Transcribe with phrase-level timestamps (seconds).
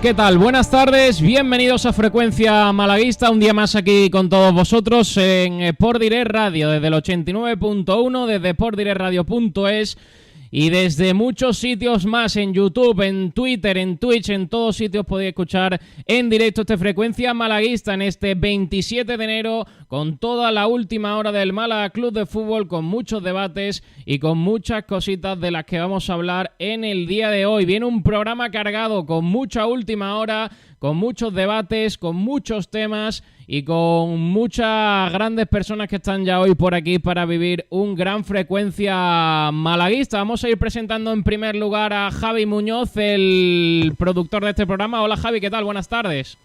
[0.00, 0.38] ¿Qué tal?
[0.38, 6.00] Buenas tardes, bienvenidos a Frecuencia Malaguista, un día más aquí con todos vosotros en Sport
[6.00, 9.98] Direct Radio, desde el 89.1, desde sportdirectradio.es
[10.50, 15.30] y desde muchos sitios más en YouTube, en Twitter, en Twitch, en todos sitios podéis
[15.30, 21.16] escuchar en directo esta frecuencia malaguista en este 27 de enero con toda la última
[21.16, 25.64] hora del Málaga Club de Fútbol, con muchos debates y con muchas cositas de las
[25.64, 27.64] que vamos a hablar en el día de hoy.
[27.64, 33.62] Viene un programa cargado con mucha última hora, con muchos debates, con muchos temas y
[33.62, 39.50] con muchas grandes personas que están ya hoy por aquí para vivir un gran frecuencia
[39.52, 40.18] malaguista.
[40.18, 45.02] Vamos a ir presentando en primer lugar a Javi Muñoz, el productor de este programa.
[45.02, 45.64] Hola Javi, ¿qué tal?
[45.64, 46.38] Buenas tardes.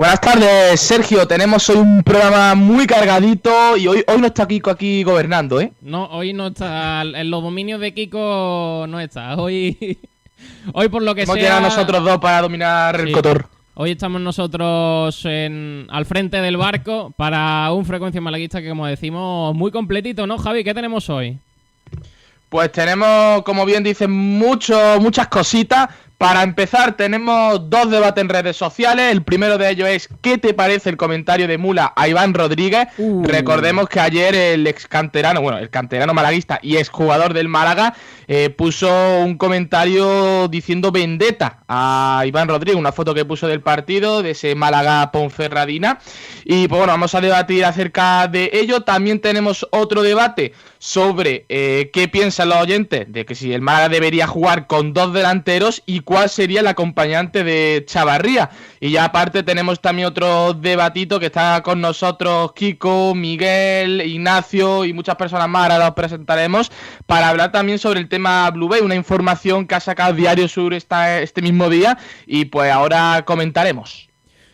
[0.00, 1.26] Buenas tardes, Sergio.
[1.28, 5.72] Tenemos hoy un programa muy cargadito y hoy, hoy no está Kiko aquí gobernando, ¿eh?
[5.82, 7.02] No, hoy no está.
[7.02, 9.36] En los dominios de Kiko no está.
[9.36, 9.98] Hoy,
[10.72, 11.60] hoy por lo que Hemos sea.
[11.60, 13.46] nosotros dos para dominar el cotor.
[13.74, 19.54] Hoy estamos nosotros en- al frente del barco para un frecuencia malaguista que, como decimos,
[19.54, 20.62] muy completito, ¿no, Javi?
[20.64, 21.38] ¿Qué tenemos hoy?
[22.48, 25.88] Pues tenemos, como bien dicen, mucho, muchas cositas.
[26.20, 29.10] Para empezar, tenemos dos debates en redes sociales.
[29.10, 32.88] El primero de ellos es ¿qué te parece el comentario de Mula a Iván Rodríguez?
[32.98, 33.24] Uh.
[33.24, 37.94] Recordemos que ayer el ex canterano, bueno, el canterano malaguista y exjugador del Málaga,
[38.28, 44.22] eh, puso un comentario diciendo vendetta a Iván Rodríguez, una foto que puso del partido,
[44.22, 46.00] de ese Málaga Ponferradina.
[46.44, 48.82] Y pues bueno, vamos a debatir acerca de ello.
[48.82, 53.90] También tenemos otro debate sobre eh, qué piensan los oyentes de que si el Málaga
[53.90, 58.48] debería jugar con dos delanteros y cuál sería el acompañante de Chavarría.
[58.80, 64.94] Y ya aparte tenemos también otro debatito que está con nosotros Kiko, Miguel, Ignacio y
[64.94, 66.72] muchas personas más, ahora los presentaremos,
[67.04, 70.72] para hablar también sobre el tema Blue Bay, una información que ha sacado Diario Sur
[70.72, 74.09] este mismo día y pues ahora comentaremos.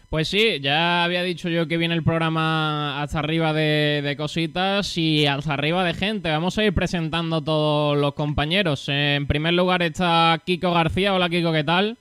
[0.09, 5.27] Pues sí, ya había dicho yo que viene el programa hasta arriba de, cositas y
[5.27, 6.31] hasta arriba de gente.
[6.31, 8.89] Vamos a ir presentando todos los compañeros.
[8.89, 11.13] En primer lugar está Kiko García.
[11.13, 11.99] Hola Kiko, ¿qué tal?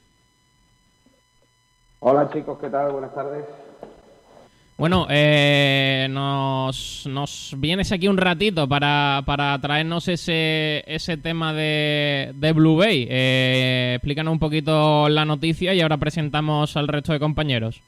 [2.07, 2.91] Hola chicos, ¿qué tal?
[2.91, 3.43] Buenas tardes.
[4.77, 12.51] Bueno, eh, nos, vienes aquí un ratito para, para traernos ese, ese tema de, de
[12.51, 13.07] Blue Bay.
[13.09, 17.81] Eh, explícanos un poquito la noticia y ahora presentamos al resto de compañeros.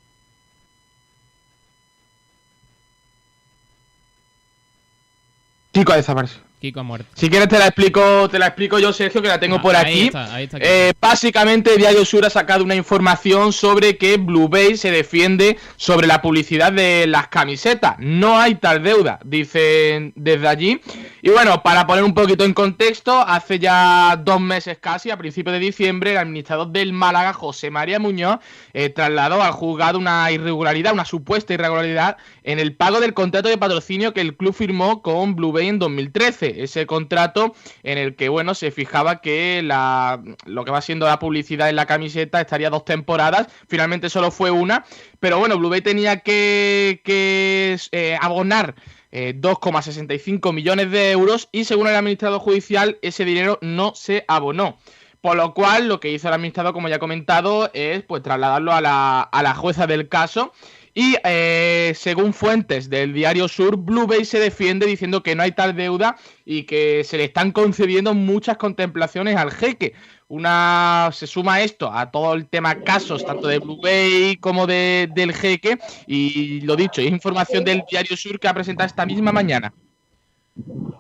[5.74, 6.47] Kiko ha desaparecido.
[6.60, 7.08] Kiko ha muerto.
[7.14, 9.76] Si quieres te la explico, te la explico yo, Sergio, que la tengo Ah, por
[9.76, 10.06] ahí aquí.
[10.08, 14.76] está, ahí está, Eh, básicamente, Diario Sur ha sacado una información sobre que Blue Bay
[14.76, 17.96] se defiende sobre la publicidad de las camisetas.
[18.00, 20.82] No hay tal deuda, dicen desde allí.
[21.22, 25.54] Y bueno, para poner un poquito en contexto, hace ya dos meses casi, a principios
[25.54, 28.40] de diciembre, el administrador del Málaga, José María Muñoz,
[28.74, 33.58] eh, trasladó al juzgado una irregularidad, una supuesta irregularidad en el pago del contrato de
[33.60, 36.47] patrocinio que el club firmó con Blue Bay en 2013.
[36.64, 41.20] Ese contrato en el que, bueno, se fijaba que la, lo que va siendo la
[41.20, 43.48] publicidad en la camiseta estaría dos temporadas.
[43.68, 44.86] Finalmente solo fue una.
[45.20, 48.76] Pero bueno, Blue tenía que, que eh, abonar
[49.12, 54.78] eh, 2,65 millones de euros y según el administrador judicial ese dinero no se abonó.
[55.22, 58.72] Por lo cual, lo que hizo el administrador, como ya he comentado, es pues trasladarlo
[58.72, 60.54] a la, a la jueza del caso.
[61.00, 65.52] Y eh, según fuentes del diario Sur, Blue Bay se defiende diciendo que no hay
[65.52, 69.94] tal deuda y que se le están concediendo muchas contemplaciones al jeque.
[70.28, 75.08] Una se suma esto a todo el tema casos, tanto de Blue Bay como de,
[75.14, 75.78] del jeque.
[76.08, 79.72] Y lo dicho, es información del diario Sur que ha presentado esta misma mañana.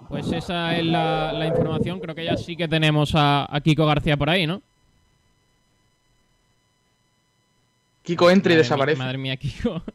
[0.09, 1.99] Pues esa es la, información.
[1.99, 4.61] Creo que ya sí que tenemos a Kiko García por ahí, ¿no?
[8.07, 8.97] Kiko entra y desaparece.
[8.99, 9.81] Madre mía, Kiko.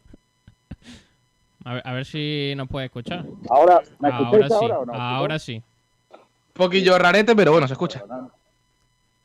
[1.64, 3.24] A ver, a ver si nos puede escuchar.
[3.48, 4.92] Ahora, ¿me Ahora escucháis sí, ahora o no?
[4.94, 5.62] ahora sí.
[6.12, 6.18] Un
[6.54, 8.00] poquillo rarete, pero bueno, se escucha.
[8.04, 8.30] Perdonad-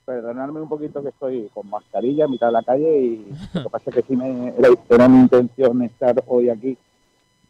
[0.06, 3.26] Perdonadme un poquito que estoy con mascarilla en mitad de la calle y
[3.56, 6.78] lo que pasa es que sí me era, era mi intención estar hoy aquí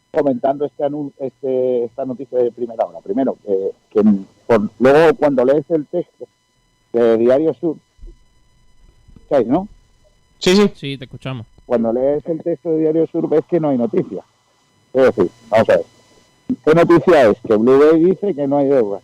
[0.10, 3.00] comentando este, anun- este esta noticia de primera hora.
[3.02, 4.02] Primero, que, que
[4.48, 6.26] por- luego cuando lees el texto
[6.94, 7.76] de Diario Sur,
[9.30, 9.68] ¿sabes, no?
[10.40, 10.72] Sí, sí.
[10.76, 11.46] Sí, te escuchamos.
[11.66, 14.24] Cuando lees el texto de Diario Sur ves que no hay noticia.
[14.94, 15.86] Es decir, vamos a ver.
[16.64, 17.38] ¿Qué noticia es?
[17.46, 19.00] Que Blue Bay dice que no hay deuda.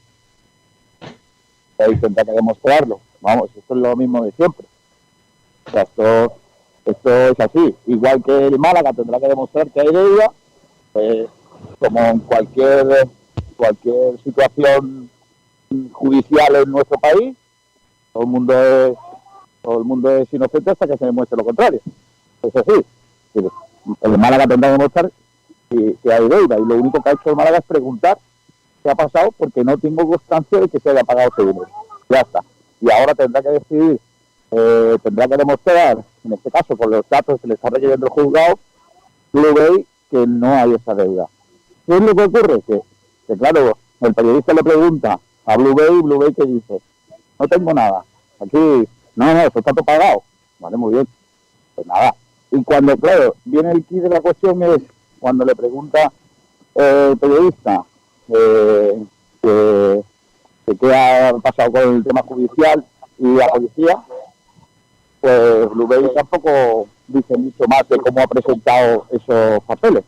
[1.79, 2.99] Ahí tendrá que demostrarlo.
[3.21, 4.65] Vamos, esto es lo mismo de siempre.
[5.65, 6.33] O sea, esto,
[6.85, 7.75] esto es así.
[7.87, 10.31] Igual que el Málaga tendrá que demostrar que hay deuda,
[10.93, 11.27] pues,
[11.79, 13.09] como en cualquier,
[13.57, 15.09] cualquier situación
[15.91, 17.35] judicial en nuestro país,
[18.11, 18.97] todo el mundo es,
[19.63, 21.79] todo el mundo es inocente hasta que se demuestre lo contrario.
[22.43, 22.85] Es así.
[24.01, 25.11] El Málaga tendrá que demostrar
[25.69, 28.17] que, hay deuda y lo único que ha hecho el Málaga es preguntar
[28.83, 31.67] qué ha pasado porque no tengo constancia de que se haya pagado ese dinero.
[32.09, 32.41] Ya está.
[32.81, 33.99] Y ahora tendrá que decidir,
[34.51, 38.11] eh, tendrá que demostrar, en este caso con los datos que le está requiriendo el
[38.11, 38.59] juzgado,
[39.31, 41.27] Blue Bay, que no hay esa deuda.
[41.85, 42.61] ¿Qué es lo que ocurre?
[43.27, 46.81] Que claro, el periodista le pregunta a Blue Bay, Blue Bay que dice,
[47.39, 48.03] no tengo nada,
[48.39, 50.23] aquí, no, no, eso está todo pagado.
[50.59, 51.07] Vale, muy bien.
[51.75, 52.15] Pues nada.
[52.51, 54.81] Y cuando, claro, viene el kit de la cuestión es
[55.19, 56.11] cuando le pregunta
[56.75, 57.83] eh, el periodista
[58.29, 59.03] eh,
[59.41, 60.03] que,
[60.79, 62.85] qué ha pasado con el tema judicial
[63.17, 64.03] y la policía,
[65.21, 70.03] pues Blue Bay tampoco dice mucho más de cómo ha presentado esos papeles.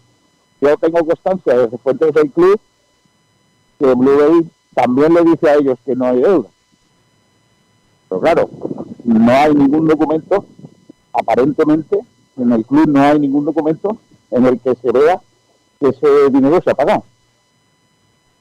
[0.62, 2.60] Yo tengo constancia desde fuentes del club
[3.80, 6.50] que Blue Bay también le dice a ellos que no hay deuda.
[8.10, 8.50] Pero claro,
[9.06, 10.46] no hay ningún documento,
[11.14, 11.98] aparentemente,
[12.38, 13.98] en el club no hay ningún documento
[14.32, 15.22] en el que se vea
[15.80, 17.04] que ese dinero se ha pagado.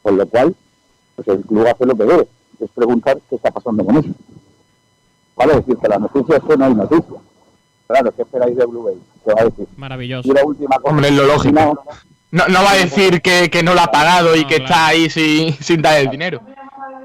[0.03, 0.55] Con lo cual,
[1.17, 2.29] pues el club hace lo que debe,
[2.61, 4.09] es preguntar qué está pasando con eso.
[5.37, 7.17] Vale, decir que la noticia es que no hay noticia.
[7.87, 8.95] Claro, ¿qué esperáis de Blue Bay?
[9.25, 9.67] ¿Qué va a decir?
[9.77, 10.29] Maravilloso.
[10.29, 10.91] Y la última cosa.
[10.91, 11.55] Hombre, es lo lógico.
[11.61, 11.75] No,
[12.31, 14.65] No, no va a decir que, que no lo ha pagado y que claro.
[14.65, 16.41] está ahí sin, sin dar el dinero.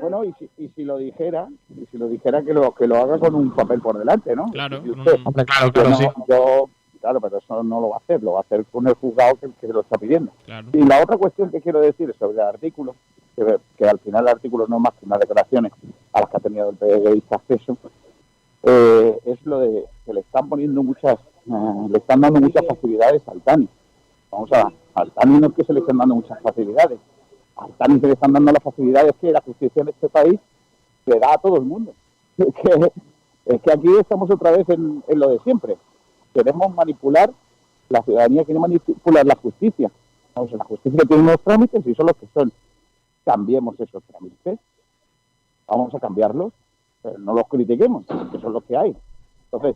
[0.01, 1.47] Bueno, y si, y si lo dijera,
[1.79, 4.45] y si lo dijera que lo que lo haga con un papel por delante, ¿no?
[4.51, 6.07] Claro, Y con usted, un- Hombre, claro, claro, no- sí.
[6.27, 6.69] yo-
[7.01, 9.35] claro, pero eso no lo va a hacer, lo va a hacer con el juzgado
[9.35, 10.31] que, que lo está pidiendo.
[10.45, 10.67] Claro.
[10.73, 12.95] Y la otra cuestión que quiero decir sobre el artículo,
[13.35, 15.71] que, que al final el artículo no es más que unas declaraciones
[16.13, 17.77] a las que ha tenido el periodista acceso,
[18.63, 21.15] eh, es lo de que le están poniendo muchas,
[21.47, 23.67] eh, le están dando muchas facilidades al TANI.
[24.31, 26.99] Vamos a al TANI no es que se le estén dando muchas facilidades,
[27.59, 30.39] al TANI se le están dando las facilidades que la justicia en este país
[31.05, 31.93] le da a todo el mundo.
[33.45, 35.75] Es que, que aquí estamos otra vez en, lo de siempre.
[36.35, 37.31] Queremos manipular,
[37.89, 39.89] la ciudadanía quiere manipular la justicia.
[40.35, 42.51] Vamos, la justicia tiene unos trámites y son los que son.
[43.25, 44.59] Cambiemos esos trámites.
[45.67, 46.53] Vamos a cambiarlos,
[47.01, 48.95] pero no los critiquemos, que son los que hay.
[49.51, 49.75] Entonces,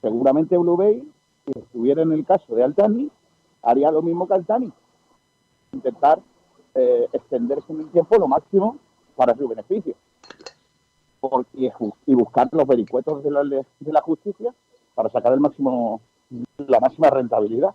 [0.00, 1.06] seguramente Blue Bay,
[1.44, 3.10] si estuviera en el caso de Altani,
[3.62, 4.72] haría lo mismo que Altani.
[5.72, 6.20] Intentar
[6.74, 8.78] eh, extenderse en el tiempo lo máximo
[9.16, 9.94] para su beneficio.
[11.20, 14.54] Por- y, buscar los vericuetos de la, de la justicia
[14.94, 16.00] para sacar el máximo,
[16.58, 17.74] la máxima rentabilidad.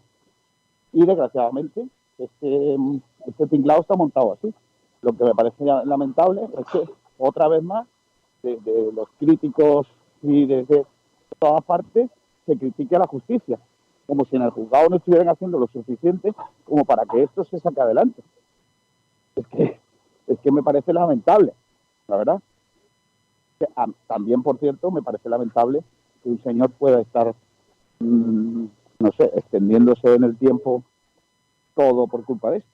[0.94, 1.88] Y desgraciadamente,
[2.18, 2.78] este,
[3.28, 4.54] este tinglado está montado así.
[5.02, 7.88] Lo que me parece lamentable es que otra vez más,
[8.42, 9.88] desde los críticos
[10.22, 10.86] y desde
[11.40, 12.10] todas partes,
[12.46, 13.60] se critique a la justicia,
[14.06, 16.34] como si en el juzgado no estuvieran haciendo lo suficiente
[16.64, 18.22] como para que esto se saque adelante.
[19.36, 19.80] Es que,
[20.28, 21.54] es que me parece lamentable,
[22.08, 22.40] la verdad.
[24.08, 25.82] También, por cierto, me parece lamentable
[26.24, 27.34] que un señor pueda estar,
[28.00, 28.66] mm,
[29.00, 30.84] no sé, extendiéndose en el tiempo
[31.76, 32.70] todo por culpa de esto.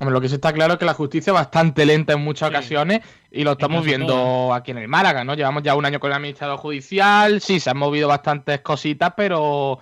[0.00, 2.48] Hombre, lo que sí está claro es que la justicia es bastante lenta en muchas
[2.48, 2.54] Sí.
[2.54, 4.54] ocasiones y lo estamos viendo todo.
[4.54, 5.34] aquí en el Málaga, ¿no?
[5.34, 9.78] Llevamos ya un año con el administrador judicial, sí, se han movido bastantes cositas, pero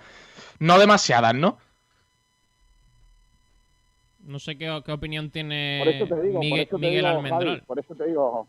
[0.59, 1.57] no demasiadas, ¿no?
[4.25, 7.05] No sé qué, qué opinión tiene Por eso te digo, Miguel, por eso te Miguel
[7.05, 7.45] digo, Almendral.
[7.55, 8.47] Javi, por eso te digo,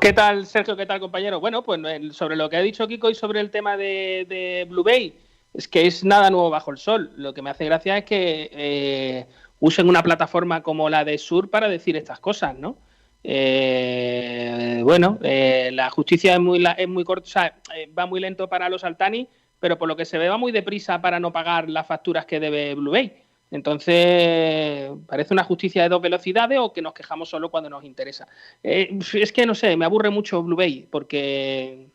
[0.00, 0.76] ¿Qué tal, Sergio?
[0.76, 1.38] ¿Qué tal, compañero?
[1.40, 4.66] Bueno, pues eh, sobre lo que ha dicho Kiko y sobre el tema de, de
[4.68, 5.14] Blue Bay,
[5.52, 7.12] es que es nada nuevo bajo el sol.
[7.16, 9.26] Lo que me hace gracia es que eh,
[9.60, 12.78] usen una plataforma como la de Sur para decir estas cosas, ¿no?
[13.22, 18.06] Eh, bueno, eh, la justicia es muy, la- es muy corta, o sea, eh, va
[18.06, 19.28] muy lento para los Altani,
[19.60, 22.40] pero por lo que se ve va muy deprisa para no pagar las facturas que
[22.40, 23.22] debe Blue Bay.
[23.50, 28.26] Entonces, parece una justicia de dos velocidades o que nos quejamos solo cuando nos interesa.
[28.62, 31.88] Eh, es que no sé, me aburre mucho Blue Bay porque,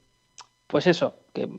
[0.68, 1.50] pues eso, que,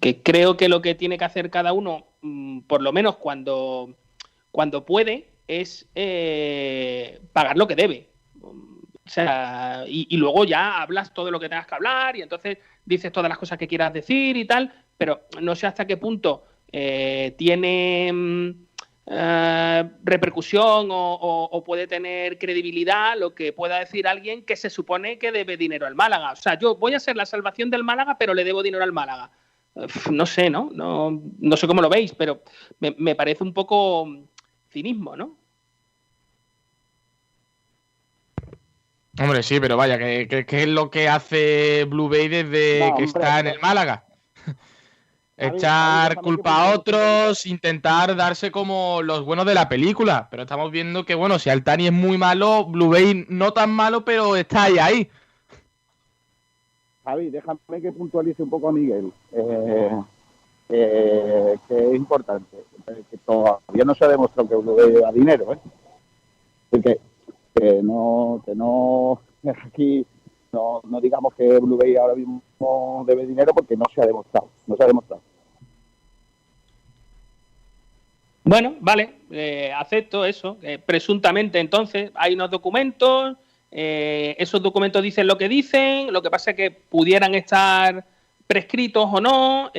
[0.00, 3.94] que- creo que lo que tiene que hacer cada uno mm, por lo menos cuando,
[4.50, 8.08] cuando puede, es eh, pagar lo que debe.
[9.06, 13.12] O sea, y, luego ya hablas todo lo que tengas que hablar y entonces dices
[13.12, 17.34] todas las cosas que quieras decir y tal, pero no sé hasta qué punto eh,
[17.38, 18.50] tiene mm,
[19.06, 24.68] eh, repercusión o, o, o, puede tener credibilidad lo que pueda decir alguien que se
[24.68, 26.32] supone que debe dinero al Málaga.
[26.32, 28.92] O sea, yo voy a ser la salvación del Málaga, pero le debo dinero al
[28.92, 29.30] Málaga.
[30.10, 30.70] No sé, ¿no?
[30.72, 32.42] No, no sé cómo lo veis, pero
[32.80, 34.08] me, me parece un poco
[34.70, 35.36] cinismo, ¿no?
[39.18, 42.96] Hombre, sí, pero vaya, ¿qué, qué, qué es lo que hace Blue Bay desde no,
[42.96, 44.04] que hombre, está en el Málaga?
[45.38, 50.28] Echar culpa a otros, intentar darse como los buenos de la película.
[50.30, 54.04] Pero estamos viendo que, bueno, si Altani es muy malo, Blue Bay no tan malo,
[54.04, 55.10] pero está ahí, ahí.
[57.04, 59.90] Javi, déjame que puntualice un poco a Miguel, eh,
[60.70, 62.64] eh, que es importante.
[63.10, 65.58] Que todavía no se ha demostrado que Blue Bay da dinero, ¿eh?
[66.70, 66.98] Porque
[67.54, 69.20] que no, que no
[69.66, 70.06] aquí
[70.52, 74.48] no, no digamos que Blue Bay ahora mismo debe dinero porque no se ha demostrado,
[74.66, 75.05] no se ha demostrado.
[78.56, 80.56] Bueno, vale, eh, acepto eso.
[80.62, 83.36] Eh, presuntamente, entonces, hay unos documentos,
[83.70, 88.06] eh, esos documentos dicen lo que dicen, lo que pasa es que pudieran estar
[88.46, 89.70] prescritos o no,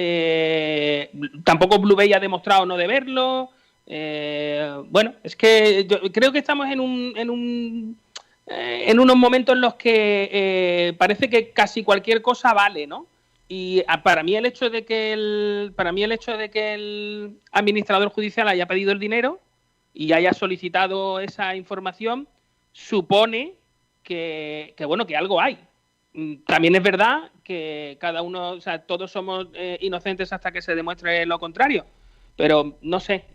[1.43, 3.49] tampoco Blue Bay ha demostrado no deberlo.
[4.91, 7.97] bueno, es que yo creo que estamos en un, en un
[8.45, 13.07] en unos momentos en los que parece que casi cualquier cosa vale, ¿no?
[13.47, 17.39] Y para mí el hecho de que el para mí el hecho de que el
[17.51, 19.39] administrador judicial haya pedido el dinero
[19.93, 22.27] y haya solicitado esa información
[22.73, 23.55] supone
[24.03, 25.57] que, bueno que algo hay.
[26.45, 30.75] También es verdad que cada uno, o sea, todos somos eh, inocentes hasta que se
[30.75, 31.85] demuestre lo contrario
[32.37, 33.25] pero no sé,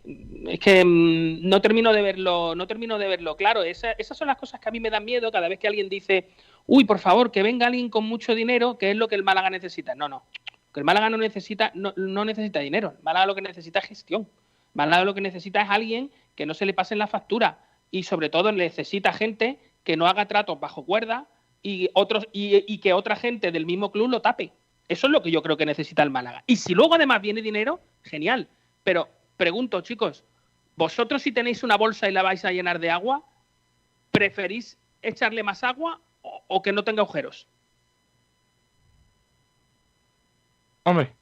[0.46, 3.64] es que mmm, no termino de verlo, no termino de verlo claro.
[3.64, 5.88] Esa, esas son las cosas que a mí me dan miedo cada vez que alguien
[5.88, 6.30] dice,
[6.66, 9.50] uy, por favor, que venga alguien con mucho dinero, que es lo que el Málaga
[9.50, 9.96] necesita.
[9.96, 10.22] No, no,
[10.72, 13.86] que el Málaga no necesita, no, no necesita dinero, el Málaga lo que necesita es
[13.86, 14.22] gestión.
[14.22, 17.58] El Málaga lo que necesita es alguien que no se le pasen la factura
[17.90, 21.26] y sobre todo necesita gente que no haga tratos bajo cuerda
[21.60, 24.52] y otros y, y que otra gente del mismo club lo tape.
[24.88, 26.44] Eso es lo que yo creo que necesita el Málaga.
[26.46, 28.48] Y si luego además viene dinero, genial
[28.84, 30.24] pero pregunto, chicos,
[30.76, 33.24] ¿vosotros si tenéis una bolsa y la vais a llenar de agua,
[34.10, 37.48] preferís echarle más agua o, o que no tenga agujeros?
[40.84, 41.12] Hombre,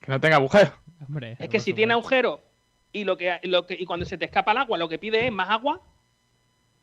[0.00, 0.72] que no tenga agujeros.
[1.06, 2.42] Hombre, es que si tiene agujero
[2.92, 5.26] y lo que, lo que y cuando se te escapa el agua, lo que pide
[5.26, 5.82] es más agua,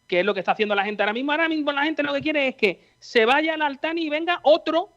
[0.07, 1.31] que es lo que está haciendo la gente ahora mismo.
[1.31, 4.39] Ahora mismo la gente lo que quiere es que se vaya al Altani y venga
[4.43, 4.89] otro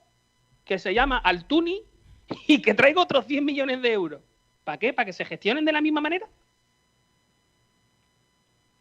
[0.65, 1.83] que se llama Altuni
[2.49, 4.21] y que traiga otros 100 millones de euros.
[4.65, 4.93] ¿Para qué?
[4.93, 6.27] ¿Para que se gestionen de la misma manera?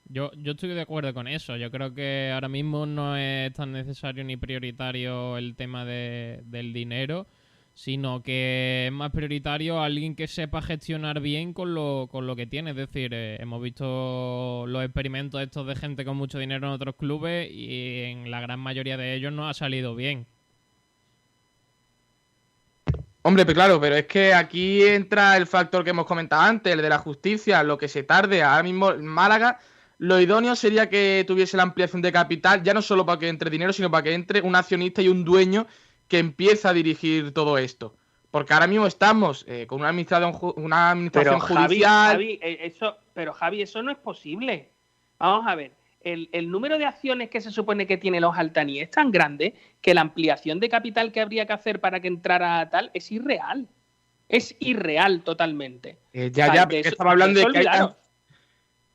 [0.06, 1.58] Yo, yo estoy de acuerdo con eso.
[1.58, 6.72] Yo creo que ahora mismo no es tan necesario ni prioritario el tema de, del
[6.72, 7.28] dinero,
[7.74, 12.48] sino que es más prioritario alguien que sepa gestionar bien con lo, con lo que
[12.48, 12.72] tiene.
[12.72, 16.96] Es decir, eh, hemos visto los experimentos estos de gente con mucho dinero en otros
[16.96, 20.28] clubes y en la gran mayoría de ellos no ha salido bien.
[23.26, 26.82] Hombre, pues claro, pero es que aquí entra el factor que hemos comentado antes, el
[26.82, 28.44] de la justicia, lo que se tarde.
[28.44, 29.60] Ahora mismo en Málaga,
[29.98, 33.50] lo idóneo sería que tuviese la ampliación de capital, ya no solo para que entre
[33.50, 35.68] dinero, sino para que entre un accionista y un dueño
[36.10, 37.96] que empieza a dirigir todo esto.
[38.30, 42.12] Porque ahora mismo estamos eh, con una administración, una administración pero, judicial.
[42.12, 44.70] Javi, Javi, eso, pero Javi, eso no es posible.
[45.18, 45.72] Vamos a ver
[46.04, 49.54] el, el, número de acciones que se supone que tiene los Altani es tan grande
[49.82, 53.68] que la ampliación de capital que habría que hacer para que entrara tal es irreal.
[54.30, 55.98] Es irreal totalmente.
[56.14, 57.88] Eh, ya, o sea, ya, porque estamos hablando de, de que hay,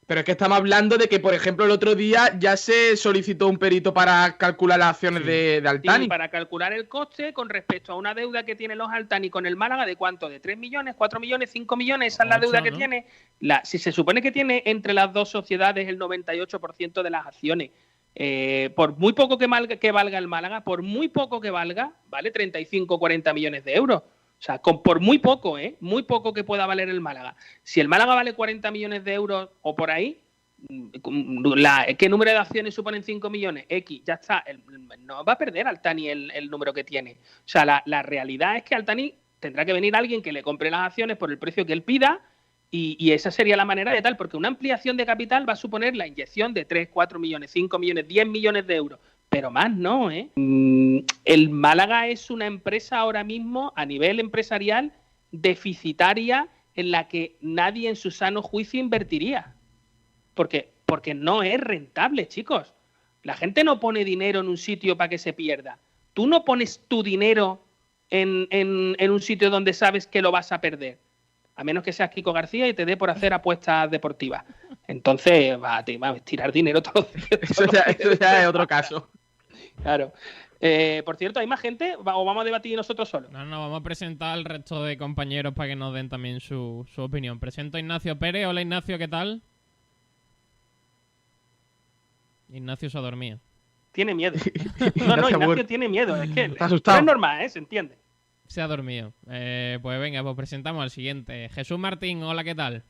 [0.08, 3.46] pero es que estamos hablando de que, por ejemplo, el otro día ya se solicitó
[3.46, 5.28] un perito para calcular las acciones sí.
[5.28, 6.04] de, de, Altani.
[6.04, 9.44] Sí, para calcular el coste con respecto a una deuda que tienen los Altani con
[9.44, 12.62] el Málaga de cuánto, de 3 millones, 4 millones, 5 millones, esa es la deuda
[12.62, 13.06] que tiene.
[13.40, 17.70] La, si se supone que tiene entre las dos sociedades el 98% de las acciones,
[18.14, 21.92] eh, por muy poco que, valga, que valga el Málaga, por muy poco que valga,
[22.08, 24.02] vale 35 40 millones de euros.
[24.38, 25.76] O sea, con, por muy poco, ¿eh?
[25.80, 27.34] Muy poco que pueda valer el Málaga.
[27.64, 30.20] Si el Málaga vale 40 millones de euros o por ahí,
[31.56, 33.66] la, ¿qué número de acciones suponen 5 millones?
[33.68, 34.44] X, ya está.
[35.00, 37.12] No va a perder Altani el, el número que tiene.
[37.12, 40.70] O sea, la, la, realidad es que Altani tendrá que venir alguien que le compre
[40.70, 42.20] las acciones por el precio que él pida
[42.70, 45.56] y, y, esa sería la manera de tal, porque una ampliación de capital va a
[45.56, 49.70] suponer la inyección de 3, 4 millones, 5 millones, 10 millones de euros pero más
[49.70, 50.30] no, ¿eh?
[51.24, 54.92] El Málaga es una empresa ahora mismo a nivel empresarial
[55.30, 59.54] deficitaria en la que nadie en su sano juicio invertiría.
[60.34, 62.72] Porque, porque no es rentable, chicos.
[63.24, 65.78] La gente no pone dinero en un sitio para que se pierda.
[66.14, 67.64] Tú no pones tu dinero
[68.10, 70.98] en, en- en un sitio donde sabes que lo vas a perder.
[71.56, 74.44] A menos que seas Kiko García y te dé por hacer apuestas deportivas.
[74.86, 77.40] Entonces, va, te va a tirar dinero todos los días.
[77.50, 79.10] Eso ya, eso ya es otro caso.
[79.82, 80.12] Claro.
[80.60, 81.94] Eh, por cierto, ¿hay más gente?
[81.96, 83.30] ¿O vamos a debatir nosotros solos?
[83.30, 86.86] No, no, vamos a presentar al resto de compañeros para que nos den también su,
[86.94, 87.38] su opinión.
[87.38, 88.46] Presento a Ignacio Pérez.
[88.46, 89.42] Hola Ignacio, ¿qué tal?
[92.52, 93.38] Ignacio se ha dormido.
[93.92, 94.36] Tiene miedo.
[94.96, 96.20] No, no, Ignacio tiene miedo.
[96.22, 96.96] Es que Está asustado.
[96.98, 97.48] no es normal, ¿eh?
[97.48, 97.98] Se entiende.
[98.46, 99.12] Se ha dormido.
[99.28, 101.48] Eh, pues venga, pues presentamos al siguiente.
[101.50, 102.82] Jesús Martín, hola, ¿qué tal?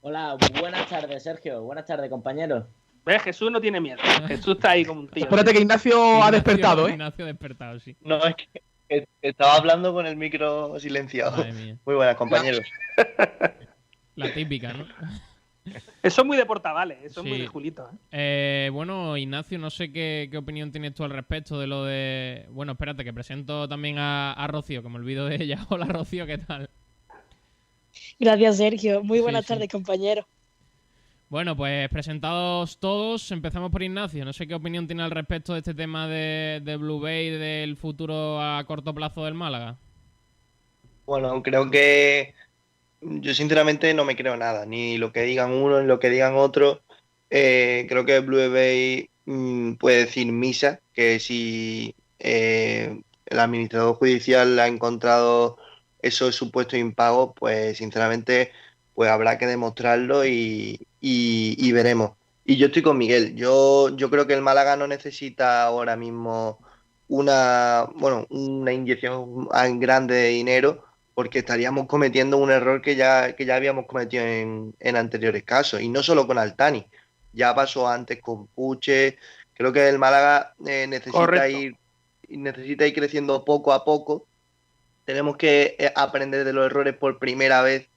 [0.00, 1.62] Hola, buenas tardes, Sergio.
[1.62, 2.64] Buenas tardes, compañeros.
[3.08, 3.22] ¿Ves?
[3.22, 3.98] Jesús no tiene miedo.
[4.26, 5.24] Jesús está ahí como un tío.
[5.24, 6.92] Espérate que Ignacio ha despertado, ¿eh?
[6.92, 7.96] Ignacio ha despertado, sí.
[8.02, 11.42] No, es que estaba hablando con el micro silenciado.
[11.86, 12.60] Muy buenas, compañeros.
[14.14, 14.86] La típica, ¿no?
[16.02, 17.42] Eso es muy de portavales, eso es muy Sí.
[17.42, 17.88] de Julito.
[17.90, 18.66] ¿eh?
[18.66, 22.44] Eh, bueno, Ignacio, no sé qué, qué opinión tienes tú al respecto de lo de...
[22.50, 25.58] Bueno, espérate, que presento también a, a Rocío, que me olvido de ella.
[25.70, 26.68] Hola, Rocío, ¿qué tal?
[28.18, 29.02] Gracias, Sergio.
[29.02, 29.54] Muy Sí, buenas sí.
[29.54, 30.26] tardes, compañeros.
[31.30, 34.24] Bueno, pues presentados todos, empezamos por Ignacio.
[34.24, 38.40] No sé qué opinión tiene al respecto de este tema de, Blue Bay, del futuro
[38.40, 39.76] a corto plazo del Málaga.
[41.04, 42.32] Bueno, creo que
[43.02, 46.34] yo sinceramente no me creo nada, ni lo que digan uno, ni lo que digan
[46.34, 46.80] otro.
[47.28, 54.58] Eh, creo que Blue Bay mm, puede decir misa, que si eh, el administrador judicial
[54.58, 55.58] ha encontrado
[56.00, 58.50] esos supuestos impagos, pues sinceramente
[58.94, 62.12] pues habrá que demostrarlo y, y- y veremos.
[62.44, 63.34] Y yo estoy con Miguel.
[63.36, 66.58] Yo, yo creo que el Málaga no necesita ahora mismo
[67.08, 69.48] una, bueno, una inyección
[69.80, 74.74] grande de dinero porque estaríamos cometiendo un error que ya, que ya habíamos cometido en,
[74.78, 75.80] en anteriores casos.
[75.80, 76.86] Y no solo con Altani,
[77.32, 79.18] ya pasó antes con Puche.
[79.54, 81.58] Creo que el Málaga eh, necesita Correcto.
[81.58, 81.76] ir,
[82.28, 84.26] necesita ir creciendo poco a poco.
[85.04, 87.88] Tenemos que eh, aprender de los errores por primera vez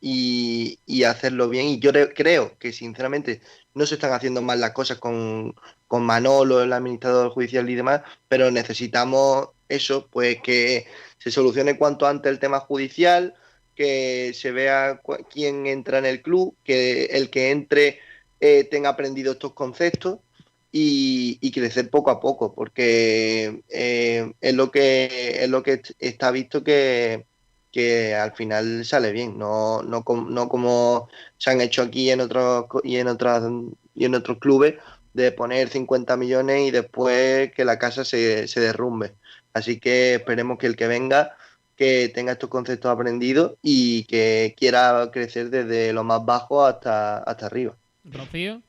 [0.00, 1.66] y, hacerlo bien.
[1.66, 3.40] Y yo re- creo que, sinceramente,
[3.74, 5.54] no se están haciendo mal las cosas con,
[5.86, 10.86] con Manolo, el administrador judicial y demás, pero necesitamos eso, pues que
[11.18, 13.34] se solucione cuanto antes el tema judicial,
[13.74, 18.00] que se vea quién entra en el club, que el que entre
[18.40, 20.20] eh, tenga aprendido estos conceptos
[20.70, 26.30] y, crecer poco a poco, porque eh, es lo que es lo que est- está
[26.30, 27.26] visto que,
[27.78, 32.20] que al final sale bien, no, no, com- no como se han hecho aquí en
[32.20, 33.44] otros y en otras
[33.94, 34.74] y en otros clubes
[35.14, 39.14] de poner 50 millones y después que la casa se, se derrumbe.
[39.52, 41.36] Así que esperemos que el que venga
[41.76, 47.46] que tenga estos conceptos aprendidos y que quiera crecer desde lo más bajo hasta, hasta
[47.46, 47.76] arriba.
[48.04, 48.60] Rocío.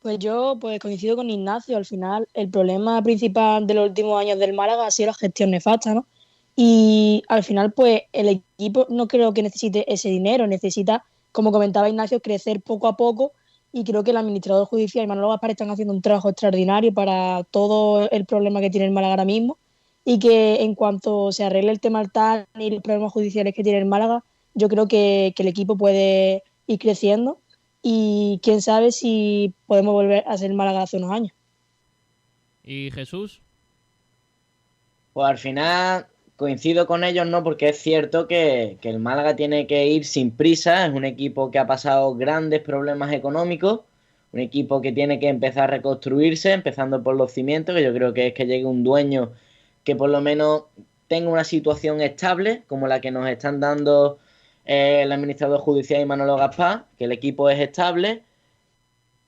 [0.00, 1.76] Pues yo pues coincido con Ignacio.
[1.76, 5.50] Al final, el problema principal de los últimos años del Málaga ha sido la gestión
[5.50, 6.06] nefasta, ¿no?
[6.56, 11.88] Y al final, pues el equipo no creo que necesite ese dinero, necesita, como comentaba
[11.88, 13.32] Ignacio, crecer poco a poco.
[13.72, 17.44] Y creo que el administrador judicial y Manolo Gaspar están haciendo un trabajo extraordinario para
[17.44, 19.58] todo el problema que tiene el Málaga ahora mismo.
[20.04, 23.78] Y que en cuanto se arregle el tema Altán y los problemas judiciales que tiene
[23.78, 27.38] el Málaga, yo creo que, que el equipo puede ir creciendo
[27.82, 31.32] y quién sabe si podemos volver a ser Málaga hace unos años.
[32.62, 33.40] ¿Y Jesús?
[35.12, 36.06] Pues al final
[36.40, 37.44] coincido con ellos, ¿no?
[37.44, 40.86] Porque es cierto que, que el Málaga tiene que ir sin prisa.
[40.86, 43.80] Es un equipo que ha pasado grandes problemas económicos.
[44.32, 48.14] Un equipo que tiene que empezar a reconstruirse, empezando por los cimientos, que yo creo
[48.14, 49.32] que es que llegue un dueño
[49.84, 50.64] que por lo menos
[51.08, 54.18] tenga una situación estable, como la que nos están dando
[54.64, 58.22] eh, el administrador judicial y Manolo Gaspar, que el equipo es estable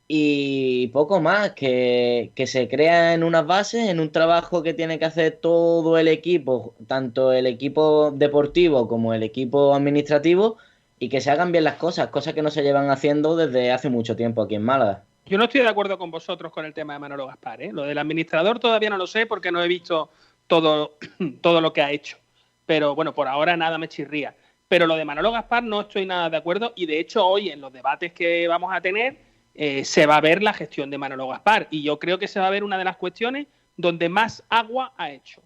[0.08, 4.98] y poco más, que, que se crea en unas bases, en un trabajo que tiene
[4.98, 10.58] que hacer todo el equipo, tanto el equipo deportivo como el equipo administrativo,
[10.98, 13.90] y que se hagan bien las cosas, cosas que no se llevan haciendo desde hace
[13.90, 15.02] mucho tiempo aquí en Málaga.
[15.26, 17.62] Yo no estoy de acuerdo con vosotros con el tema de Manolo Gaspar.
[17.62, 17.72] ¿eh?
[17.72, 20.10] Lo del administrador todavía no lo sé porque no he visto
[20.46, 20.98] todo,
[21.40, 22.18] todo lo que ha hecho.
[22.66, 24.34] Pero bueno, por ahora nada me chirría.
[24.68, 27.60] Pero lo de Manolo Gaspar no estoy nada de acuerdo y de hecho hoy en
[27.60, 29.16] los debates que vamos a tener
[29.54, 32.40] eh, se va a ver la gestión de Manolo Gaspar y yo creo que se
[32.40, 35.42] va a ver una de las cuestiones donde más agua ha hecho.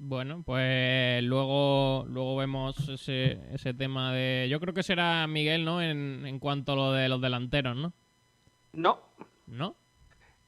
[0.00, 4.46] Bueno, pues luego, luego vemos ese, ese tema de...
[4.48, 5.82] Yo creo que será Miguel, ¿no?
[5.82, 7.92] En, en cuanto a lo de los delanteros, ¿no?
[8.72, 9.00] No,
[9.46, 9.74] ¿No?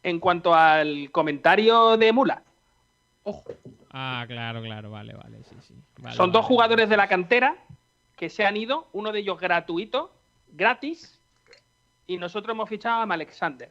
[0.03, 2.43] en cuanto al comentario de Mula.
[3.25, 3.53] Ojo,
[3.91, 5.75] Ah, claro, claro, vale, vale, sí, sí.
[5.99, 6.49] Vale, Son dos vale.
[6.49, 7.57] jugadores de la cantera
[8.17, 10.15] que se han ido, uno de ellos gratuito,
[10.53, 11.20] gratis,
[12.11, 13.69] y nosotros hemos fichado a Alexander.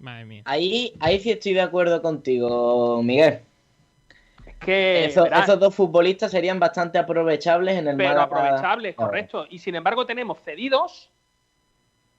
[0.00, 0.42] Madre mía.
[0.44, 3.40] Ahí, ahí sí estoy de acuerdo contigo, Miguel.
[4.44, 8.22] Es que Esos, dos futbolistas serían bastante aprovechables en el pero Málaga.
[8.24, 9.46] aprovechables, correcto.
[9.48, 11.08] Y sin embargo tenemos cedidos,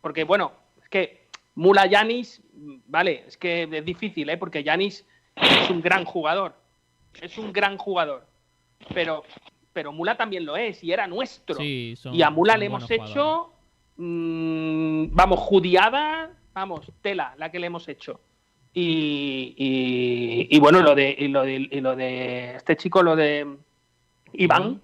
[0.01, 2.41] porque bueno, es que Mula Yanis,
[2.87, 4.37] vale, es que es difícil, ¿eh?
[4.37, 6.53] porque Yanis es un gran jugador,
[7.21, 8.25] es un gran jugador,
[8.93, 9.23] pero,
[9.73, 11.55] pero Mula también lo es y era nuestro.
[11.57, 13.51] Sí, son- y a Mula le hemos hecho,
[13.97, 18.19] mm, vamos, judiada, vamos, tela, la que le hemos hecho.
[18.73, 23.15] Y, y- y bueno, lo de, y lo de, y lo de este chico, lo
[23.15, 23.57] de
[24.33, 24.81] Iván,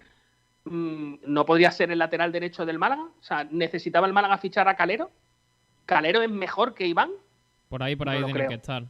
[0.66, 3.04] mm, no podría ser el lateral derecho del Málaga.
[3.04, 5.12] O sea, necesitaba el Málaga fichar a Calero.
[5.86, 7.12] Calero es mejor que Iván.
[7.70, 8.84] Por ahí, por ahí tiene que estar.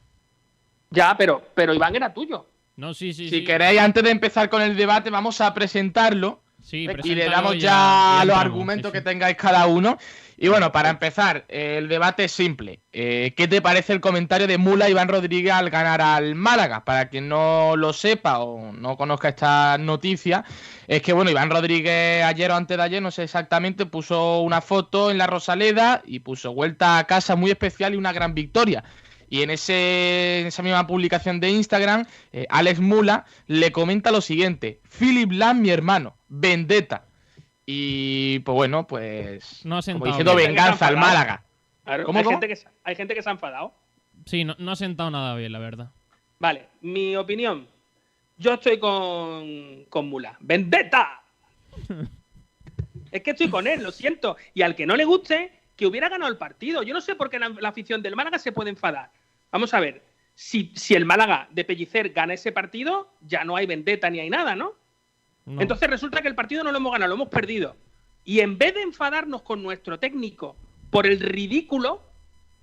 [0.90, 2.46] Ya, pero, pero Iván era tuyo.
[2.76, 3.44] No, sí, sí, Si sí.
[3.44, 8.22] queréis, antes de empezar con el debate, vamos a presentarlo Sí, y le damos ya,
[8.24, 9.98] y los argumentos sí, que tengáis cada uno.
[10.38, 12.80] Y bueno, para empezar, eh, el debate es simple.
[12.94, 16.86] Eh, ¿Qué te parece el comentario de Mula Iván Rodríguez al ganar al Málaga?
[16.86, 20.46] Para quien no lo sepa o no conozca esta noticia,
[20.88, 24.62] es que bueno, Iván Rodríguez ayer o antes de ayer, no sé exactamente, puso una
[24.62, 28.86] foto en la Rosaleda y puso vuelta a casa muy especial y una gran victoria.
[29.34, 34.22] Y en, ese, en esa misma publicación de Instagram, eh, Alex Mula le comenta lo
[34.22, 37.06] siguiente: Philip Lam, mi hermano, vendetta.
[37.66, 39.66] Y pues bueno, pues.
[39.66, 40.50] No ha como sentado diciendo bien.
[40.50, 40.98] venganza al.
[40.98, 41.44] Málaga.
[41.84, 42.36] Claro, ¿Cómo, hay, cómo?
[42.36, 43.74] Gente que, se- hay gente que se ha enfadado.
[44.28, 45.90] Sí, no, no ha sentado nada bien, la verdad.
[46.38, 47.68] Vale, mi opinión.
[48.38, 50.38] Yo estoy con, con Mula.
[50.42, 51.24] ¡Vendetta!
[53.12, 54.38] es que estoy con él, lo siento.
[54.54, 56.84] Y al que no le guste, que hubiera ganado el partido.
[56.84, 59.10] Yo no sé por qué la, la afición del Málaga se puede enfadar.
[59.54, 60.02] Vamos a ver.
[60.36, 64.30] Si, si el Málaga de Pellicer gana ese partido, ya no hay vendetta ni hay
[64.30, 64.74] nada, ¿no?
[65.46, 65.62] No.
[65.62, 67.76] Entonces resulta que el partido no lo hemos ganado, lo hemos perdido.
[68.26, 70.56] Y en vez de enfadarnos con nuestro técnico
[70.90, 72.02] por el ridículo,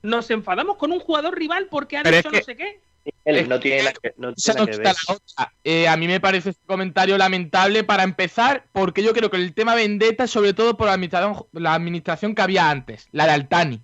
[0.02, 2.80] nos enfadamos con un jugador rival porque ha Pero es dicho que- no sé qué.
[3.24, 4.94] Él no tiene nada que, no tiene ver.
[5.64, 9.54] Eh, a mí me parece este comentario lamentable para empezar, porque yo creo que el
[9.54, 13.32] tema vendetta es sobre todo por la administración, la administración que había antes, la de
[13.32, 13.80] Altani.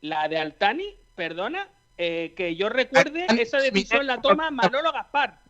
[0.00, 5.40] La de Altani, perdona, eh, que yo recuerde, Altani, esa decisión la toma Manolo Gaspar.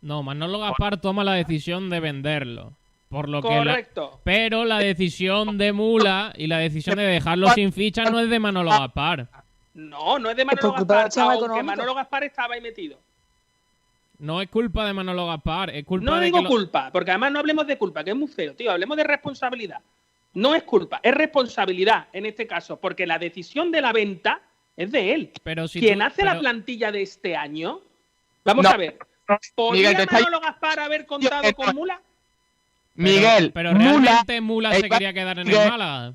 [0.00, 2.72] No, Manolo Gaspar toma la decisión de venderlo.
[3.08, 4.20] Por lo que la- Correcto.
[4.24, 8.38] Pero la decisión de Mula y la decisión de dejarlo sin ficha no es de
[8.40, 9.28] Manolo Gaspar.
[9.74, 11.62] No, no es de Manolo culpa del Gaspar, aunque.
[11.62, 12.98] Manolo Gaspar estaba ahí metido.
[14.18, 17.10] No es culpa de Manolo Gaspar, es culpa No de digo que lo- culpa, porque
[17.10, 18.70] además no hablemos de culpa, que es muy feo, tío.
[18.70, 19.80] Hablemos de responsabilidad.
[20.34, 24.40] No es culpa, es responsabilidad en este caso, porque la decisión de la venta
[24.82, 25.32] es de él.
[25.42, 27.80] Pero si Quien tú- hace la plantilla de este año,
[28.44, 28.70] vamos No.
[28.70, 28.98] a ver.
[29.54, 32.00] ¿Podría Miguel, te está- Manolo Gaspar haber contado Yo- con Mula?
[32.94, 36.14] Miguel, Pero realmente Mula se Iván quería quedar en el Rodríguez- Málaga.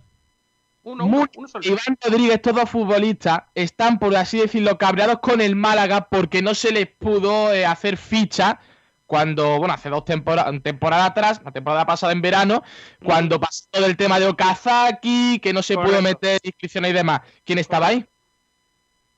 [0.83, 1.65] Uno, uno, uno solo.
[1.65, 6.71] Iván Rodríguez, todos futbolistas, están, por así decirlo, cabreados con el Málaga porque no se
[6.71, 8.59] les pudo eh, hacer ficha
[9.05, 12.61] cuando, bueno, hace dos temporadas, temporada atrás, la temporada pasada en verano,
[13.03, 17.21] cuando pasó todo el tema de Okazaki, que no se pudo meter inscripciones y demás.
[17.43, 18.05] ¿Quién estaba ahí?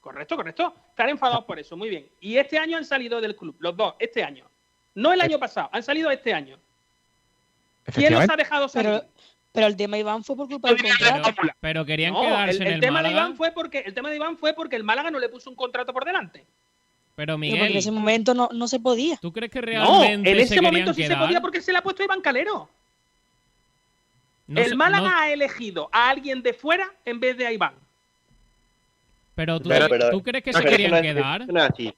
[0.02, 0.74] Correcto, correcto.
[0.92, 2.08] Están enfadados por eso, muy bien.
[2.22, 4.46] Y este año han salido del club, los dos, este año.
[4.96, 6.58] No el año pasado, han salido este año.
[7.94, 8.92] ¿Quién los ha dejado salir?
[8.92, 9.06] Pero,
[9.52, 11.34] pero el tema Iván fue por culpa del Pero- contrato.
[11.42, 13.12] Pero, pero querían No, quedarse el, en el el, tema de.
[13.12, 15.56] Iván fue porque el tema de Iván fue porque el Málaga no le puso un
[15.56, 16.40] contrato por delante.
[16.40, 16.48] Pero
[17.16, 19.18] Pero porque en Miguel, ese momento no, no se podía.
[19.18, 19.66] ¿tú crees que No,
[20.02, 22.70] realmente en se ese momento sí se podía porque se le ha puesto Iván Calero.
[24.48, 27.52] No el se- Málaga no- ha elegido a alguien de fuera en vez de a
[27.52, 27.74] Iván.
[29.39, 31.41] Pero tú, Pero- pero- ¿tú crees que No, se querían eso no es- quedar?
[31.43, 31.93] Eso no es así.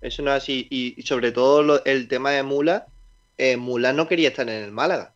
[0.00, 0.66] Eso no es así.
[0.70, 2.86] Y, y sobre todo lo- el tema de Mula,
[3.36, 5.12] eh, Mula no quería estar en el Málaga.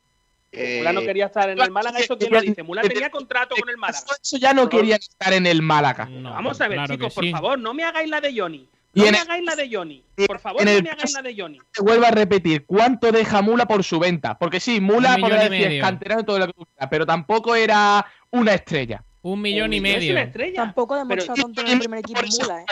[0.52, 2.62] Eh, Mula no quería estar en el Málaga, eso quién lo dice.
[2.62, 4.04] Mula tenía contrato con el Málaga.
[4.22, 6.04] Eso ya no querían estar en el Málaga.
[6.04, 7.30] No, Vamos a ver, claro chicos, por sí.
[7.32, 8.68] favor, no me hagáis la de Johnny.
[8.94, 10.02] No me el- hagáis la de Johnny.
[10.26, 11.58] Por favor, no el me hagáis la de Johnny.
[11.74, 14.38] Te vuelvo a repetir, ¿cuánto deja Mula por su venta?
[14.38, 18.54] Porque sí, Mula podrá decir canterano todo lo que tú quieras, pero tampoco era una
[18.54, 19.02] estrella.
[19.32, 20.12] Un millón y Es medio.
[20.12, 20.62] una estrella.
[20.62, 22.66] Tampoco ha demostrado tanto en el primer equipo Mula, ¿eh?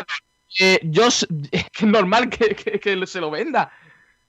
[0.61, 1.27] Eh, yo es
[1.71, 3.73] que es normal que, que- que se lo venda.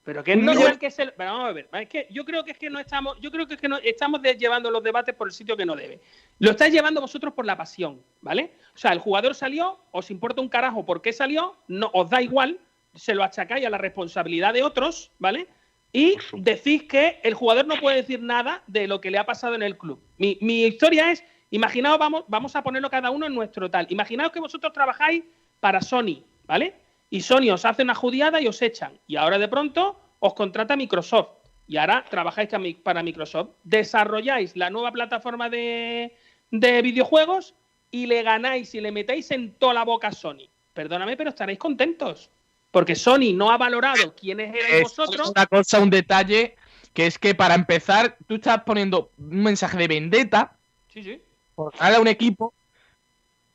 [0.03, 1.07] Pero que es normal que se.
[1.07, 3.47] pero vamos a ver, es que yo creo que es que no estamos, yo creo
[3.47, 5.99] que es que no estamos de- llevando los debates por el sitio que no debe.
[6.39, 8.53] Lo estáis llevando vosotros por la pasión, ¿vale?
[8.75, 12.21] O sea, el jugador salió, os importa un carajo por qué salió, no os da
[12.21, 12.59] igual,
[12.93, 15.47] se lo achacáis a la responsabilidad de otros, ¿vale?
[15.91, 19.55] Y decís que el jugador no puede decir nada de lo que le ha pasado
[19.55, 19.99] en el club.
[20.17, 21.23] Mi, mi historia es,
[21.55, 23.87] imaginaos, vamos, vamos a ponerlo cada uno en nuestro tal.
[23.89, 25.23] Imaginaos que vosotros trabajáis
[25.59, 26.75] para Sony, ¿vale?
[27.09, 28.99] y Sony os hace una judiada y os echan.
[29.07, 31.29] Y ahora de pronto os contrata Microsoft.
[31.67, 32.49] Y ahora trabajáis
[32.83, 33.51] para Microsoft.
[33.63, 36.15] Desarrolláis la nueva plataforma de,
[36.51, 37.53] de videojuegos
[37.89, 40.49] y le ganáis y le metéis en toda la boca a Sony.
[40.73, 42.29] Perdóname, pero estaréis contentos.
[42.71, 45.31] Porque Sony no ha valorado quiénes eran vosotros.
[45.33, 46.55] Una cosa, un detalle,
[46.93, 50.57] que es que para empezar, tú estás poniendo un mensaje de vendetta
[50.89, 51.21] sí, sí.
[51.55, 52.53] Por a un equipo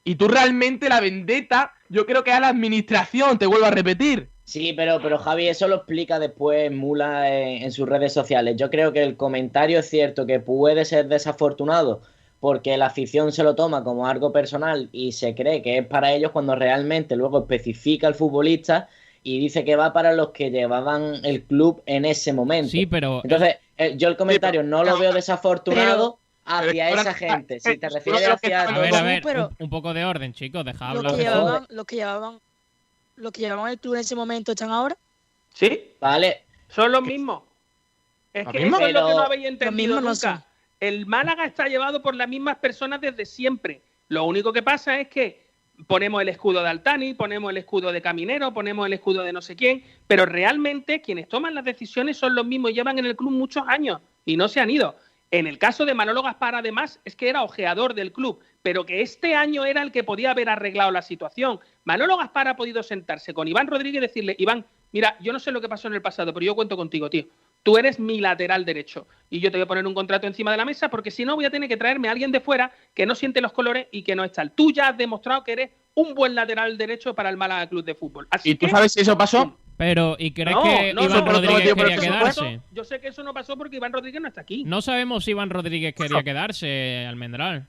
[0.05, 4.29] y tú realmente la vendetta, yo creo que a la administración, te vuelvo a repetir.
[4.45, 8.57] Sí, pero, pero Javi, eso lo explica después Mula en, sus redes sociales.
[8.57, 12.03] Yo creo que el comentario es cierto que puede ser desafortunado
[12.41, 16.13] porque la afición se lo toma como algo personal y se cree que es para
[16.13, 18.89] ellos cuando realmente luego especifica el futbolista
[19.23, 22.71] y dice que va para los que llevaban el club en ese momento.
[22.71, 23.21] Sí, pero...
[23.23, 26.19] Entonces, eh, yo el comentario no lo veo desafortunado
[26.59, 27.61] hacia esa gente.
[27.61, 28.63] Si te refieres hacia...
[28.63, 31.15] A ver, a ver, un, poco de orden, chicos, dejad hablar.
[31.15, 32.41] que llevaban, los que llevaban
[33.21, 34.97] los que llevaban el club en ese momento están ahora.
[35.53, 35.93] Sí.
[36.01, 36.43] Vale.
[36.69, 37.43] Son los mismos.
[38.33, 40.47] Es que eso es lo que no habéis entendido nunca.
[40.79, 43.83] el Málaga está llevado por las mismas personas desde siempre.
[44.09, 45.51] Lo único que pasa es que
[45.87, 49.43] ponemos el escudo de Altani, ponemos el escudo de Caminero, ponemos el escudo de no
[49.43, 53.33] sé quién, pero realmente quienes toman las decisiones son los mismos, llevan en el club
[53.33, 54.97] muchos años y no se han ido.
[55.33, 59.01] En el caso de Manolo Gaspar, además, es que era ojeador del club, pero que
[59.01, 61.61] este año era el que podía haber arreglado la situación.
[61.85, 65.53] Manolo Gaspar ha podido sentarse con Iván Rodríguez y decirle, Iván, mira, yo no sé
[65.53, 67.27] lo que pasó en el pasado, pero yo cuento contigo, tío.
[67.63, 70.57] Tú eres mi lateral derecho y yo te voy a poner un contrato encima de
[70.57, 73.05] la mesa porque si no voy a tener que traerme a alguien de fuera que
[73.05, 74.49] no siente los colores y que no está.
[74.49, 77.95] Tú ya has demostrado que eres un buen lateral derecho para el Málaga Club de
[77.95, 78.27] Fútbol.
[78.45, 79.57] ¿Y tú sabes si eso pasó?
[79.81, 82.61] Pero, ¿y crees que Iván Rodríguez quería quedarse?
[82.71, 84.63] yo sé que eso no pasó porque Iván Rodríguez no está aquí.
[84.63, 87.67] No sabemos si Iván Rodríguez quería quedarse, Almendral.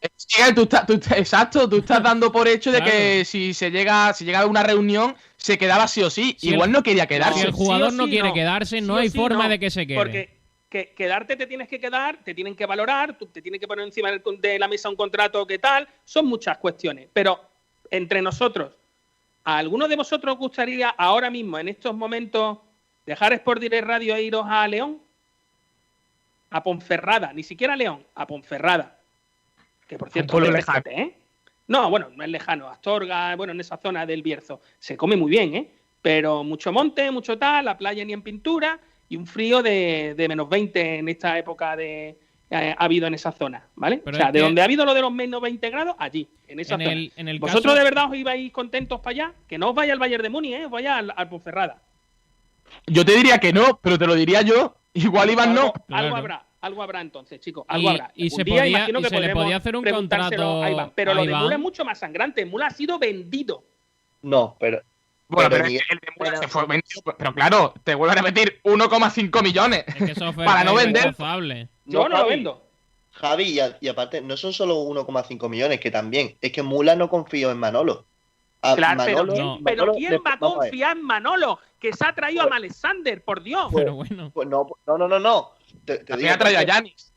[0.00, 4.62] exacto, tú estás dando por hecho de que si se llega, si llega a una
[4.62, 6.34] reunión, se quedaba sí o sí.
[6.40, 7.40] Igual no quería quedarse.
[7.40, 9.98] Si el jugador no quiere quedarse, no hay forma de que se quede.
[9.98, 10.30] Porque
[10.70, 14.08] que quedarte te tienes que quedar, te tienen que valorar, te tienen que poner encima
[14.10, 17.08] de la mesa un contrato que tal, son muchas cuestiones.
[17.12, 17.38] Pero
[17.90, 18.72] entre nosotros,
[19.44, 22.58] ¿A alguno de vosotros gustaría ahora mismo, en estos momentos,
[23.06, 25.00] dejar Sport Direct Radio e iros a León?
[26.50, 28.98] A Ponferrada, ni siquiera a León, a Ponferrada.
[29.86, 31.14] Que por cierto, es lejano, ¿eh?
[31.68, 32.68] No, bueno, no es lejano.
[32.68, 34.60] Astorga, bueno, en esa zona del Bierzo.
[34.78, 35.70] Se come muy bien, ¿eh?
[36.02, 40.28] Pero mucho monte, mucho tal, la playa ni en pintura y un frío de, de
[40.28, 42.16] menos 20 en esta época de,
[42.50, 44.02] ha habido en esa zona, ¿vale?
[44.04, 46.76] o sea, de donde ha habido lo de los menos 20 grados, allí, en esa
[46.76, 46.90] zona.
[47.38, 49.32] ¿Vosotros de verdad os ibais contentos para allá?
[49.46, 50.64] Que no os vaya al Bayern de Múnich, ¿eh?
[50.64, 51.80] Os vaya al, Ponferrada.
[52.86, 54.76] Yo te diría que no, pero te lo diría yo.
[54.94, 55.72] Igual Iván no.
[55.88, 57.64] Algo habrá, algo habrá entonces, chicos.
[57.68, 58.10] Algo habrá.
[58.16, 60.92] Y, se, podía, y se le podía hacer un contrato a Iván.
[60.94, 62.44] Pero lo de Mula es mucho más sangrante.
[62.44, 63.64] Mula ha sido vendido.
[64.22, 64.82] No, pero
[65.28, 67.02] bueno, pero, el de Mula se fue vendido.
[67.16, 69.84] Pero claro, te vuelvo a repetir, 1,5 millones.
[69.86, 71.14] Es que eso fue para no vender.
[71.90, 72.62] Yo no, lo vendo.
[73.12, 76.36] Javi, y, aparte, no son solo 1,5 millones, que también.
[76.40, 78.04] Es que Mula no confío en Manolo.
[78.60, 79.04] claro,
[79.64, 81.58] pero, ¿quién, va a confiar en Manolo?
[81.78, 83.70] Que se ha traído a Alexander, por Dios.
[83.74, 84.30] pero bueno.
[84.32, 85.18] Pues no, no, no, no.
[85.18, 85.50] no.
[85.84, 87.10] Te, te ha traído a Yanis.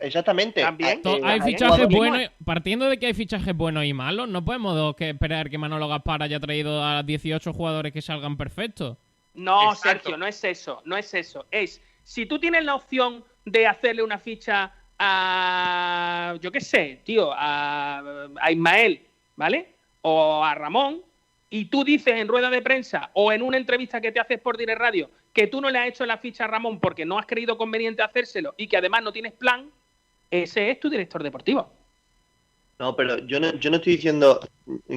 [0.00, 0.62] Exactamente.
[0.62, 1.02] También.
[1.24, 2.30] Hay fichajes buenos.
[2.44, 6.40] Partiendo de que hay fichajes buenos y malos, no podemos esperar que Manolo Gaspar haya
[6.40, 8.96] traído a 18 jugadores que salgan perfectos.
[9.34, 10.82] No, Sergio, no es eso.
[10.84, 11.46] No es eso.
[11.50, 17.32] Es si tú tienes la opción de hacerle una ficha a, yo qué sé, tío,
[17.32, 19.02] a, a Ismael,
[19.36, 19.74] ¿vale?
[20.02, 21.02] O a Ramón,
[21.48, 24.56] y tú dices en rueda de prensa o en una entrevista que te haces por
[24.56, 27.26] Dire Radio que tú no le has hecho la ficha a Ramón porque no has
[27.26, 29.70] creído conveniente hacérselo y que además no tienes plan,
[30.30, 31.72] ese es tu director deportivo.
[32.78, 34.40] No, pero yo no, yo no estoy diciendo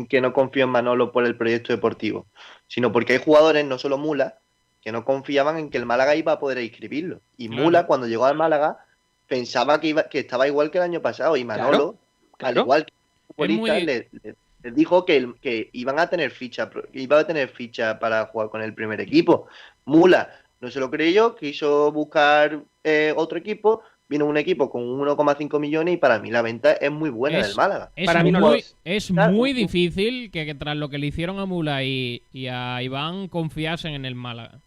[0.08, 2.28] que no confío en Manolo por el proyecto deportivo,
[2.68, 4.40] sino porque hay jugadores, no solo Mula,
[4.84, 7.22] que no confiaban en que el Málaga iba a poder inscribirlo.
[7.38, 8.80] Y Mula, cuando llegó al Málaga,
[9.28, 11.38] pensaba que, iba, que estaba igual que el año pasado.
[11.38, 11.96] Y Manolo,
[12.40, 17.50] al igual que el le, dijo que, que iban a tener ficha, iba a tener
[17.50, 19.48] ficha para jugar con el primer equipo.
[19.86, 20.30] Mula
[20.64, 25.96] no se lo creyó, quiso buscar eh, otro equipo, vino un equipo con 1,5 millones
[25.96, 27.92] y para mí la venta es muy buena del Málaga.
[27.96, 31.84] Es para mí muy, es muy difícil que, tras lo que le hicieron a Mula
[31.84, 34.62] y, y a Iván confiasen en el Málaga.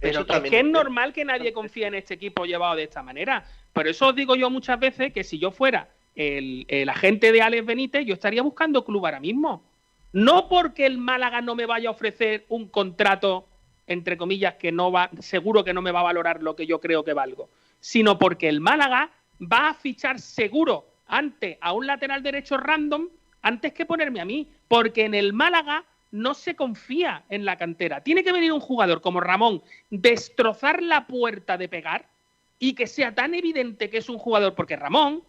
[0.00, 3.44] Pero es que es normal que nadie confíe en este equipo llevado de esta manera.
[3.72, 7.64] Por eso os digo yo muchas veces que si yo fuera el, agente de Alex
[7.64, 9.64] Benítez, yo estaría buscando club ahora mismo.
[10.12, 13.48] No porque el Málaga no me vaya a ofrecer un contrato,
[13.86, 16.80] entre comillas, que no va, seguro que no me va a valorar lo que yo
[16.80, 22.22] creo que valgo, sino porque el Málaga va a fichar seguro antes a un lateral
[22.22, 23.08] derecho random
[23.42, 24.48] antes que ponerme a mí.
[24.68, 28.02] Porque en el Málaga no se confía en la cantera.
[28.02, 32.08] Tiene que venir un jugador como Ramón, destrozar la puerta de pegar
[32.58, 35.22] y que sea tan evidente que es un jugador, porque Ramón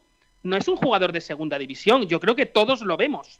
[0.43, 3.39] no es un jugador de segunda división, yo creo que todos lo vemos.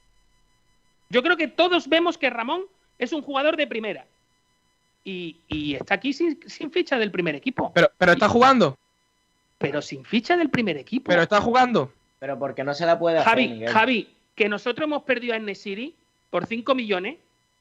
[1.10, 2.64] Yo creo que todos vemos que Ramón
[2.98, 4.06] es un jugador de primera.
[5.04, 7.72] Y, y está aquí sin, sin, ficha del primer equipo.
[7.74, 8.78] Pero, pero está jugando.
[9.58, 11.10] Pero sin ficha del primer equipo.
[11.10, 11.94] Pero está jugando.
[12.20, 13.70] Pero porque no se la puede Javi, hacer, Miguel.
[13.70, 15.96] Javi, que nosotros hemos perdido a Nesiri
[16.30, 17.18] por 5 millones,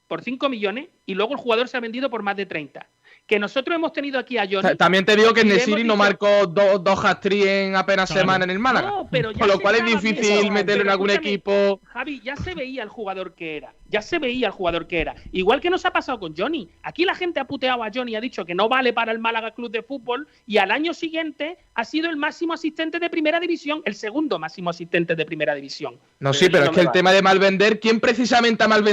[0.07, 2.87] por 5 millones, y luego el jugador se ha vendido por más de 30.
[3.25, 4.75] Que nosotros hemos tenido aquí a Johnny.
[4.77, 8.21] También te digo que y Nesiri no marcó dos, dos hat-trick en apenas Claro.
[8.21, 8.87] semanas en el Málaga.
[8.89, 11.81] No, pero ya Con lo cual es difícil meterlo en algún equipo.
[11.85, 13.73] Javi, ya se veía el jugador que era.
[13.89, 15.15] Ya se veía el jugador que era.
[15.31, 16.69] Igual que nos ha pasado con Johnny.
[16.83, 19.51] Aquí la gente ha puteado a Johnny, ha dicho que no vale para el Málaga
[19.51, 23.81] Club de Fútbol y al año siguiente ha sido el máximo asistente de primera división,
[23.85, 25.97] el segundo máximo asistente de primera división.
[26.19, 26.97] No, sí, pero es que el vale.
[26.99, 28.83] tema de mal vender, ¿quién precisamente ha mal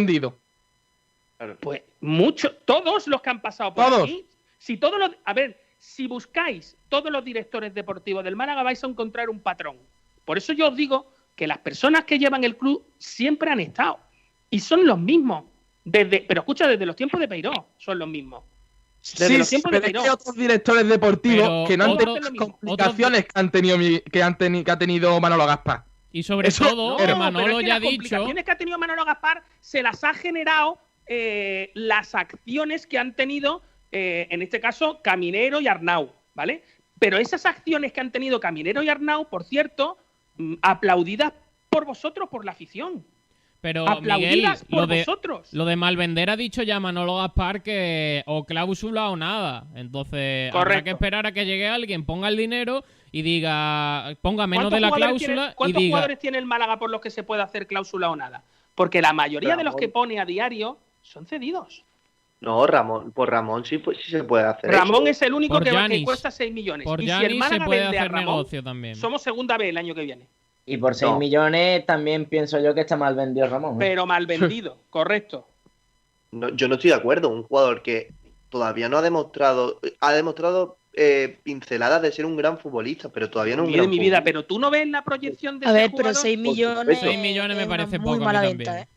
[1.61, 4.03] Pues muchos, todos los que han pasado por Todos.
[4.05, 4.27] aquí.
[4.59, 8.87] Si todos los, a ver, si buscáis todos los directores deportivos del Málaga vais a
[8.87, 9.77] encontrar un patrón.
[10.25, 13.99] Por eso yo os digo que las personas que llevan el club siempre han estado
[14.51, 15.45] y son los mismos.
[15.85, 18.43] Desde, pero escucha, desde los tiempos de Peiró son los mismos.
[19.03, 20.15] Desde Sí, los sí, tiempos de pero es que hay Peiró.
[20.15, 24.23] otros directores deportivos Pero que no han tenido las complicaciones que han tenido, mi- que
[24.23, 25.85] han teni- que ha tenido Manolo Gaspar.
[26.11, 27.97] Y sobre Eso- todo, No, Manolo pero es que ya ha las dicho.
[27.99, 33.15] complicaciones que ha tenido Manolo Gaspar se las ha generado eh, las acciones que han
[33.15, 33.63] tenido,
[33.93, 36.63] eh, en este caso, Caminero y Arnau, ¿vale?
[36.99, 39.99] Pero esas acciones que han tenido Caminero y Arnau, por cierto,
[40.37, 41.33] mm, aplaudidas
[41.69, 43.05] por vosotros, por la afición.
[43.61, 45.53] Pero Miguel, aplaudidas por lo de, vosotros.
[45.55, 49.65] lo de Malvender ha dicho ya Manolo Gaspar que o cláusula o nada.
[49.75, 54.65] Entonces habrá que esperar a que llegue alguien, ponga el dinero y diga, ponga menos
[54.65, 55.91] ¿Cuántos de la cláusula tiene- y ¿Cuántos diga.
[55.93, 58.45] jugadores tiene el Málaga por los que se puede hacer cláusula o nada?
[58.75, 61.85] Porque la mayoría de los que pone a diario son cedidos.
[62.41, 64.71] No, Ramón, por Ramón sí, pues, sí se puede hacer.
[64.71, 65.11] Ramón eso.
[65.13, 66.05] es el único que, que Yanis.
[66.05, 66.85] cuesta 6 millones.
[66.85, 68.97] Por y si el Gianni se puede vende a hacer Ramón, negocio también.
[68.97, 70.27] somos segunda vez el año que viene.
[70.67, 71.19] Y por 6 No.
[71.19, 73.75] millones también pienso yo que está mal vendido Ramón.
[73.75, 73.77] ¿eh?
[73.79, 75.47] Pero mal vendido, correcto.
[76.33, 77.29] No, yo no estoy de acuerdo.
[77.29, 78.11] Un jugador que
[78.51, 83.57] todavía no ha demostrado, ha demostrado eh, pinceladas de ser un gran futbolista, pero todavía
[83.57, 84.25] no es un gran mi vida, futbolista.
[84.25, 86.15] pero tú no ves la proyección de A ver, pero jugador?
[86.23, 86.79] 6 millones.
[86.81, 87.07] supuesto.
[87.07, 88.59] 6 millones me parece muy poco a mí mala también.
[88.59, 88.89] venta, ¿eh?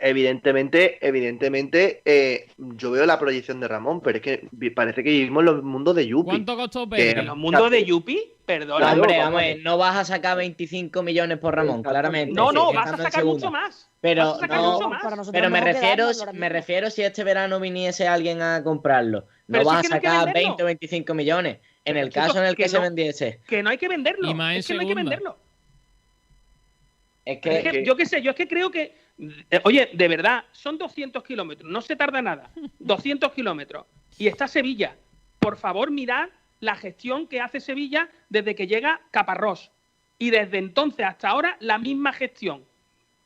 [0.00, 5.40] Evidentemente, evidentemente, eh, yo veo la proyección de Ramón, pero es que parece que vivimos
[5.40, 6.24] en los mundos de Yupi.
[6.30, 7.18] ¿Cuánto costó Pedri?
[7.18, 8.78] En los mundos de Yupi, perdona.
[8.78, 9.42] Claro, Hombre, vamos.
[9.64, 12.32] no vas a sacar 25 millones por Ramón, claramente.
[12.32, 13.34] no, no, vas a sacar segunda.
[13.48, 13.90] mucho más.
[14.00, 15.30] Pero no, mucho más.
[15.32, 19.22] Pero me refiero, me refiero si este verano viniese alguien a comprarlo.
[19.48, 20.48] No Pero vas no a sacar venderlo.
[20.50, 21.58] 20 o 25 millones.
[21.84, 22.82] En Pero, el caso en el que, que se no.
[22.82, 23.40] vendiese.
[23.48, 24.30] Que no hay que venderlo.
[24.30, 25.10] Y más en es que no hay que segunda.
[25.10, 25.38] venderlo.
[27.24, 29.07] Es que, Es que yo qué sé, yo es que creo que.
[29.18, 32.50] Eh, Oye, de verdad, son 200 kilómetros, no se tarda nada.
[32.78, 33.86] 200 kilómetros.
[34.18, 34.96] Y está Sevilla.
[35.38, 36.28] Por favor, mirad
[36.60, 39.70] la gestión que hace Sevilla desde que llega Caparrós.
[40.18, 42.64] Y desde entonces hasta ahora, la misma gestión.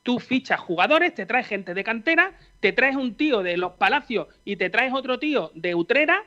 [0.03, 4.27] Tú fichas jugadores, te traes gente de cantera, te traes un tío de los Palacios
[4.43, 6.23] y te traes otro tío de Utrera.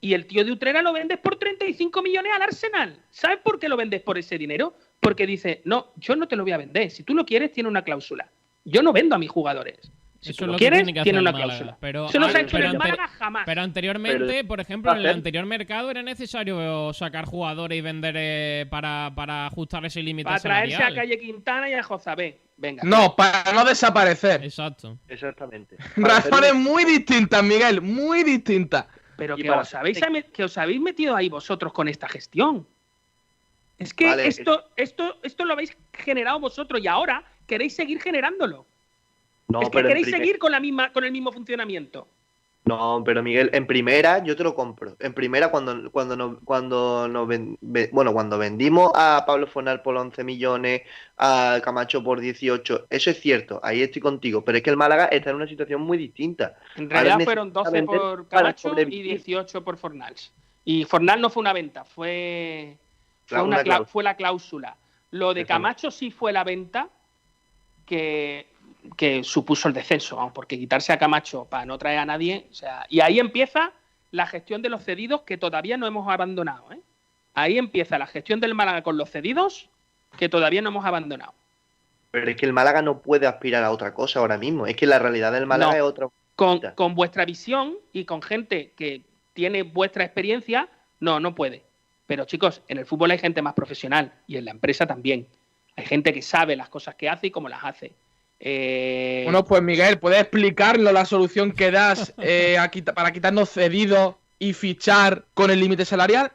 [0.00, 3.02] Y el tío de Utrera lo vendes por 35 millones al Arsenal.
[3.10, 4.74] ¿Sabes por qué lo vendes por ese dinero?
[5.00, 6.90] Porque dice, no, yo no te lo voy a vender.
[6.90, 8.30] Si tú lo quieres, tiene una cláusula.
[8.70, 9.90] Yo no vendo a mis jugadores.
[10.20, 11.46] Si Eso tú es lo lo que quieres, tiene que tiene hacer una Málaga.
[11.46, 11.76] cláusula.
[11.80, 13.42] Pero, Eso no se ha hecho en el ante- Málaga jamás.
[13.46, 18.14] Pero anteriormente, Pero- por ejemplo, en el anterior mercado era necesario sacar jugadores y vender
[18.18, 20.92] eh, para, para ajustar ese límite Para traerse a.
[20.92, 22.40] Calle Quintana y a Josabé.
[22.56, 22.82] Venga.
[22.84, 24.42] No, para no desaparecer.
[24.42, 24.98] Exacto.
[25.06, 25.76] Exactamente.
[25.96, 28.86] Razones un- muy distintas, Miguel, muy distintas.
[29.16, 30.00] Pero que para- os, habéis,
[30.32, 32.66] que os habéis metido ahí vosotros con esta gestión.
[33.78, 38.64] Es que Vale, esto, esto, esto lo habéis generado vosotros y ahora queréis seguir generándolo.
[39.48, 42.06] No, es que pero queréis primer- seguir con, la misma, con el mismo funcionamiento.
[42.64, 44.94] No, pero Miguel, en primera yo te lo compro.
[45.00, 47.56] En primera, cuando, cuando nos, cuando nos ven-
[47.92, 50.82] bueno, cuando vendimos a Pablo Fonal por 11 millones,
[51.16, 54.44] a Camacho por 18, eso es cierto, ahí estoy contigo.
[54.44, 56.58] Pero es que el Málaga está en una situación muy distinta.
[56.76, 59.06] En realidad fueron 12 vender por Camacho y sobrevivir.
[59.16, 60.30] 18 por Fornals.
[60.66, 62.76] Y Fornal no fue una venta, fue,
[63.24, 63.88] fue, La- una cláusula.
[63.88, 64.76] fue la cláusula.
[65.12, 65.46] Lo de.
[65.46, 66.90] Camacho sí fue la venta
[67.88, 68.46] que,
[68.96, 72.46] que supuso el descenso, vamos, porque quitarse a Camacho para no traer a nadie.
[72.50, 73.72] O sea, y ahí empieza
[74.10, 76.70] la gestión de los cedidos que todavía no hemos abandonado.
[76.72, 76.80] ¿eh?
[77.34, 79.68] Ahí empieza la gestión del Málaga con los cedidos
[80.18, 81.34] que todavía no hemos abandonado.
[82.10, 84.66] Pero es que el Málaga no puede aspirar a otra cosa ahora mismo.
[84.66, 85.76] Es que la realidad del Málaga No.
[85.76, 86.08] es otra.
[86.36, 89.02] Con vuestra visión y con gente que
[89.34, 90.68] tiene vuestra experiencia,
[91.00, 91.64] no, no puede.
[92.06, 95.26] Pero chicos, en el fútbol hay gente más profesional y en la empresa también.
[95.78, 97.92] Hay gente que sabe las cosas que hace y cómo las hace.
[98.40, 103.50] Eh, Bueno, pues Miguel, ¿puedes explicarnos la solución que das eh, a quita- para quitarnos
[103.50, 106.32] cedidos y fichar con el límite salarial?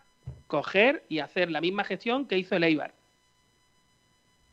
[0.47, 2.93] coger y hacer la misma gestión que hizo el Eibar.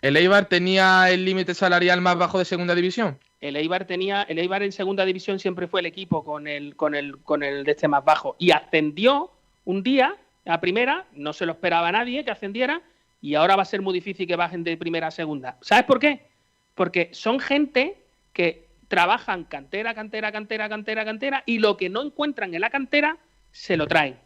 [0.00, 3.18] ¿El Eibar tenía el límite salarial más bajo de segunda división?
[3.42, 6.94] El Eibar tenía, el Eibar en segunda división siempre fue el equipo con el, con
[6.94, 8.34] el, con el de este más bajo.
[8.38, 9.30] Y ascendió
[9.66, 10.16] un día
[10.46, 12.80] a primera, no se lo esperaba nadie que ascendiera,
[13.20, 15.56] y ahora va a ser muy difícil que bajen de primera a segunda.
[15.60, 16.26] ¿Sabes por qué?
[16.74, 17.96] Porque son gente
[18.32, 23.16] que trabajan cantera, cantera, cantera, cantera, cantera, y lo que no encuentran en la cantera
[23.52, 24.16] se lo traen.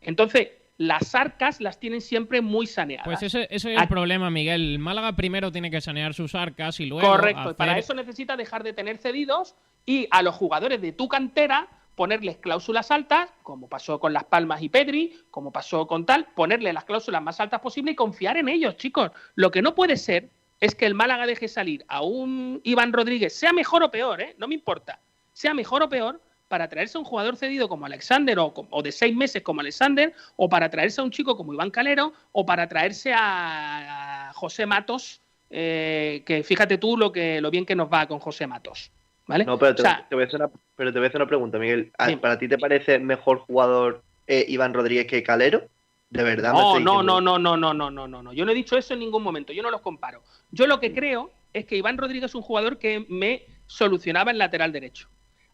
[0.00, 3.04] Entonces, las arcas las tienen siempre muy saneadas.
[3.04, 4.72] Pues ese, ese es el problema, Miguel.
[4.74, 7.06] El Málaga primero tiene que sanear sus arcas y luego.
[7.08, 10.92] Correcto, y hacer- para eso necesita dejar de tener cedidos y a los jugadores de
[10.92, 11.66] tu cantera
[11.98, 16.72] ponerles cláusulas altas, como pasó con Las Palmas y Pedri, como pasó con tal, ponerle
[16.72, 19.10] las cláusulas más altas posible y confiar en ellos, chicos.
[19.34, 20.30] Lo que no puede ser
[20.60, 24.36] es que el Málaga deje salir a un Iván Rodríguez, sea mejor o peor, ¿eh?
[24.38, 25.00] no me importa,
[25.32, 29.16] sea mejor o peor, para traerse a un jugador cedido como Alexander o, de seis
[29.16, 33.12] meses como Alexander, o para traerse a un chico como Iván Calero, o para traerse
[33.12, 35.20] a, José Matos,
[35.50, 38.92] eh, que fíjate tú lo bien que nos va con José Matos.
[39.28, 39.44] ¿Vale?
[39.44, 41.20] No, pero te, O sea, te voy a hacer una, pero te voy a hacer
[41.20, 41.92] una pregunta, Miguel.
[41.98, 42.20] ¿A- Dime.
[42.20, 45.68] ¿Para ti te parece mejor jugador eh, Iván Rodríguez que Calero?
[46.10, 46.52] ¿De verdad?
[46.54, 48.32] No, no, no, no, no, no, no, no, no, no.
[48.32, 49.52] Yo no he dicho eso en ningún momento.
[49.52, 50.22] Yo no los comparo.
[50.50, 54.38] Yo lo que creo es que Iván Rodríguez es un jugador que me solucionaba el
[54.38, 55.08] lateral derecho.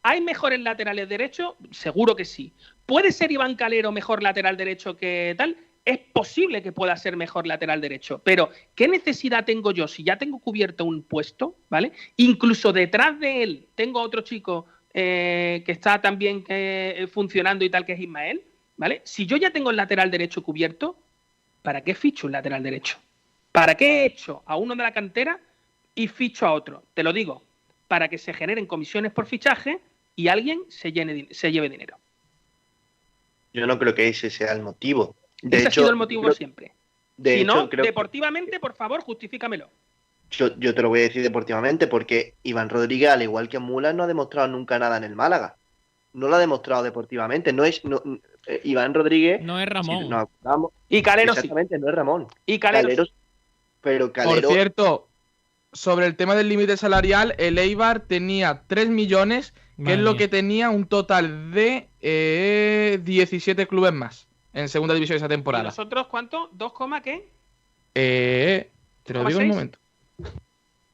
[0.05, 1.55] ¿Hay mejores laterales derechos?
[1.73, 2.53] Seguro que sí.
[2.87, 5.57] ¿Puede ser Iván Calero mejor lateral derecho que tal?
[5.85, 10.17] Es posible que pueda ser mejor lateral derecho, pero ¿qué necesidad tengo yo si ya
[10.17, 11.93] tengo cubierto un puesto, ¿vale?
[12.17, 17.85] Incluso detrás de él tengo otro chico eh, que está también eh, funcionando y tal,
[17.85, 18.43] que es Ismael,
[18.79, 19.03] ¿vale?
[19.05, 20.97] Si yo ya tengo el lateral derecho cubierto,
[21.63, 22.97] ¿para qué ficho un lateral derecho?
[23.53, 25.39] ¿Para qué he hecho a uno de la cantera
[25.95, 26.83] y ficho a otro?
[26.95, 27.43] Te lo digo,
[27.89, 29.81] para que se generen comisiones por fichaje
[30.17, 31.99] y alguien se lleve dinero.
[33.53, 35.15] Yo no creo que ese sea el motivo.
[35.45, 36.73] De Ese hecho, ha sido el motivo creo- siempre.
[37.19, 39.69] de si hecho, no, creo que- deportivamente, por favor, justifícamelo.
[40.31, 43.93] yo, yo te lo voy a decir deportivamente, porque Iván Rodríguez, al igual que Mula,
[43.93, 45.57] no ha demostrado nunca nada en el Málaga.
[46.15, 47.53] No lo ha demostrado deportivamente.
[47.53, 48.03] No es no-
[48.47, 49.43] eh, Iván Rodríguez.
[49.43, 50.03] No es Ramón.
[50.05, 51.39] si nos acordamos- Y Calero sí.
[51.41, 52.27] exactamente, no es Ramón.
[52.47, 53.13] Y Calero, sí.
[53.81, 54.41] Pero Calero.
[54.49, 55.09] Por cierto,
[55.73, 60.11] sobre el tema del límite salarial, el Eibar tenía 3 millones, que Madre es lo
[60.13, 60.19] mía.
[60.19, 65.65] que tenía un total de eh, 17 clubes más en segunda división esa ¿Y temporada.
[65.65, 66.51] nosotros cuánto?
[66.53, 67.29] ¿2, coma qué?
[67.95, 68.71] Eh,
[69.03, 69.55] te lo digo en un 2,6?
[69.55, 69.79] momento.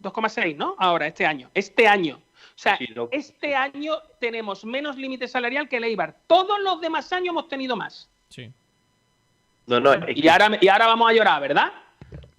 [0.02, 0.74] 2,6, ¿no?
[0.78, 1.50] Ahora, este año.
[1.54, 2.16] Este año.
[2.16, 6.16] O sea, Sí, lo- este año tenemos menos límite salarial que el Eibar.
[6.26, 8.08] Todos los demás años hemos tenido más.
[8.28, 8.50] Sí.
[9.66, 11.72] No, no, es Y ahora, y ahora vamos a llorar, ¿verdad?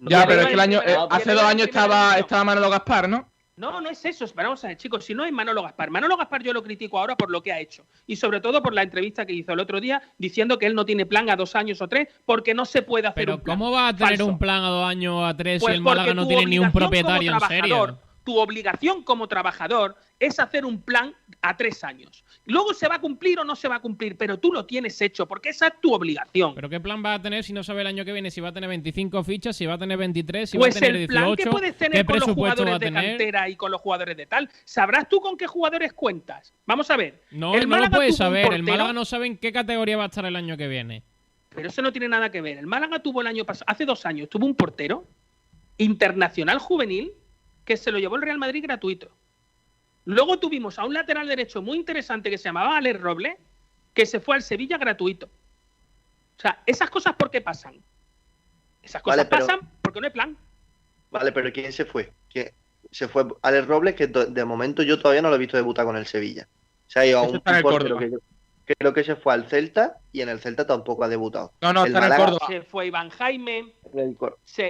[0.00, 3.28] Ya, pero es que el año, eh, hace dos años estaba, estaba Manolo Gaspar, ¿no?
[3.56, 4.24] No, no es eso.
[4.34, 5.90] Vamos a ver, chicos, si no es Manolo Gaspar.
[5.90, 7.84] Manolo Gaspar yo lo critico ahora por lo que ha hecho.
[8.06, 10.86] Y sobre todo por la entrevista que hizo el otro día diciendo que él no
[10.86, 13.58] tiene plan a dos años o tres porque no se puede hacer Pero un plan.
[13.58, 14.26] ¿cómo va a tener Falso.
[14.26, 16.58] un plan a dos años o a tres Pues si el Málaga no tiene ni
[16.58, 17.98] un propietario en serio?
[18.24, 22.24] Tu obligación como trabajador es hacer un plan a tres años.
[22.46, 25.00] Luego se va a cumplir o no se va a cumplir, pero tú lo tienes
[25.00, 26.54] hecho porque esa es tu obligación.
[26.54, 28.30] ¿Pero qué plan va a tener si no sabe el año que viene?
[28.30, 30.80] Si va a tener 25 fichas, si va a tener 23, si pues va a
[30.80, 33.04] tener el 18, plan que puedes tener ¿qué con los jugadores de tener?
[33.04, 34.48] cantera y con los jugadores de tal.
[34.64, 36.52] ¿Sabrás tú con qué jugadores cuentas?
[36.66, 37.24] Vamos a ver.
[37.32, 38.52] No, El no lo Málaga puedes tuvo un saber.
[38.52, 41.02] El Málaga no sabe en qué categoría va a estar el año que viene.
[41.48, 42.58] Pero eso no tiene nada que ver.
[42.58, 45.04] El Málaga tuvo el año pasado, hace dos años, tuvo un portero
[45.78, 47.12] internacional juvenil
[47.64, 49.08] que se lo llevó el Real Madrid gratuito.
[50.04, 53.38] Luego tuvimos a un lateral derecho muy interesante que se llamaba Alex Roble,
[53.94, 55.26] que se fue al Sevilla gratuito.
[56.38, 57.76] O sea, esas cosas ¿por qué pasan?
[58.82, 60.36] Esas cosas Vale, pero- pasan porque no hay plan.
[61.10, 62.12] Vale, pero ¿quién se fue?
[62.30, 62.50] ¿Quién-
[62.90, 65.96] Se fue Alex Robles, que de momento yo todavía no lo he visto debutar con
[65.96, 66.48] el Sevilla.
[66.88, 68.00] Se ha ido a un, Córdoba.
[68.66, 71.52] que creo que se fue al Celta y en el Celta tampoco ha debutado.
[71.62, 72.46] No, no, El está en Córdoba.
[72.48, 74.16] Se fue Iván Jaime, El En-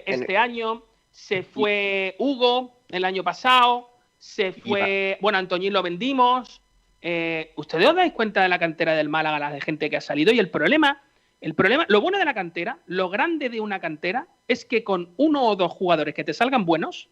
[0.07, 6.61] este año, se fue Hugo el año pasado, se fue, bueno, Antoñín lo vendimos.
[7.01, 10.01] Eh, ¿Ustedes os dais cuenta de la cantera del Málaga, la de gente que ha
[10.01, 10.32] salido?
[10.32, 11.03] Y el problema,
[11.40, 15.12] el problema, lo bueno de la cantera, lo grande de una cantera, es que con
[15.16, 17.09] uno o dos jugadores que te salgan buenos,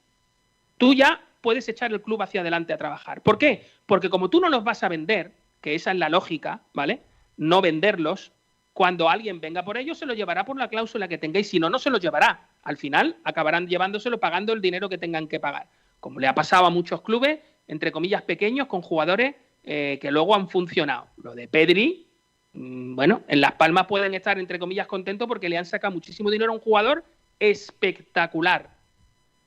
[0.79, 3.23] tú ya puedes echar el club hacia adelante a trabajar.
[3.23, 3.67] ¿Por qué?
[3.87, 7.01] Porque como tú no los vas a vender, que esa es la lógica, ¿vale?
[7.37, 8.33] No venderlos,
[8.73, 11.71] cuando alguien venga por ellos se lo llevará por la cláusula que tengáis, si no,
[11.71, 12.50] no se los llevará.
[12.63, 15.69] Al final acabarán llevándoselo pagando el dinero que tengan que pagar.
[15.99, 20.35] Como le ha pasado a muchos clubes, entre comillas, pequeños, con jugadores eh, que luego
[20.35, 21.09] han funcionado.
[21.23, 22.09] Lo de Pedri,
[22.53, 26.31] mm, bueno, en Las Palmas pueden estar, entre comillas, contentos porque le han sacado muchísimo
[26.31, 27.05] dinero a un jugador
[27.39, 28.79] espectacular.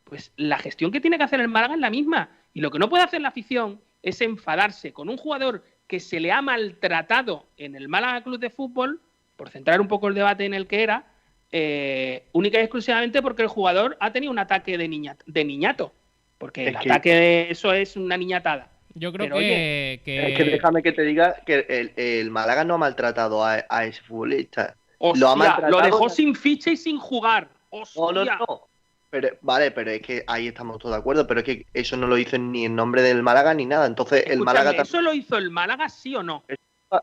[0.06, 2.30] pues la gestión que tiene que hacer el Málaga es la misma.
[2.54, 6.20] Y lo que no puede hacer la afición es enfadarse con un jugador que se
[6.20, 9.02] le ha maltratado en el Málaga Club de Fútbol,
[9.36, 11.13] por centrar un poco el debate en el que era,
[11.56, 15.94] eh, única y exclusivamente porque el jugador ha tenido un ataque de, niña, de niñato.
[16.40, 18.70] Porque el que- ataque de eso es una niñatada.
[18.96, 22.64] Yo creo Pero, que, que- Es que déjame que te diga que el, el Málaga
[22.64, 24.76] no ha maltratado a, a ese futbolista.
[24.98, 25.82] Hostia, lo ha lo, maltratado.
[25.86, 27.48] dejó sin ficha y sin jugar.
[27.70, 28.02] Hostia.
[28.12, 28.68] no, no.
[29.10, 32.08] Pero, vale, pero es que ahí estamos todos de acuerdo, pero es que eso no
[32.08, 33.86] lo hizo ni en nombre del Málaga ni nada.
[33.86, 36.44] Entonces, el Málaga también- ¿Eso lo hizo el Málaga, sí o no?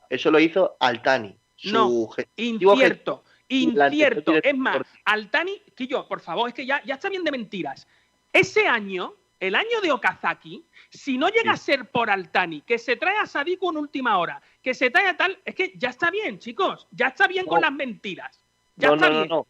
[0.09, 1.37] eso lo hizo Altani.
[1.57, 4.35] Su No, Incierto, incierto.
[4.43, 4.79] Es más.
[5.05, 7.87] Altani, que yo, por favor, es que ya, ya está bien de mentiras.
[8.33, 12.97] Ese año, el año de Okazaki, si no llega a ser por Altani, que se
[12.97, 16.11] trae a Sadiku en última hora, que se trae a tal, es que ya está
[16.11, 18.41] bien, chicos, ya está bien con las mentiras.
[18.77, 19.47] Ya no, está no, no, bien.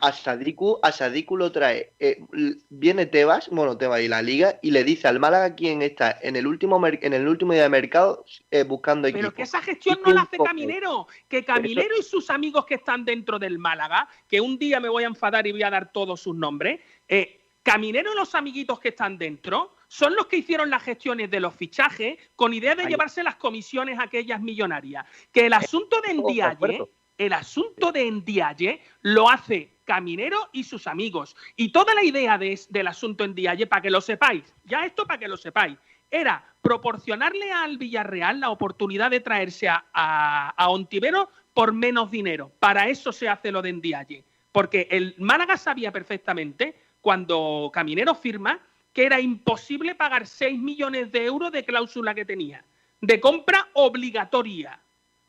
[0.00, 1.92] A Sadiku, a Sadiku lo trae.
[1.98, 2.24] eh,
[2.68, 6.36] viene Tebas, bueno, Tebas y la Liga, y le dice al Málaga quién está en
[6.36, 9.22] el último en el último día de mercado eh, buscando equipo.
[9.22, 10.38] Pero que esa gestión no la hace.
[10.38, 11.06] Caminero.
[11.28, 15.04] Que Caminero y sus amigos que están dentro del Málaga, que un día me voy
[15.04, 18.90] a enfadar y voy a dar todos sus nombres, eh, Caminero y los amiguitos que
[18.90, 22.88] están dentro son los que hicieron las gestiones de los fichajes con idea de Ahí.
[22.88, 25.06] llevarse las comisiones aquellas millonarias.
[25.32, 26.90] Que el asunto de acuerdo.
[27.18, 31.36] El asunto de Ndiaye lo hace Caminero y sus amigos.
[31.56, 35.18] Y toda la idea de, del asunto Ndiaye, para que lo sepáis, ya esto para
[35.18, 35.78] que lo sepáis,
[36.10, 42.52] era proporcionarle al Villarreal la oportunidad de traerse a, Ontivero por menos dinero.
[42.58, 44.24] Para eso se hace lo de Ndiaye.
[44.52, 48.60] Porque el Málaga sabía perfectamente, cuando Caminero firma,
[48.92, 52.64] que era imposible pagar 6 millones de euros de cláusula que tenía,
[53.00, 54.80] de compra obligatoria.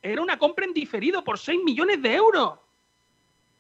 [0.05, 2.59] Era una compra en diferido por 6 millones de euros.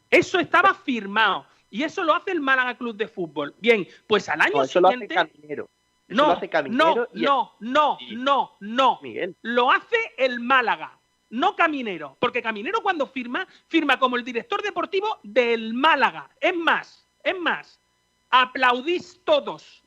[0.09, 1.45] Eso estaba firmado.
[1.71, 3.55] Y eso lo hace el Málaga Club de Fútbol.
[3.59, 5.15] Bien, pues al año No, eso lo hace siguiente.
[5.15, 5.69] Caminero.
[6.07, 8.99] Eso No, lo hace Caminero no, y- no, no, no, no.
[9.01, 9.35] Miguel.
[9.41, 10.97] Lo hace el Málaga,
[11.31, 12.15] no Caminero.
[12.19, 16.29] Porque Caminero cuando firma, firma como el director deportivo del Málaga.
[16.39, 17.79] Es más, es más,
[18.29, 19.83] aplaudís todos.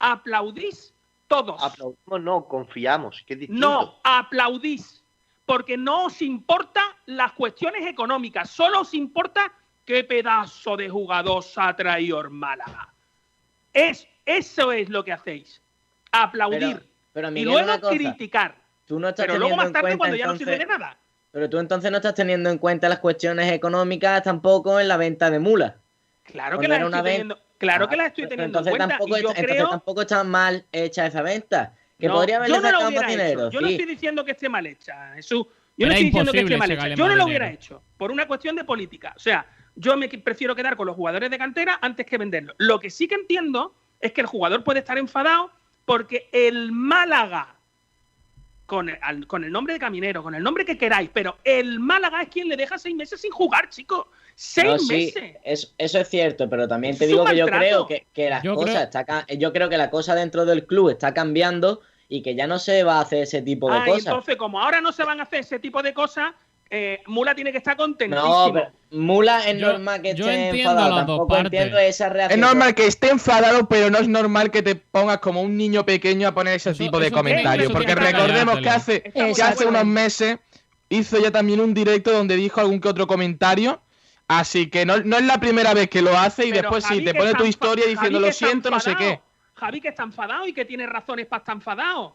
[0.00, 0.92] Aplaudís
[1.28, 1.62] todos.
[1.62, 3.24] Aplaudimos, no, confiamos.
[3.48, 5.01] No, aplaudís.
[5.46, 9.52] Porque no os importa las cuestiones económicas, solo os importa
[9.84, 12.88] qué pedazo de jugador ha traído Málaga.
[13.72, 15.60] Es, eso es lo que hacéis.
[16.12, 16.60] Aplaudir.
[16.60, 16.80] Pero,
[17.12, 18.54] pero y luego cosa, criticar.
[18.86, 20.96] tú no estás Pero luego más tarde, cuenta cuando ya no sirve de nada.
[21.32, 25.30] Pero tú entonces no estás teniendo en cuenta las cuestiones económicas tampoco en la venta
[25.30, 25.74] de mulas.
[26.24, 28.88] Claro que las era una estoy teniendo, claro que Ah, las estoy teniendo en cuenta.
[28.88, 31.74] Tampoco, y yo está- entonces creo tampoco está mal hecha esa venta.
[32.02, 33.22] Que No, podría haberle yo no sacado hubiera más hecho.
[33.22, 33.50] dinero.
[33.52, 35.46] Yo no estoy diciendo que esté mal hecha, Jesús.
[35.78, 36.88] Yo Era no estoy diciendo que esté mal hecha.
[36.88, 37.62] Yo no lo hubiera dinero.
[37.62, 39.12] hecho por una cuestión de política.
[39.16, 39.46] O sea,
[39.76, 42.56] yo me prefiero quedar con los jugadores de cantera antes que venderlos.
[42.58, 45.52] Lo que sí que entiendo es que el jugador puede estar enfadado
[45.84, 47.54] porque el Málaga,
[48.66, 51.78] con el, al- con el nombre de Caminero, con el nombre que queráis, pero el
[51.78, 54.06] Málaga es quien le deja seis meses sin jugar, chicos.
[54.34, 55.36] Seis No, sí, meses.
[55.44, 58.54] es- eso es cierto, pero también te digo que yo creo que, que las Yo
[58.56, 62.34] cosas creo- está yo creo que la cosa dentro del club está cambiando y que
[62.34, 64.06] ya no se va a hacer ese tipo de Ah, cosas.
[64.06, 66.32] entonces, como ahora no se van a hacer ese tipo de cosas,
[66.74, 68.46] eh, Mula tiene que estar contentísimo.
[68.46, 70.96] No, pero Mula es Yo- normal que yo esté entiendo enfadado.
[70.96, 71.44] Tampoco partes.
[71.46, 72.40] entiendo esa Es reacción.
[72.40, 76.28] normal que esté enfadado, pero no es normal que te pongas como un niño pequeño
[76.28, 77.70] a poner ese Eso- tipo de comentarios.
[77.72, 80.38] Porque recordemos que hace, que hace unos meses
[80.88, 83.80] hizo ya también un directo donde dijo algún que otro comentario.
[84.28, 87.00] Así que no, no es la primera vez que lo hace y Pero después Javi
[87.00, 89.20] sí, te pone tu historia diciendo lo siento, no sé qué.
[89.62, 92.14] Javi que está enfadado y que tiene razones para estar enfadado.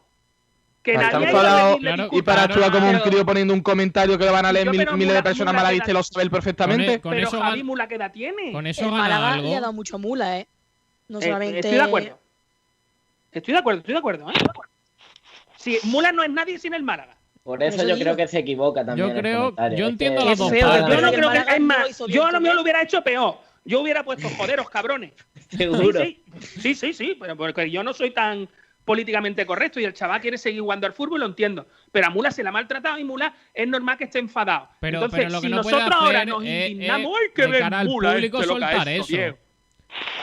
[0.83, 4.25] Que Está nadie enfadado Claro, y para actuar como un crío poniendo un comentario que
[4.25, 6.99] lo van a leer mil- miles Mula- de personas y queda- lo sabe él perfectamente.
[7.01, 8.51] Con Pero eso Javi Mula, ¿qué edad tiene?
[8.51, 9.47] Con eso el Málaga algo.
[9.49, 10.47] le ha dado mucho mula, ¿eh?
[11.09, 11.59] No Eh, solamente.
[11.59, 12.19] estoy de acuerdo.
[13.31, 14.29] Estoy de acuerdo, estoy de acuerdo.
[14.29, 14.33] ¿eh?
[15.57, 17.15] Sí, Mula no es nadie sin el Málaga.
[17.43, 17.99] Por eso yo digo.
[17.99, 19.07] creo que se equivoca también.
[19.09, 20.51] Yo creo- yo Es entiendo que- las dos.
[20.51, 21.37] Yo no que creo que.
[21.55, 23.37] Es más, yo a lo mejor lo hubiera hecho peor.
[23.67, 25.11] Yo hubiera puesto joderos, cabrones.
[25.49, 26.01] Seguro.
[26.01, 28.49] Sí, sí, sí, sí, pero porque yo no soy tan
[28.85, 31.67] políticamente correcto y el chaval quiere seguir jugando al fútbol, lo entiendo.
[31.91, 34.69] Pero a Mula se la ha maltratado y Mula es normal que esté enfadado.
[34.79, 37.41] Pero, Entonces, pero lo que si no nosotros ahora nos es- indignamos, es ¡ay, que
[37.41, 38.13] de ven cara al Mula!
[38.13, 39.05] público este soltar eso.
[39.07, 39.37] viejo.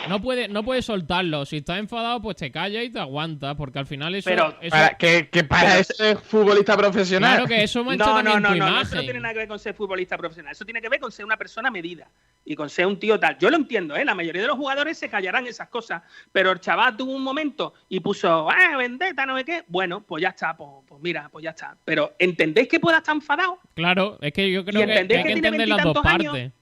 [0.08, 1.46] No puede, no puede soltarlo.
[1.46, 3.54] Si estás enfadado, pues te calla y te aguanta.
[3.54, 4.28] Porque al final eso.
[4.28, 7.30] Pero- eso- Para, que, que para Pero- eso es futbolista profesional.
[7.36, 9.32] claro que eso mancha No, no, también no, tu no, no, eso no tiene nada
[9.32, 10.52] que ver con ser futbolista profesional.
[10.52, 12.06] Eso tiene que ver con ser una persona medida
[12.44, 13.38] y con ser un tío tal.
[13.38, 14.04] Yo lo entiendo, ¿eh?
[14.04, 16.02] La mayoría de los jugadores se callarán esas cosas,
[16.32, 19.64] pero el chaval tuvo un momento y puso, ¡ah, vendetta, no sé qué!
[19.68, 21.78] Bueno, pues ya está, pues, pues mira, pues ya está.
[21.84, 23.58] Pero ¿entendéis que pueda estar enfadado?
[23.74, 26.32] Claro, es que yo creo que, hay que entender las dos años?
[26.34, 26.52] partes.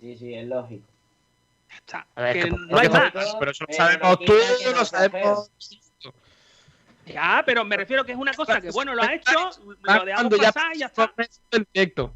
[0.00, 0.84] Sí, sí, es lógico.
[1.68, 3.12] O sea, A ver, que que no hay más.
[3.38, 4.32] pero eso lo sabemos tú,
[4.76, 5.50] lo sabemos.
[7.06, 9.50] Ya, pero me refiero que es una cosa que, bueno, lo ha hecho,
[9.82, 11.12] lo dejamos ya pasar y ya está.
[11.52, 12.12] el directo.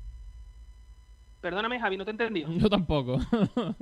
[1.40, 2.50] Perdóname, Javi, no te he entendido.
[2.52, 3.18] Yo tampoco.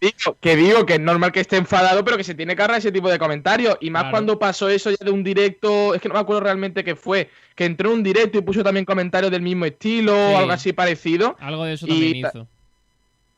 [0.00, 2.78] Digo, que digo que es normal que esté enfadado, pero que se tiene que ahorrar
[2.78, 3.76] ese tipo de comentarios.
[3.80, 4.12] Y más Claro.
[4.12, 7.30] cuando pasó eso ya de un directo, es que no me acuerdo realmente qué fue,
[7.56, 10.34] que entró en un directo y puso también comentarios del mismo estilo Sí.
[10.34, 11.34] o algo así parecido.
[11.40, 12.48] Algo de eso también ta- hizo.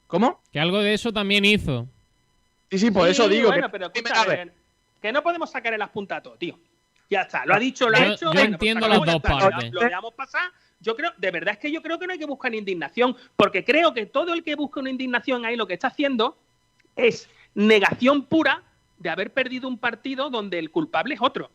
[0.07, 0.40] ¿Cómo?
[0.52, 1.86] Que algo de eso también hizo.
[2.70, 3.48] Sí, sí, por Sí, eso digo.
[3.48, 4.52] Bueno, que- pero Dime, escucha, a ver.
[5.00, 6.59] que no podemos sacar las puntas a todo, tío.
[7.09, 8.24] Ya está, lo ha dicho, lo ha Yo- hecho.
[8.26, 9.72] yo venga, pues entiendo las dos está, partes.
[9.72, 10.50] Lo, lo dejamos pasar.
[10.80, 13.64] Yo creo, de verdad es que yo creo que no hay que buscar indignación, porque
[13.64, 16.36] creo que todo el que busca una indignación ahí lo que está haciendo
[16.96, 18.62] es negación pura
[18.98, 21.50] de haber perdido un partido donde el culpable es otro.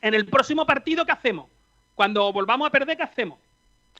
[0.00, 1.48] En el próximo partido, ¿qué hacemos?
[1.94, 3.38] Cuando volvamos a perder, ¿qué hacemos?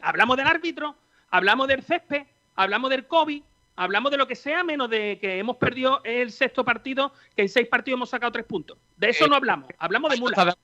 [0.00, 0.94] Hablamos del árbitro,
[1.30, 2.22] hablamos del césped,
[2.54, 3.42] hablamos del COVID,
[3.76, 7.48] hablamos de lo que sea, menos de que hemos perdido el sexto partido, que en
[7.48, 8.78] seis partidos hemos sacado tres puntos.
[8.96, 10.56] De eso Eh, no hablamos, hablamos de mula.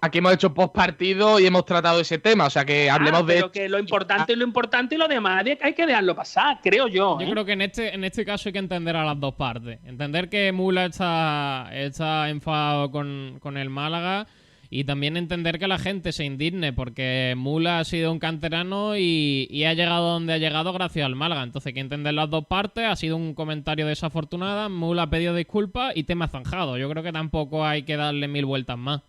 [0.00, 3.26] Aquí hemos hecho post partido y hemos tratado ese tema, o sea que hablemos Ah,
[3.26, 3.34] de.
[3.34, 6.88] pero que lo importante es lo importante y lo demás hay que dejarlo pasar, creo
[6.88, 7.20] yo.
[7.20, 7.30] Yo ¿eh?
[7.30, 9.78] creo que en este, en este caso hay que entender a las dos partes.
[9.84, 14.26] Entender que Mula está, está enfadado con, con el Málaga
[14.70, 19.46] y también entender que la gente se indigne porque Mula ha sido un canterano y,
[19.50, 21.42] y ha llegado donde ha llegado gracias al Málaga.
[21.42, 22.84] Entonces hay que entender las dos partes.
[22.84, 24.68] Ha sido un comentario desafortunado.
[24.68, 26.76] Mula ha pedido disculpas y tema zanjado.
[26.76, 29.00] Yo creo que tampoco hay que darle mil vueltas más.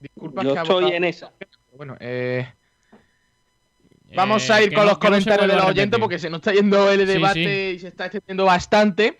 [0.00, 1.32] Disculpas Yo que estoy votado- en esa.
[1.76, 2.46] Bueno, eh,
[4.14, 6.40] vamos a Eh, ir con no- los no comentarios de los oyentes porque se nos
[6.40, 9.18] está yendo el Sí, debate y se está extendiendo bastante.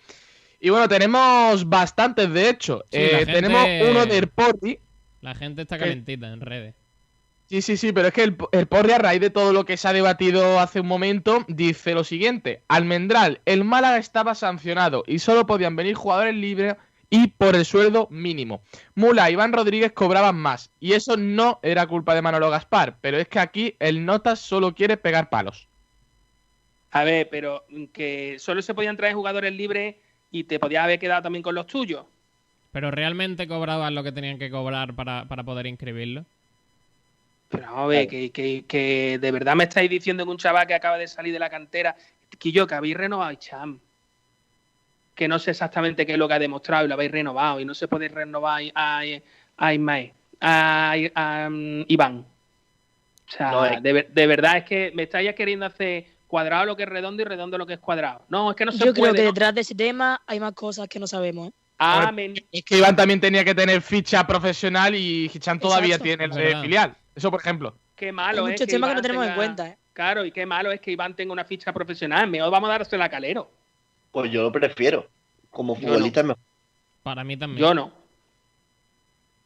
[0.59, 2.83] Y bueno, tenemos bastantes de hecho.
[2.91, 4.77] Sí, Eh, gente- Tenemos uno del Porri.
[5.21, 5.83] La gente está ¿Qué?
[5.83, 6.75] calentita en redes.
[7.47, 9.75] Sí, sí, sí, pero es que el, el Porri, a raíz de todo lo que
[9.75, 15.19] se ha debatido hace un momento, dice lo siguiente: Almendral, el Málaga estaba sancionado y
[15.19, 16.75] solo podían venir jugadores libres
[17.09, 18.61] y por el sueldo mínimo.
[18.95, 23.17] Mula y Iván Rodríguez cobraban más y eso no era culpa de Manolo Gaspar, pero
[23.17, 25.67] es que aquí el Notas solo quiere pegar palos.
[26.91, 29.97] A ver, pero que solo se podían traer jugadores libres
[30.31, 32.05] y te podías haber quedado también con los tuyos.
[32.71, 36.23] Pero realmente cobraban lo que tenían que cobrar para, para poder inscribirlo.
[37.49, 40.67] Pero vamos a ver, que, que- que de verdad me estáis diciendo que un chaval
[40.67, 41.95] que acaba de salir de la cantera,
[42.39, 43.77] que yo que habéis renovado a Cham,
[45.15, 47.65] que no sé exactamente qué es lo que ha demostrado y lo habéis renovado y
[47.65, 49.03] no se puede renovar a,
[49.57, 52.25] a Ismael, a, a, um, Iván.
[53.27, 56.77] O sea, No, es- de, de verdad es que me estáis queriendo hacer cuadrado lo
[56.77, 58.21] que es redondo y redondo lo que es cuadrado.
[58.29, 59.01] No, es que no se Yo puede.
[59.01, 59.27] creo que ¿no?
[59.27, 61.49] detrás de ese tema hay más cosas que no sabemos.
[61.49, 61.51] ¿eh?
[61.83, 62.13] Ah,
[62.51, 66.03] Es que Iván también tenía que tener ficha profesional y Hichan todavía Exacto.
[66.03, 66.95] tiene el Es de filial.
[67.15, 67.73] Eso, por ejemplo.
[67.95, 69.67] qué malo hay es muchos temas que no tenemos en cuenta.
[69.67, 69.77] ¿eh?
[69.93, 72.29] Claro, y qué malo es que Iván tenga una ficha profesional.
[72.29, 73.49] Mejor vamos a dársela a Calero.
[74.11, 75.07] Pues yo lo prefiero.
[75.49, 76.43] Como futbolista es mejor.
[77.01, 77.59] Para mí también.
[77.61, 77.91] Yo no.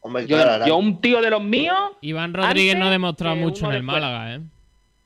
[0.01, 0.67] Hombre, Yo, claro, no.
[0.67, 1.93] yo un tío de los míos.
[2.01, 4.01] Iván Rodríguez no ha demostrado mucho en el después.
[4.01, 4.41] Málaga, ¿eh?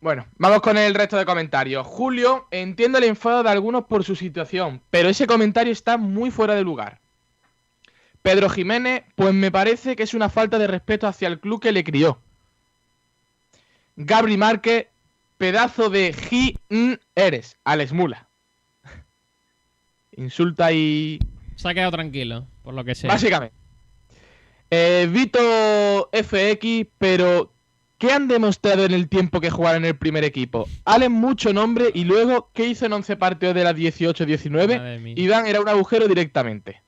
[0.02, 1.86] Bueno, vamos con el resto de comentarios.
[1.86, 6.56] Julio, entiendo el enfado de algunos por su situación, pero ese comentario está muy fuera
[6.56, 7.00] de lugar.
[8.22, 11.72] Pedro Jiménez, pues me parece que es una falta de respeto hacia el club que
[11.72, 12.20] le crió.
[13.96, 14.88] Gabri Márquez,
[15.38, 16.58] pedazo de G
[17.16, 18.28] eres, Alex Mula.
[20.18, 21.20] Insulta y
[21.56, 23.10] Se ha quedado tranquilo, por lo que sea.
[23.10, 23.56] Básicamente.
[24.72, 27.52] Eh, Vito FX, pero
[27.98, 30.68] ¿qué han demostrado en el tiempo que jugaron en el primer equipo?
[30.86, 34.78] Allen mucho nombre y luego, ¿qué hizo en 11 partidos de las 18-19?
[34.78, 35.16] Madre mía.
[35.18, 36.82] Iván era un agujero directamente.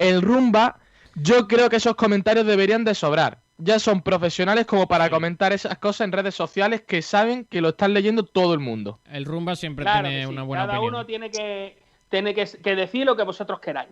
[0.00, 0.78] El Rumba,
[1.14, 3.38] yo creo que esos comentarios deberían de sobrar.
[3.58, 5.10] Ya son profesionales como para Sí.
[5.10, 8.98] comentar esas cosas en redes sociales que saben que lo están leyendo todo el mundo.
[9.12, 10.94] El Rumba siempre Claro tiene sí, una buena Cada opinión.
[10.94, 11.78] uno tiene que,
[12.08, 13.90] tiene que, que decir lo que vosotros queráis.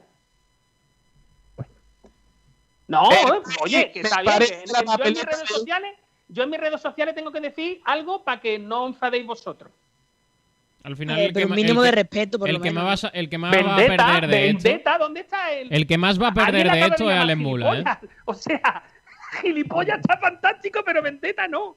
[2.86, 4.38] No, Eh, oye, que está bien.
[4.38, 5.94] que yo en mis redes de- sociales,
[6.28, 9.70] yo en mis redes sociales tengo que decir algo para que no enfadéis vosotros.
[10.85, 12.85] Al final, Eh, el que, pero mínimo el de respeto, por el lo que menos.
[12.85, 15.72] más va a- el que más va a perder de esto, Vendetta, ¿dónde está el?
[15.72, 17.85] el que más va a perder de esto es Alex Mula, ¿eh?
[18.24, 18.83] O sea,
[19.43, 21.76] gilipollas está fantástico, pero Vendetta no.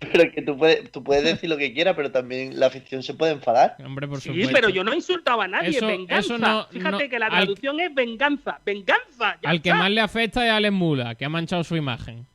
[0.00, 3.14] Pero que tú puedes, tú puedes decir lo que quieras, pero también la afición se
[3.14, 3.76] puede enfadar.
[3.84, 4.52] Hombre, por Sí, supuesto.
[4.52, 6.18] pero yo no he insultado a nadie, Eso- venganza.
[6.18, 9.38] eso no- Fíjate no- que la al- traducción es venganza, venganza.
[9.42, 12.26] ya Al que más le afecta es Alex Mula, que ha manchado su imagen.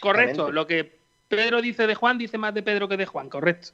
[0.00, 0.96] Correcto, lo que
[1.28, 3.68] Pedro dice de Juan dice más de Pedro que de Juan, correcto.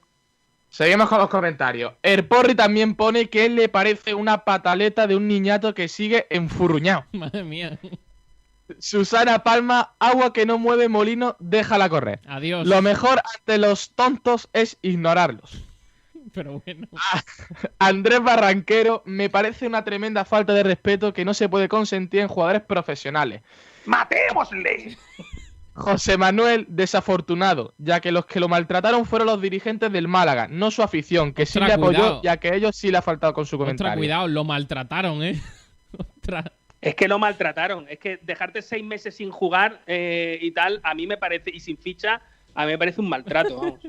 [0.72, 1.92] Seguimos con los comentarios.
[2.02, 6.26] El Porri también pone que él le parece una pataleta de un niñato que sigue
[6.30, 7.04] enfurruñado.
[7.12, 7.78] Madre mía.
[8.78, 12.20] Susana Palma, agua que no mueve molino, déjala correr.
[12.26, 12.66] Adiós.
[12.66, 15.62] Lo mejor ante los tontos es ignorarlos.
[16.32, 16.88] Pero bueno.
[17.78, 22.28] Andrés Barranquero, me parece una tremenda falta de respeto que no se puede consentir en
[22.28, 23.42] jugadores profesionales.
[23.84, 24.96] ¡Matémosle!
[25.74, 30.70] José Manuel, desafortunado, ya que los que lo maltrataron fueron los dirigentes del Málaga, no
[30.70, 32.22] su afición, que sí le apoyó, cuidado.
[32.22, 33.98] ya que ellos sí le ha faltado con su Ostras, comentario.
[33.98, 35.40] cuidado, lo maltrataron, ¿eh?
[35.98, 36.44] Ostras.
[36.80, 37.86] Es que lo maltrataron.
[37.88, 41.60] Es que dejarte seis meses sin jugar eh, y tal, a mí me parece, y
[41.60, 42.20] sin ficha,
[42.54, 43.80] a mí me parece un maltrato, vamos.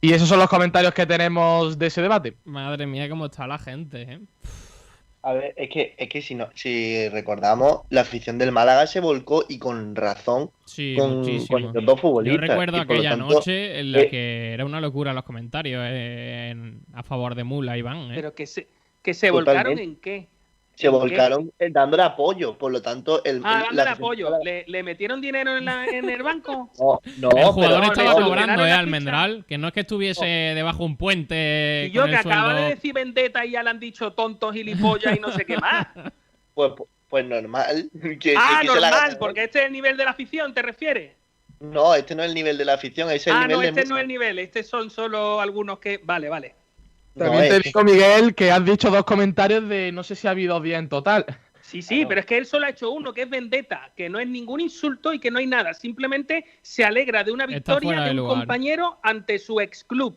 [0.00, 2.36] Y esos son los comentarios que tenemos de ese debate.
[2.44, 4.20] Madre mía, cómo está la gente, ¿eh?
[5.24, 8.98] A ver, es que, es que si, no, si recordamos, la afición del Málaga se
[8.98, 12.40] volcó y con razón Sí, con, con estos dos Yo futbolistas.
[12.40, 15.22] recuerdo y por lo aquella tanto, noche en la eh, que era una locura los
[15.24, 18.10] comentarios eh, en- a favor de Mula, Iván.
[18.10, 18.12] ¿eh?
[18.16, 18.66] Pero que se,
[19.02, 19.52] que se Totalmente.
[19.70, 20.26] volcaron en qué.
[20.74, 20.98] Se ¿en qué?
[20.98, 24.30] volcaron eh, dándole apoyo, por lo tanto, el, Ah, el- dándole apoyo.
[24.42, 26.70] ¿Le, le metieron dinero en, la- en el banco?
[26.78, 28.72] No, no, el jugador pero- estaba pero- cobrando, ¿eh?
[28.72, 29.44] Almendral.
[29.46, 31.86] Que no es que estuviese debajo un puente.
[31.88, 34.12] Y yo con que el acaba sueldo- de decir vendetta y ya le han dicho
[34.12, 35.86] tontos, gilipollas y no sé qué más.
[36.54, 36.72] Pues,
[37.08, 37.88] pues normal.
[38.20, 40.60] Que, ah, que se la normal, porque este es el nivel de la afición, ¿te
[40.62, 41.12] refieres?
[41.60, 43.68] No, este no es el nivel de la afición, es el ah, nivel no, de
[43.68, 46.00] este no es el nivel, estos son solo algunos que.
[46.02, 46.54] Vale, vale.
[47.14, 50.30] No, También te digo, Miguel, que has dicho dos comentarios de no sé si ha
[50.30, 51.26] habido días en total.
[51.60, 54.18] Sí, sí, pero es que él solo ha hecho uno, que es vendetta, que no
[54.18, 55.72] es ningún insulto y que no hay nada.
[55.74, 58.38] Simplemente se alegra de una victoria de de un lugar.
[58.38, 60.16] compañero ante su ex club.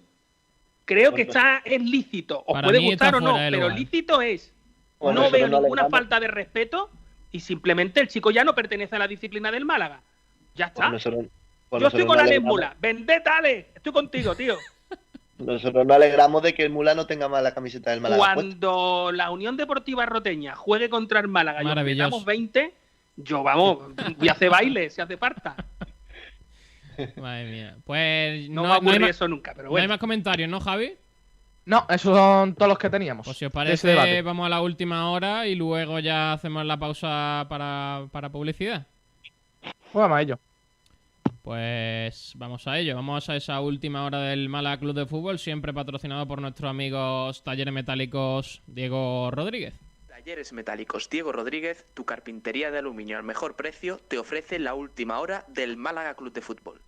[0.86, 2.44] Creo que está es lícito.
[2.46, 4.54] Os Para puede gustar o no, pero lícito es.
[5.00, 6.90] Bueno, no veo no ninguna falta de respeto
[7.32, 10.02] y simplemente el chico ya no pertenece a la disciplina del Málaga.
[10.56, 10.92] Ya está.
[10.98, 12.76] Yo estoy con alegramos- Mula.
[12.80, 13.68] Vendetta, Ale.
[13.76, 14.56] Estoy contigo, tío.
[15.38, 18.18] Nosotros nos alegramos de que el Mula no tenga más la camiseta del Málaga.
[18.20, 18.36] puesta.
[18.36, 22.74] Cuando la Unión Deportiva Roteña juegue contra el Málaga y metamos 20,
[23.18, 23.80] yo vamos,
[24.18, 25.56] voy a hacer baile si hace falta.
[27.18, 27.76] Madre mía.
[27.84, 29.90] Pues No, no, va a ocurrir eso nunca, pero no hay bueno.
[29.90, 30.94] más comentarios, ¿no, Javi?
[31.66, 33.26] No, esos son todos los que teníamos.
[33.26, 37.46] Pues si os parece, vamos a la última hora y luego ya hacemos la pausa
[37.50, 38.86] para, para publicidad.
[39.62, 40.40] Pues vamos a ello.
[41.46, 45.74] Pues vamos a ello, vamos a esa última hora del Málaga Club de Fútbol, siempre
[45.74, 49.76] patrocinado por nuestros amigos Talleres Metálicos Diego Rodríguez.
[50.08, 55.20] Talleres Metálicos Diego Rodríguez, tu carpintería de aluminio al mejor precio, te ofrece la última
[55.20, 56.82] hora del Málaga Club de Fútbol.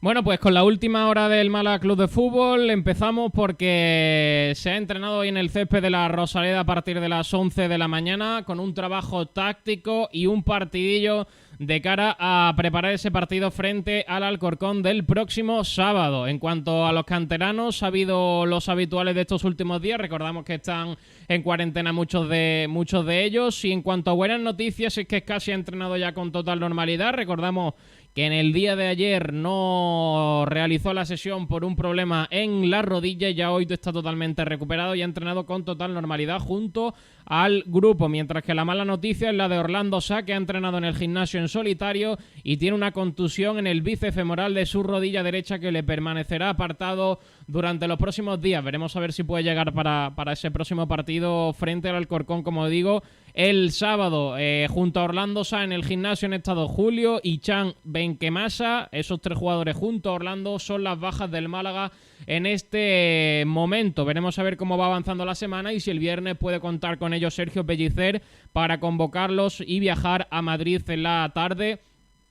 [0.00, 4.76] Bueno, pues con la última hora del Málaga Club de Fútbol empezamos porque se ha
[4.76, 7.88] entrenado hoy en el césped de la Rosaleda a partir de las 11 de la
[7.88, 11.26] mañana con un trabajo táctico y un partidillo
[11.58, 16.28] de cara a preparar ese partido frente al Alcorcón del próximo sábado.
[16.28, 19.98] En cuanto a los canteranos, ha habido los habituales de estos últimos días.
[19.98, 20.96] Recordamos que están
[21.26, 23.64] en cuarentena muchos de, muchos de ellos.
[23.64, 27.12] Y en cuanto a buenas noticias, es que casi ha entrenado ya con total normalidad.
[27.14, 27.74] Recordamos
[28.18, 32.82] que en el día de ayer no realizó la sesión por un problema en la
[32.82, 36.96] rodilla ya hoy está totalmente recuperado y ha entrenado con total normalidad junto
[37.28, 40.78] al grupo, mientras que la mala noticia es la de Orlando Sá, que ha entrenado
[40.78, 44.82] en el gimnasio en solitario y tiene una contusión en el bíceps femoral de su
[44.82, 48.64] rodilla derecha que le permanecerá apartado durante los próximos días.
[48.64, 52.66] Veremos a ver si puede llegar para, para ese próximo partido frente al Alcorcón, como
[52.66, 53.02] digo,
[53.34, 54.36] el sábado.
[54.38, 58.88] Eh, junto a Orlando Sá en el gimnasio han estado Julio y Chan Benquemasa.
[58.90, 61.92] Esos tres jugadores junto a Orlando son las bajas del Málaga
[62.26, 64.04] en este momento.
[64.04, 67.14] Veremos a ver cómo va avanzando la semana y si el viernes puede contar con
[67.14, 71.80] ellos Sergio Pellicer para convocarlos y viajar a Madrid en la tarde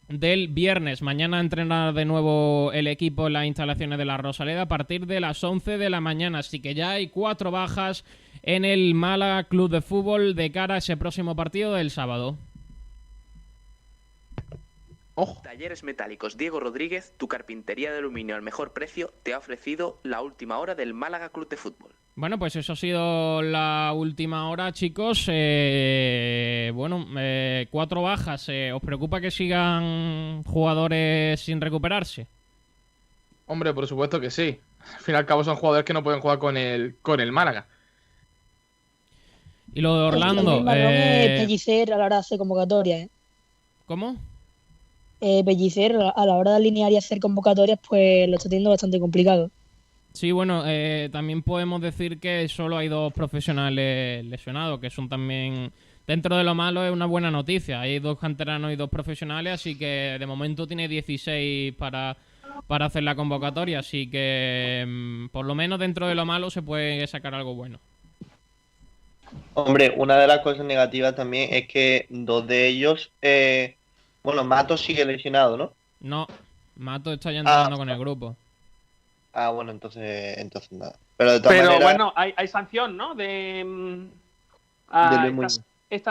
[0.07, 1.01] del viernes.
[1.01, 5.19] Mañana entrenará de nuevo el equipo en las instalaciones de la Rosaleda a partir de
[5.19, 6.39] las 11 de la mañana.
[6.39, 8.05] Así que ya hay cuatro bajas
[8.43, 12.37] en el Málaga Club de Fútbol de cara a ese próximo partido del sábado.
[15.41, 20.21] Talleres Metálicos Diego Rodríguez, tu carpintería de aluminio al mejor precio, te ha ofrecido la
[20.21, 21.89] última hora del Málaga Club de Fútbol.
[22.15, 25.25] Bueno, pues eso ha sido la última hora, chicos.
[25.27, 28.49] Eh, bueno, eh, cuatro bajas.
[28.49, 32.27] Eh, ¿Os preocupa que sigan jugadores sin recuperarse?
[33.45, 34.59] Hombre, por supuesto que sí.
[34.95, 37.31] Al fin y al cabo son jugadores que no pueden jugar con el, con el
[37.31, 37.67] Málaga.
[39.73, 40.65] Y lo de El Orlando.
[40.73, 43.01] eh, es Pellicer a la hora de hacer convocatorias.
[43.01, 43.09] ¿eh?
[43.85, 44.17] ¿Cómo?
[45.19, 48.49] Eh, Pellicer a la- a la hora de alinear y hacer convocatorias, pues lo está
[48.49, 49.49] teniendo bastante complicado.
[50.13, 55.71] Sí, bueno, eh, también podemos decir que solo hay dos profesionales lesionados, que son también,
[56.07, 57.81] dentro de lo malo, es una buena noticia.
[57.81, 62.17] Hay dos canteranos y dos profesionales, así que de momento tiene 16 para,
[62.65, 66.63] para hacer la convocatoria, así que mm, por lo menos dentro de lo malo se
[66.63, 67.79] puede sacar algo bueno.
[69.53, 73.76] Hombre, una de las cosas negativas también es que dos de ellos, eh,
[74.27, 75.71] bueno, Mato sigue lesionado, ¿no?
[76.01, 76.27] No,
[76.75, 77.41] Mato está ya Ah.
[77.41, 78.35] entrenando con el grupo.
[79.33, 80.95] Ah, bueno, entonces, entonces nada.
[81.15, 83.15] Pero de todas Pero maneras, bueno, hay, hay sanción, ¿no?
[83.15, 84.05] De, mm,
[84.89, 85.33] a- De Luis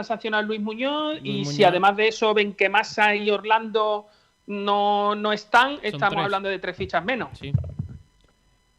[0.03, 4.07] sanción a Luis Muñoz y si además de eso ven que Massa y Orlando
[4.47, 6.25] no, no están, estamos tres.
[6.25, 7.39] hablando de tres fichas menos.
[7.39, 7.53] Sí.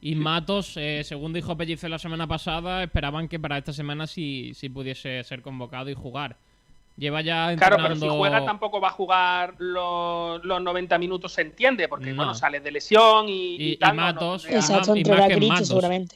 [0.01, 4.53] Y Matos, eh, según dijo Pellicer la semana pasada, esperaban que para esta semana sí,
[4.55, 6.35] sí pudiese ser convocado y jugar.
[6.97, 11.41] Lleva ya Claro, pero si juega tampoco va a jugar los, los 90 minutos, se
[11.41, 12.15] entiende, porque No.
[12.17, 15.37] bueno, sale de lesión y, Y- y tal, no, no Matos- Exacto, y más que
[15.47, 15.67] Matos.
[15.67, 16.15] seguramente.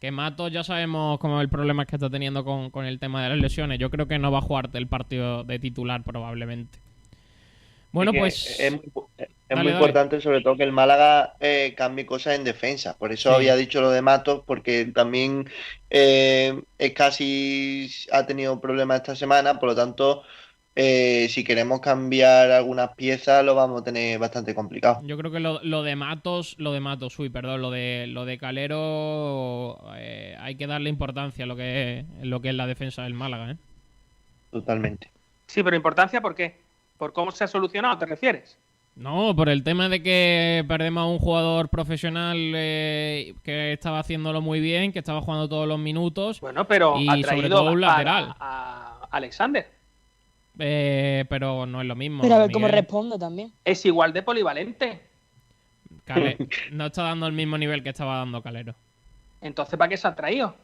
[0.00, 3.22] Que Matos ya sabemos cómo es el problema que está teniendo con, con el tema
[3.22, 3.78] de las lesiones.
[3.78, 6.78] Yo creo que no va a jugar el partido de titular probablemente.
[7.92, 8.58] Bueno, pues...
[8.60, 8.82] Es, muy-
[9.48, 9.84] es Dale, muy dale.
[9.84, 12.96] importante, sobre todo, que el Málaga eh, cambie cosas en defensa.
[12.98, 13.36] Por eso Sí.
[13.36, 15.48] había dicho lo de Matos, porque también
[15.90, 19.58] eh, es casi ha tenido problemas esta semana.
[19.60, 20.22] Por lo tanto,
[20.74, 25.00] eh, si queremos cambiar algunas piezas, lo vamos a tener bastante complicado.
[25.04, 28.24] Yo creo que lo, lo de Matos, lo de Matos, uy, perdón, lo de lo
[28.24, 32.66] de Calero eh, hay que darle importancia a lo que es, lo que es la
[32.66, 33.56] defensa del Málaga, ¿eh?
[34.50, 35.10] Totalmente.
[35.46, 36.56] Sí, pero importancia, ¿por qué?
[36.98, 38.58] ¿Por cómo se ha solucionado, te refieres?
[38.96, 44.40] No, por el tema de que perdemos a un jugador profesional eh, que estaba haciéndolo
[44.40, 47.72] muy bien, que estaba jugando todos los minutos, Bueno, pero Y ha sobre traído todo
[47.72, 48.34] un a- lateral.
[48.40, 49.70] a, a Alexander.
[50.58, 52.22] eh, pero no es lo mismo.
[52.22, 53.52] Pero a ver cómo responde también.
[53.64, 55.02] Es igual de polivalente.
[56.06, 56.38] Cale-
[56.72, 58.74] no está dando el mismo nivel que estaba dando Calero.
[59.42, 60.54] Entonces, ¿para qué se ha traído?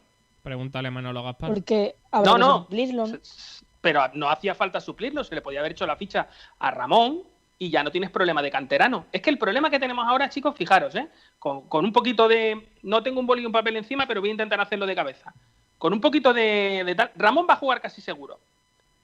[0.42, 1.50] Pregúntale a Manolo Gaspar.
[1.52, 2.58] Porque habrá No, que no.
[2.62, 3.18] suplirlo, ¿no?
[3.82, 6.28] Pero no hacía falta suplirlo, se le podía haber hecho la ficha
[6.58, 7.20] a Ramón
[7.62, 9.06] y ya no tienes problema de canterano.
[9.12, 11.06] Es que el problema que tenemos ahora, chicos, fijaros, ¿eh?
[11.38, 12.66] con, con un poquito de...
[12.82, 15.32] No tengo un boli y un papel encima, pero voy a intentar hacerlo de cabeza.
[15.78, 17.12] Con un poquito de, de tal...
[17.14, 18.40] Ramón va a jugar casi seguro,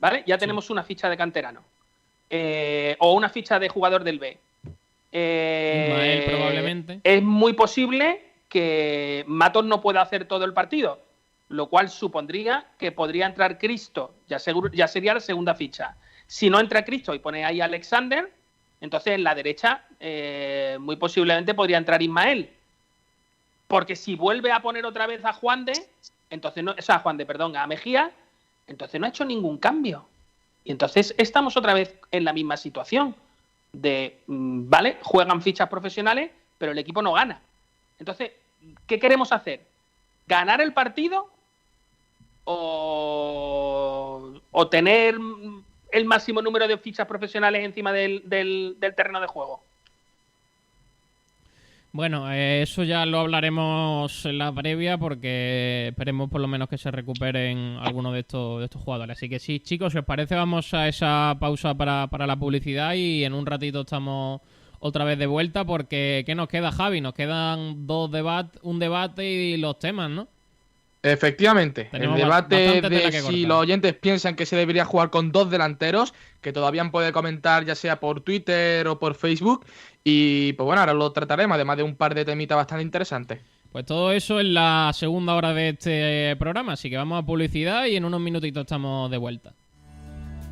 [0.00, 0.24] ¿vale?
[0.26, 1.62] Ya tenemos una ficha de canterano.
[2.28, 4.36] Eh, o una ficha de jugador del B.
[5.12, 6.98] Eh, probablemente.
[7.04, 11.00] Es muy posible que Matos no pueda hacer todo el partido,
[11.48, 15.94] lo cual supondría que podría entrar Cristo, ya, seguro, ya sería la segunda ficha.
[16.26, 18.32] Si no entra Cristo y pone ahí a Alexander,
[18.80, 22.50] entonces en la derecha eh, muy posiblemente podría entrar Ismael.
[23.66, 25.74] Porque si vuelve a poner otra vez a Juan de,
[26.30, 28.12] entonces no, o sea, a Juan de, perdón, a Mejía,
[28.66, 30.06] entonces no ha hecho ningún cambio.
[30.64, 33.14] Y entonces estamos otra vez en la misma situación
[33.72, 37.40] de, mm, vale, juegan fichas profesionales, pero el equipo no gana.
[37.98, 38.32] Entonces,
[38.86, 39.60] ¿qué queremos hacer?
[40.26, 41.28] ¿Ganar el partido
[42.44, 49.20] o, o tener mm, el máximo número de fichas profesionales encima del, del- del terreno
[49.20, 49.60] de juego?
[51.90, 56.76] Bueno, eh, eso ya lo hablaremos en la previa porque esperemos por lo menos que
[56.76, 59.16] se recuperen algunos de estos, de estos jugadores.
[59.16, 62.92] Así que sí, chicos, si os parece, vamos a esa pausa para, para la publicidad
[62.94, 64.42] y en un ratito estamos
[64.80, 67.00] otra vez de vuelta porque ¿qué nos queda, Javi?
[67.00, 70.28] Nos quedan dos debates, un debate y los temas, ¿no?
[71.02, 75.30] Efectivamente, Tenemos el ba- debate de si los oyentes piensan que se debería jugar con
[75.30, 79.64] dos delanteros, que todavía pueden comentar ya sea por Twitter o por Facebook.
[80.02, 83.38] Y pues bueno, ahora lo trataremos, además de un par de temitas bastante interesantes.
[83.70, 87.84] Pues todo eso en la segunda hora de este programa, así que vamos a publicidad
[87.86, 89.52] y en unos minutitos estamos de vuelta.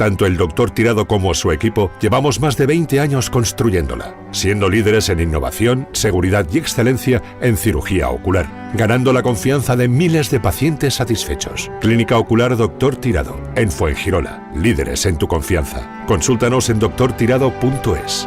[0.00, 5.10] tanto el doctor Tirado como su equipo llevamos más de 20 años construyéndola, siendo líderes
[5.10, 10.94] en innovación, seguridad y excelencia en cirugía ocular, ganando la confianza de miles de pacientes
[10.94, 11.70] satisfechos.
[11.82, 16.06] Clínica Ocular Doctor Tirado, en Fuengirola, líderes en tu confianza.
[16.06, 18.26] Consúltanos en doctortirado.es.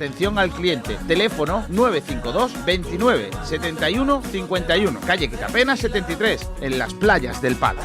[0.01, 0.97] atención al cliente.
[1.07, 4.99] Teléfono 952 29 71 51.
[5.01, 7.81] Calle Quitapena 73, en las playas del Palo.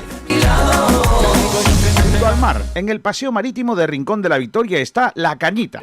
[2.03, 5.83] Junto al mar, en el paseo marítimo de Rincón de la Victoria está La Cañita.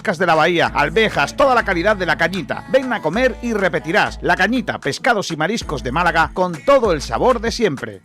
[0.01, 2.65] de la bahía, alvejas, toda la calidad de la cañita.
[2.71, 4.17] Ven a comer y repetirás.
[4.21, 8.01] La cañita, pescados y mariscos de Málaga con todo el sabor de siempre.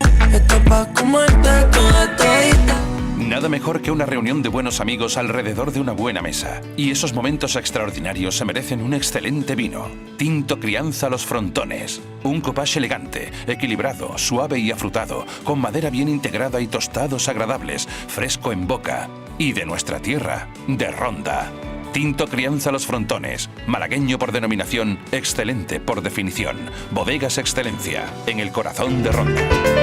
[3.19, 6.61] Nada mejor que una reunión de buenos amigos alrededor de una buena mesa.
[6.77, 9.89] Y esos momentos extraordinarios se merecen un excelente vino.
[10.17, 12.01] Tinto Crianza Los Frontones.
[12.23, 18.53] Un copage elegante, equilibrado, suave y afrutado, con madera bien integrada y tostados agradables, fresco
[18.53, 19.09] en boca.
[19.39, 21.51] Y de nuestra tierra, de Ronda.
[21.97, 26.59] Tinto Crianza Los Frontones, malagueño por denominación, excelente por definición.
[26.91, 29.76] Bodegas Excelencia, en el corazón de Ronda.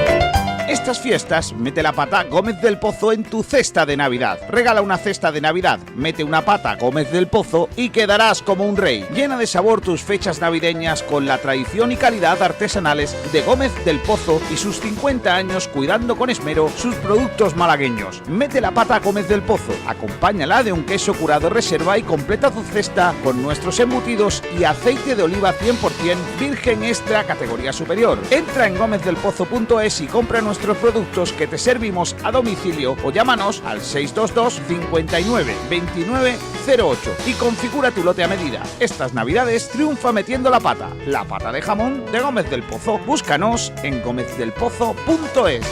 [0.68, 4.38] Estas fiestas, mete la pata Gómez del Pozo en tu cesta de Navidad.
[4.48, 8.78] Regala una cesta de Navidad, mete una pata Gómez del Pozo y quedarás como un
[8.78, 9.06] rey.
[9.12, 13.98] Llena de sabor tus fechas navideñas con la tradición y calidad artesanales de Gómez del
[14.00, 18.22] Pozo y sus 50 años cuidando con esmero sus productos malagueños.
[18.26, 22.62] Mete la pata Gómez del Pozo, acompáñala de un queso curado reserva y completa tu
[22.62, 28.18] cesta con nuestros embutidos y aceite de oliva 100% virgen extra categoría superior.
[28.30, 33.80] Entra en gómezdelpozo.es y compra nuestros productos que te servimos a domicilio o llámanos al
[33.80, 36.36] 622 59 29
[36.68, 38.62] 08 y configura tu lote a medida.
[38.78, 42.98] Estas navidades triunfa metiendo la pata, la pata de jamón de Gómez del Pozo.
[42.98, 45.66] Búscanos en gómezdelpozo.es.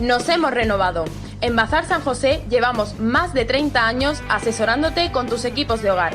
[0.00, 1.04] Nos hemos renovado.
[1.42, 6.14] En Bazar San José llevamos más de 30 años asesorándote con tus equipos de hogar.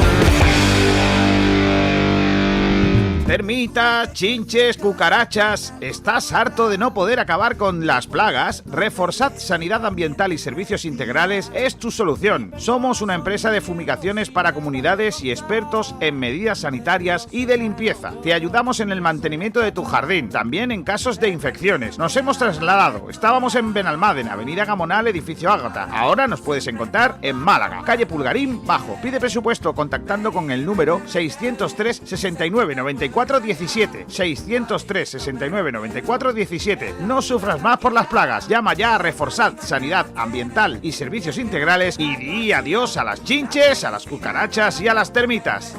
[3.31, 5.73] Termitas, chinches, cucarachas.
[5.79, 8.61] ¿Estás harto de no poder acabar con las plagas?
[8.65, 12.51] Reforzad Sanidad Ambiental y Servicios Integrales es tu solución.
[12.57, 18.11] Somos una empresa de fumigaciones para comunidades y expertos en medidas sanitarias y de limpieza.
[18.21, 21.97] Te ayudamos en el mantenimiento de tu jardín, también en casos de infecciones.
[21.97, 23.09] Nos hemos trasladado.
[23.09, 25.87] Estábamos en Benalmádena, Avenida Gamonal, edificio Ágata.
[25.89, 28.99] Ahora nos puedes encontrar en Málaga, calle Pulgarín, bajo.
[29.01, 36.95] Pide presupuesto contactando con el número 603 69 94 17 603 69 94 17.
[37.01, 38.47] No sufras más por las plagas.
[38.47, 43.83] Llama ya a Reforzad Sanidad Ambiental y Servicios Integrales y di adiós a las chinches,
[43.83, 45.75] a las cucarachas y a las termitas.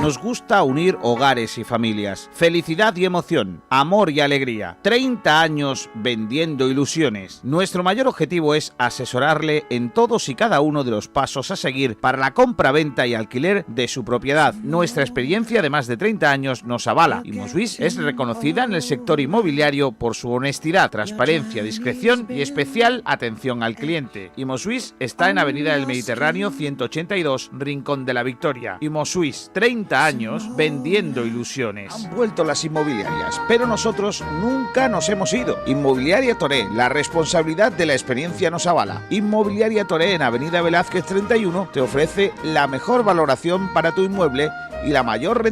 [0.00, 4.78] Nos gusta unir hogares y familias, felicidad y emoción, amor y alegría.
[4.82, 7.40] 30 años vendiendo ilusiones.
[7.44, 11.96] Nuestro mayor objetivo es asesorarle en todos y cada uno de los pasos a seguir
[11.96, 14.54] para la compra, venta y alquiler de su propiedad.
[14.54, 19.20] Nuestra experiencia de más de 30 años nos avala y es reconocida en el sector
[19.20, 24.30] inmobiliario por su honestidad, transparencia, discreción y especial atención al cliente.
[24.36, 28.78] Imosuis está en Avenida del Mediterráneo 182, Rincón de la Victoria.
[28.80, 31.94] Imosuis, 30 años vendiendo ilusiones.
[31.94, 35.58] Han vuelto las inmobiliarias, pero nosotros nunca nos hemos ido.
[35.66, 39.02] Inmobiliaria Toré, la responsabilidad de la experiencia nos avala.
[39.10, 44.50] Inmobiliaria Toré en Avenida Velázquez 31 te ofrece la mejor valoración para tu inmueble
[44.84, 45.51] y la mayor rentabilidad.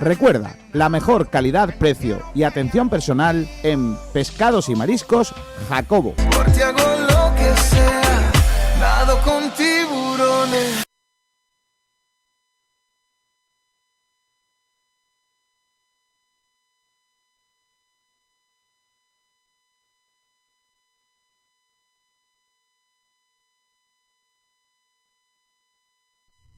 [0.00, 5.34] Recuerda, la mejor calidad, precio y atención personal en Pescados y Mariscos
[5.68, 6.14] Jacobo.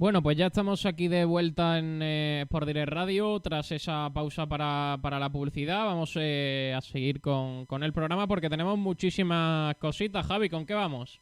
[0.03, 3.39] Bueno, pues ya estamos aquí de vuelta en eh, Direct Radio.
[3.39, 8.27] Tras esa pausa para, para la publicidad, vamos eh, a seguir con, con el programa
[8.27, 10.27] porque tenemos muchísimas cositas.
[10.27, 11.21] Javi, ¿con qué vamos?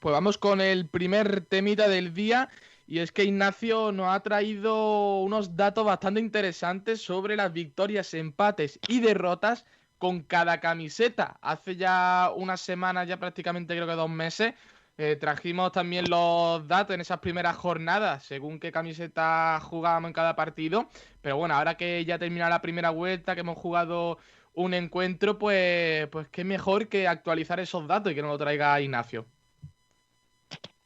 [0.00, 2.48] Pues vamos con el primer temita del día.
[2.88, 8.80] Y es que Ignacio nos ha traído unos datos bastante interesantes sobre las victorias, empates
[8.88, 9.66] y derrotas
[9.98, 11.36] con cada camiseta.
[11.42, 14.54] Hace ya una semana, ya prácticamente creo que dos meses,
[14.98, 20.36] eh, trajimos también los datos en esas primeras jornadas, según qué camiseta jugábamos en cada
[20.36, 20.88] partido.
[21.20, 24.18] Pero bueno, ahora que ya termina la primera vuelta, que hemos jugado
[24.54, 28.80] un encuentro, pues, pues qué mejor que actualizar esos datos y que nos lo traiga
[28.80, 29.26] Ignacio.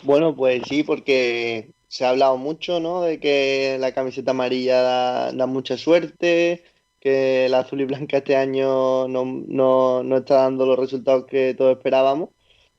[0.05, 3.03] Bueno, pues sí, porque se ha hablado mucho, ¿no?
[3.03, 6.63] De que la camiseta amarilla da, da mucha suerte,
[7.01, 11.55] que la azul y blanca este año no, no, no está dando los resultados que
[11.55, 12.31] todos esperábamos.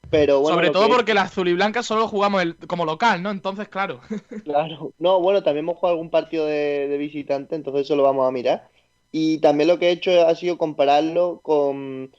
[0.09, 3.21] Pero bueno, Sobre todo que- porque la azul y blanca solo jugamos el- como local,
[3.21, 3.29] ¿no?
[3.31, 3.99] Entonces, claro.
[4.45, 8.27] Claro, no, bueno, también hemos jugado algún partido de, de visitante, entonces eso lo vamos
[8.27, 8.69] a mirar.
[9.11, 12.11] Y también lo que he hecho ha sido compararlo con,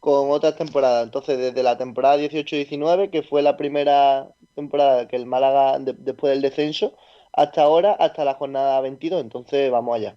[0.00, 1.04] con otras temporadas.
[1.04, 6.32] Entonces, desde la temporada 18-19, que fue la primera temporada que el Málaga, de- después
[6.32, 6.96] del descenso,
[7.32, 9.20] hasta ahora, hasta la jornada 22.
[9.20, 10.16] Entonces, vamos allá.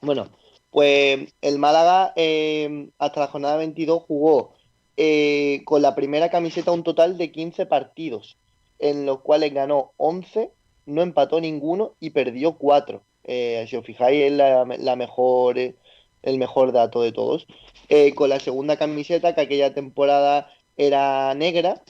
[0.00, 0.28] Bueno,
[0.70, 4.54] pues el Málaga eh, hasta la jornada 22 jugó
[4.96, 8.36] eh, con la primera camiseta un total de 15 partidos,
[8.78, 10.50] en los cuales ganó 11,
[10.86, 13.02] no empató ninguno y perdió 4.
[13.24, 15.76] Eh, si os fijáis, es la, la mejor, eh,
[16.22, 17.46] el mejor dato de todos.
[17.88, 21.82] Eh, con la segunda camiseta, que aquella temporada era negra,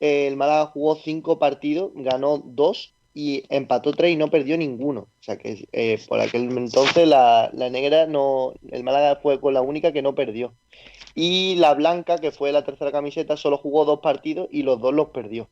[0.00, 5.00] eh, el Málaga jugó 5 partidos, ganó 2 y empató 3 y no perdió ninguno.
[5.00, 5.66] O sea que
[6.08, 10.14] por aquel entonces la, la negra no, el Málaga fue con la única que no
[10.14, 10.54] perdió.
[11.20, 14.94] Y la blanca, que fue la tercera camiseta, solo jugó dos partidos y los dos
[14.94, 15.48] los perdió.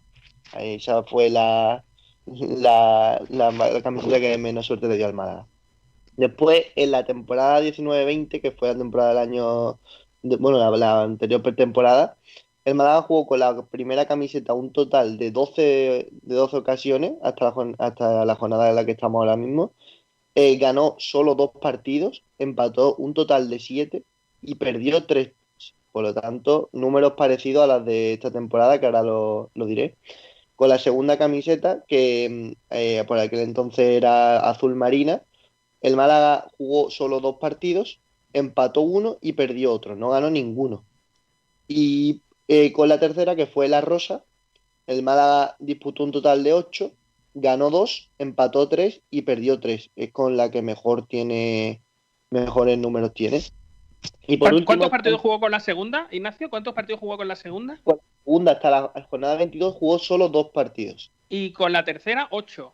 [0.57, 1.85] Esa fue la,
[2.25, 5.49] la, la, camiseta que menos suerte le dio al Málaga.
[6.17, 9.81] Después, en la temporada 19-20, que fue la temporada del año,
[10.23, 12.17] de- bueno, la, anterior temporada,
[12.65, 17.47] el Málaga jugó con la primera camiseta un total de 12, de 12 ocasiones hasta
[17.47, 19.73] la, hasta la jornada en la que estamos ahora mismo.
[20.37, 24.05] Eh, ganó solo dos partidos, empató un total de 7
[24.43, 25.33] y perdió 3.
[25.97, 29.97] Por lo tanto, números parecidos a las de esta temporada, que ahora lo, lo diré.
[30.55, 35.23] Con la segunda camiseta, que mm, eh, por aquel entonces era azul marina,
[35.81, 37.99] el Málaga jugó solo dos partidos,
[38.35, 40.85] empató uno y perdió otro, no ganó ninguno.
[41.67, 44.23] Y eh, con la tercera, que fue la rosa,
[44.87, 46.93] el Málaga disputó un total de 8,
[47.33, 49.89] ganó dos, empató tres y perdió tres.
[49.97, 51.81] Es con la que mejor tiene,
[52.29, 53.41] mejores números tiene.
[54.27, 56.51] Y por ¿Cuántos, último, cuántos partidos jugó con la segunda, Ignacio?
[56.51, 57.79] ¿Cuántos partidos jugó con la segunda?
[57.85, 61.11] con la segunda hasta la jornada 22 jugó solo dos partidos.
[61.29, 62.73] Y con la tercera, ocho.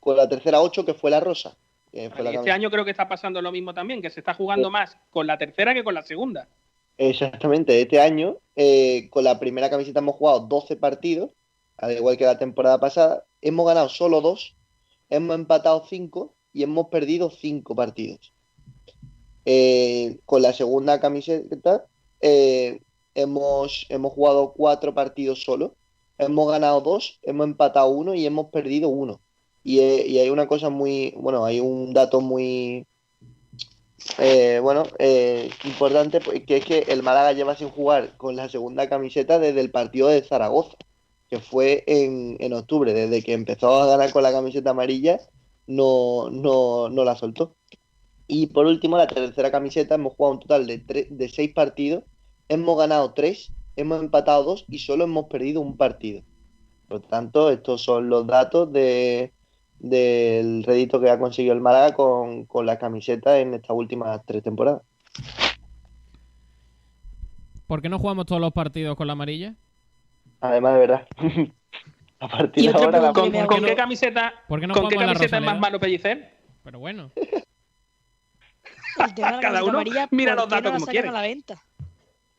[0.00, 1.56] Con la tercera ocho que fue la rosa.
[1.92, 4.20] que fue la Y este año creo que está pasando lo mismo también, que se
[4.20, 6.48] está jugando más con la tercera que con la segunda.
[6.98, 11.30] Exactamente, este año eh, con la primera camiseta hemos jugado 12 partidos,
[11.76, 13.24] al igual que la temporada pasada.
[13.42, 14.56] Hemos ganado solo dos,
[15.10, 18.32] hemos empatado 5 y hemos perdido 5 partidos.
[19.48, 21.86] Eh, con la segunda camiseta
[22.20, 22.80] eh,
[23.14, 25.76] hemos, hemos jugado 4 partidos solo,
[26.18, 29.20] hemos ganado 2, hemos empatado 1 y hemos perdido 1.
[29.62, 32.86] Y, eh, y hay una cosa muy, bueno, hay un dato muy,
[34.62, 34.82] bueno,
[35.64, 39.60] importante, pues, que es que el Málaga lleva sin jugar con la segunda camiseta desde
[39.60, 40.76] el partido de Zaragoza,
[41.30, 45.20] que fue en, en octubre, desde que empezó a ganar con la camiseta amarilla,
[45.68, 47.54] no, no, no la soltó.
[48.26, 52.04] Y por último, la tercera camiseta, hemos jugado un total de, seis partidos,
[52.48, 56.22] hemos ganado tres, hemos empatado dos y solo hemos perdido un partido.
[56.88, 59.32] Por lo tanto, estos son los datos de,
[59.78, 64.42] del rédito que ha conseguido el Málaga con, con la camiseta en estas últimas tres
[64.42, 64.82] temporadas.
[67.66, 69.54] ¿Por qué no jugamos todos los partidos con la amarilla?
[70.40, 71.06] Además, de verdad.
[72.20, 75.38] a partir de ahora la ¿Con, con qué camiseta, ¿Por qué no ¿con qué camiseta
[75.38, 76.36] es más malo pellicer?
[76.62, 77.10] Pero bueno.
[78.98, 81.10] El tema de la Cada uno amarilla, mira ¿por los datos no como quiere.
[81.10, 81.62] la venta?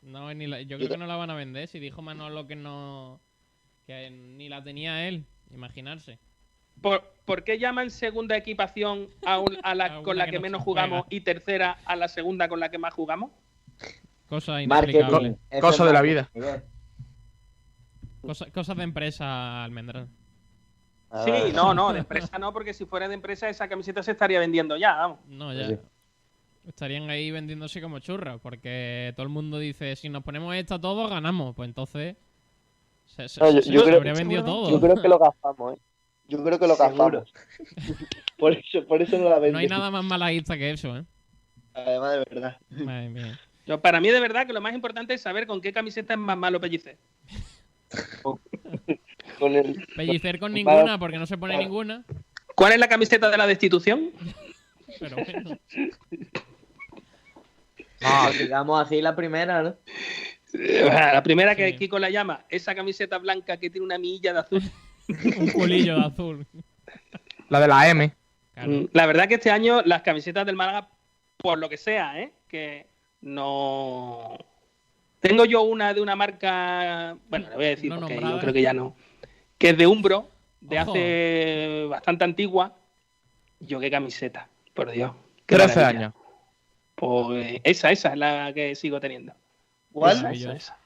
[0.02, 1.68] No, ni la- yo creo que no la van a vender.
[1.68, 3.20] Si dijo Manolo que no.
[3.86, 5.24] que ni la tenía él.
[5.52, 6.18] Imaginarse.
[6.80, 10.42] ¿Por, por qué llaman segunda equipación a, un- a la con la que que, no
[10.42, 11.16] menos jugamos juega.
[11.16, 13.30] y tercera a la segunda con la que más jugamos?
[14.28, 15.36] Cosa inexplicable.
[15.50, 16.30] Eso Cosa de la vida.
[16.34, 16.62] Miguel.
[18.20, 20.08] Cosa- cosas de empresa, Almendral.
[21.24, 24.38] Sí, no, no, de empresa no, porque si fuera de empresa esa camiseta se estaría
[24.40, 25.18] vendiendo ya, vamos.
[25.26, 25.78] No, ya.
[26.68, 28.40] Estarían ahí vendiéndose como churros.
[28.40, 31.54] Porque todo el mundo dice: si nos ponemos esta todos, ganamos.
[31.56, 32.16] Pues entonces.
[33.06, 34.70] Se, se- No, yo, se- yo se creo, habría vendido todo.
[34.70, 35.80] yo creo que lo gastamos, ¿eh?
[36.28, 37.20] Yo creo que lo Seguro.
[37.22, 37.32] gastamos.
[38.38, 39.52] por, eso, por eso no la venden.
[39.54, 41.04] No hay nada más malaguista que eso, ¿eh?
[41.72, 42.56] Además, de verdad.
[42.70, 43.40] Madre mía.
[43.66, 46.18] Yo, para mí, de verdad, que lo más importante es saber con qué camiseta es
[46.18, 46.98] más malo pellicer.
[49.38, 49.86] Con el...
[49.96, 52.04] Pellicer con ninguna, porque no se pone ninguna.
[52.54, 54.10] ¿Cuál es la camiseta de la destitución?
[55.00, 55.58] Pero bueno.
[58.00, 59.76] No, digamos así la primera, ¿no?
[60.52, 64.62] La primera que Kiko la llama, esa camiseta blanca que tiene una milla de azul.
[65.38, 66.46] Un culillo de azul.
[67.50, 68.14] La de la M.
[68.56, 70.88] Mm, La verdad que este año las camisetas del Málaga,
[71.36, 72.32] por lo que sea, ¿eh?
[72.48, 72.86] que
[73.20, 74.38] no...
[75.20, 78.36] Tengo yo una de una marca, bueno, le voy a decir No porque nombrada.
[78.36, 78.96] yo creo que ya no,
[79.58, 80.28] que es de Umbro,
[80.60, 80.92] de Ojo.
[80.92, 82.74] hace bastante antigua.
[83.60, 85.12] Yo qué camiseta, por Dios.
[85.44, 85.98] qué 13 maravilla.
[86.06, 86.14] años.
[86.98, 89.32] Pues esa, esa es la que sigo teniendo.
[89.92, 90.16] ¿Cuál?
[90.16, 90.78] Esa, esa, esa.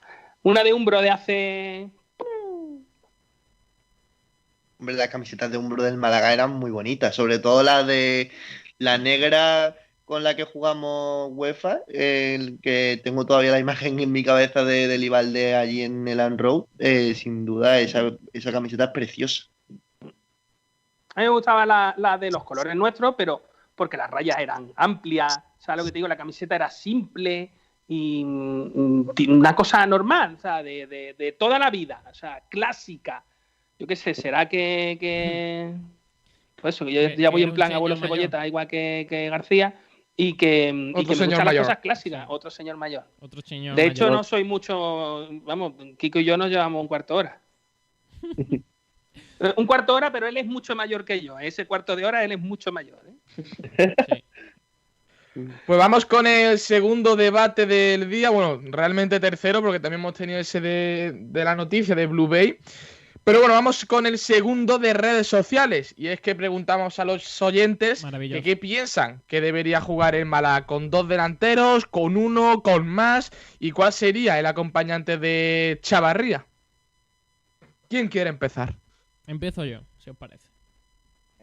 [0.42, 1.90] Una de Umbro de hace...
[4.78, 8.30] Hombre, las camisetas de Umbro del Málaga eran muy bonitas, sobre todo la de
[8.78, 14.24] la negra con la que jugamos UEFA, el que tengo todavía la imagen en mi
[14.24, 18.84] cabeza de, del Ibalde allí en el Land Road, eh, sin duda esa, esa camiseta
[18.84, 19.44] es preciosa.
[21.14, 23.42] A mí me gustaba la, la de los colores nuestros, pero
[23.74, 26.08] porque las rayas eran amplias, ¿sabes lo que te digo?
[26.08, 27.52] La camiseta era simple
[27.86, 32.14] y mm, tiene una cosa normal, o sea, de, de- de toda la vida, o
[32.14, 33.24] sea, clásica.
[33.78, 34.96] Yo qué sé, será que...
[35.00, 35.72] que-
[36.60, 38.06] Pues eso, que yo ya voy en plan abuelo mayor.
[38.08, 39.80] cebolleta, igual que, que García,
[40.16, 41.64] y que, y Otro me gustan las mayor.
[41.64, 43.04] cosas clásicas, otro señor mayor.
[43.18, 43.74] Otro señor.
[43.74, 44.16] De hecho, mayor.
[44.18, 47.42] no soy mucho, vamos, Kiko y yo nos llevamos un cuarto de hora.
[49.56, 51.36] Un cuarto de hora, pero él es mucho mayor que yo.
[51.40, 53.00] Ese cuarto de hora él es mucho mayor.
[53.76, 53.94] ¿eh?
[55.34, 58.30] Pues vamos con el segundo debate del día.
[58.30, 62.58] Bueno, realmente tercero, porque también hemos tenido ese de, de la noticia de Blue Bay.
[63.24, 65.94] Pero bueno, vamos con el segundo de redes sociales.
[65.96, 70.66] Y es que preguntamos a los oyentes que qué piensan que debería jugar el Málaga
[70.66, 73.30] con dos delanteros, con uno, con más,
[73.60, 76.46] y cuál sería el acompañante de Chavarría.
[77.88, 78.74] ¿Quién quiere empezar?
[79.26, 80.48] Empiezo yo, si os parece.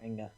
[0.02, 0.34] Venga.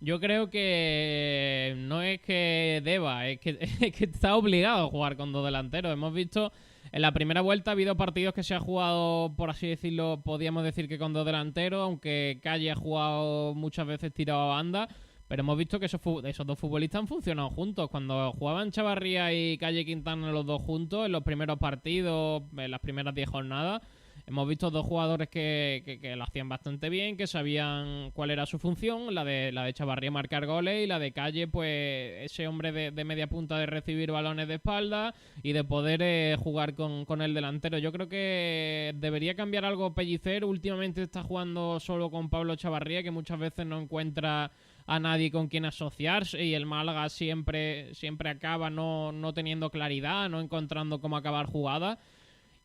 [0.00, 5.16] Yo creo que no es que deba, es que, es que está obligado a jugar
[5.16, 5.92] con dos delanteros.
[5.92, 6.52] Hemos visto
[6.92, 10.64] en la primera vuelta ha habido partidos que se ha jugado, por así decirlo, podríamos
[10.64, 14.88] decir que con dos delanteros, aunque Calle ha jugado muchas veces tirado a banda.
[15.28, 17.90] Pero hemos visto que esos, esos dos futbolistas han funcionado juntos.
[17.90, 22.80] Cuando jugaban Chavarría y Calle Quintana los dos juntos en los primeros partidos, en las
[22.80, 23.82] primeras 10 jornadas,
[24.26, 28.58] hemos visto dos jugadores que, que, lo hacían bastante bien, que sabían cuál era su
[28.58, 32.72] función, la de, la de Chavarría marcar goles y la de Calle, pues ese hombre
[32.72, 37.04] de, de media punta de recibir balones de espalda y de poder eh, jugar con,
[37.04, 37.78] con, el delantero.
[37.78, 43.12] Yo creo que debería cambiar algo Pellicer, últimamente está jugando solo con Pablo Chavarría, que
[43.12, 44.50] muchas veces no encuentra
[44.86, 50.28] a nadie con quien asociarse y el Málaga siempre, siempre acaba no, no teniendo claridad,
[50.28, 51.98] no encontrando cómo acabar jugada.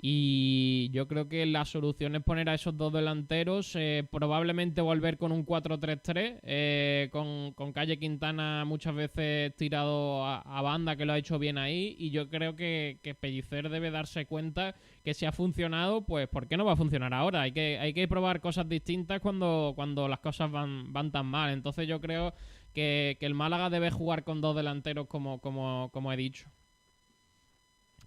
[0.03, 5.19] Y yo creo que la solución es poner a esos dos delanteros, eh, probablemente volver
[5.19, 11.13] con un 4-3-3, eh, con, con, Calle Quintana muchas veces tirado a, banda, que lo
[11.13, 11.95] ha hecho bien ahí.
[11.99, 14.73] Y yo creo que, que, Pellicer debe darse cuenta
[15.03, 17.41] que si ha funcionado, pues ¿por qué no va a funcionar ahora?
[17.43, 21.51] Hay que, hay que probar cosas distintas cuando, cuando las cosas van, van tan mal.
[21.51, 22.33] Entonces yo creo
[22.73, 26.49] que, que el Málaga debe jugar con dos delanteros, como, como, como he dicho.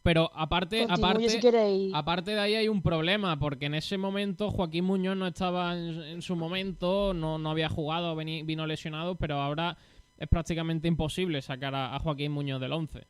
[0.05, 4.85] Pero aparte, aparte, si aparte de ahí hay un problema, porque en ese momento Joaquín
[4.85, 9.37] Muñoz no estaba en, en su momento, no, no había jugado, vení, vino lesionado, pero
[9.41, 9.79] ahora
[10.19, 13.01] es prácticamente imposible sacar a, a Joaquín Muñoz del 11.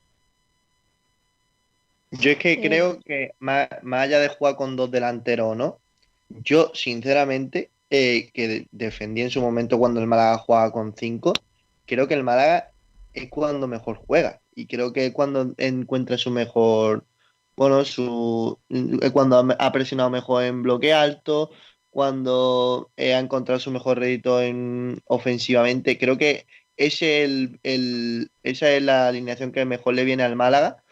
[2.13, 5.79] Yo es que creo que más, más, allá de jugar con dos delanteros o no,
[6.29, 11.33] yo sinceramente, eh, que defendí en su momento cuando el Málaga jugaba con cinco,
[11.87, 12.71] creo que el Málaga
[13.15, 17.07] es cuando mejor juega y creo que cuando encuentra su mejor,
[17.57, 18.59] bueno, su
[19.13, 21.51] cuando ha presionado mejor en bloque alto,
[21.91, 28.83] cuando ha encontrado su mejor rédito en ofensivamente, creo que ese el, el, esa es
[28.83, 30.83] la alineación que mejor le viene al Málaga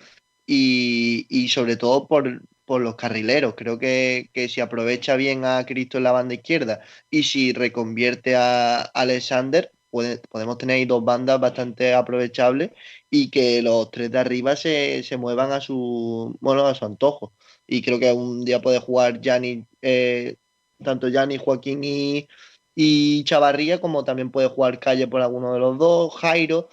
[0.46, 3.54] y, y sobre todo por, por, los carrileros.
[3.56, 6.80] Creo que, que, si aprovecha bien a Cristo en la banda izquierda
[7.10, 12.70] y si reconvierte a Alexander, podemos tener ahí dos bandas bastante aprovechables
[13.10, 17.32] y que los tres de arriba se, se muevan a su bueno a su antojo.
[17.66, 20.36] Y creo que un día puede jugar Gianni, eh,
[20.82, 22.28] tanto Gianni, Joaquín y,
[22.74, 26.68] y Chavarría, como también puede jugar Calle por alguno de los dos, Jairo.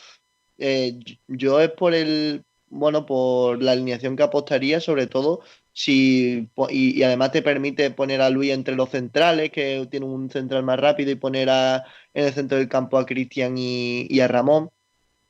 [0.57, 5.41] Eh, yo es por el bueno por la alineación que apostaría, sobre todo
[5.79, 10.29] si y, y, además te permite poner a Luis entre los centrales, que tiene un
[10.29, 14.19] central más rápido, y poner a, en el centro del campo a Cristian y, y,
[14.19, 14.71] a Ramón.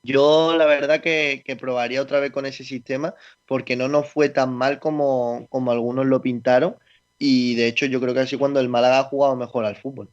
[0.02, 3.14] Yo la verdad que, que, probaría otra vez con ese sistema
[3.46, 6.74] porque no nos fue tan mal como, como algunos lo pintaron
[7.16, 10.08] y de hecho yo creo que así cuando el Málaga ha jugado mejor al fútbol.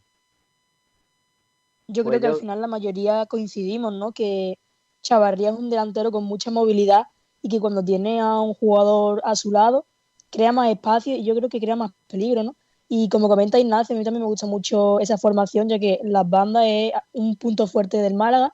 [1.88, 2.34] Yo creo pues que yo...
[2.34, 4.12] al final la mayoría coincidimos, ¿no?
[4.12, 4.56] Que
[5.02, 7.06] Chavarría es un delantero con mucha movilidad
[7.42, 9.88] y que cuando tiene a un jugador a su lado
[10.30, 12.56] crea más espacio y yo creo que crea más peligro, ¿no?
[12.90, 16.30] Y como comenta Ignacio, a mí también me gusta mucho esa formación, ya que las
[16.30, 18.54] bandas es un punto fuerte del Málaga,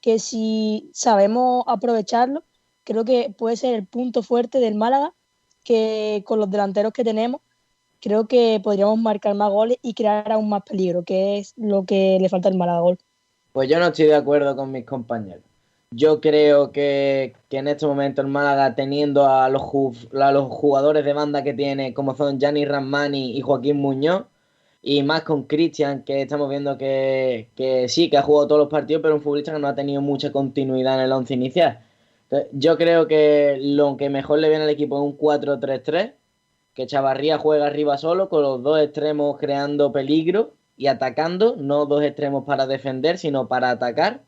[0.00, 2.44] que si sabemos aprovecharlo,
[2.84, 5.12] creo que puede ser el punto fuerte del Málaga,
[5.64, 7.40] que con los delanteros que tenemos,
[8.00, 12.18] creo que podríamos marcar más goles y crear aún más peligro, que es lo que
[12.20, 12.98] le falta al Málaga gol.
[13.52, 15.42] Pues yo no estoy de acuerdo con mis compañeros.
[15.90, 19.62] Yo creo que, que, en este momento el Málaga, teniendo a los,
[20.12, 24.24] los jugadores de banda que tiene, como son Gianni Ramani y Joaquín Muñoz,
[24.82, 28.68] y más con Cristian, que estamos viendo que, que, sí, que ha jugado todos los
[28.68, 31.80] partidos, pero un futbolista que no ha tenido mucha continuidad en el once inicial.
[32.24, 36.14] Entonces, yo creo que lo que mejor le viene al equipo es un 4-3-3,
[36.74, 42.02] que Chavarría juega arriba solo, con los dos extremos creando peligro y atacando, no dos
[42.02, 44.24] extremos para defender, sino para atacar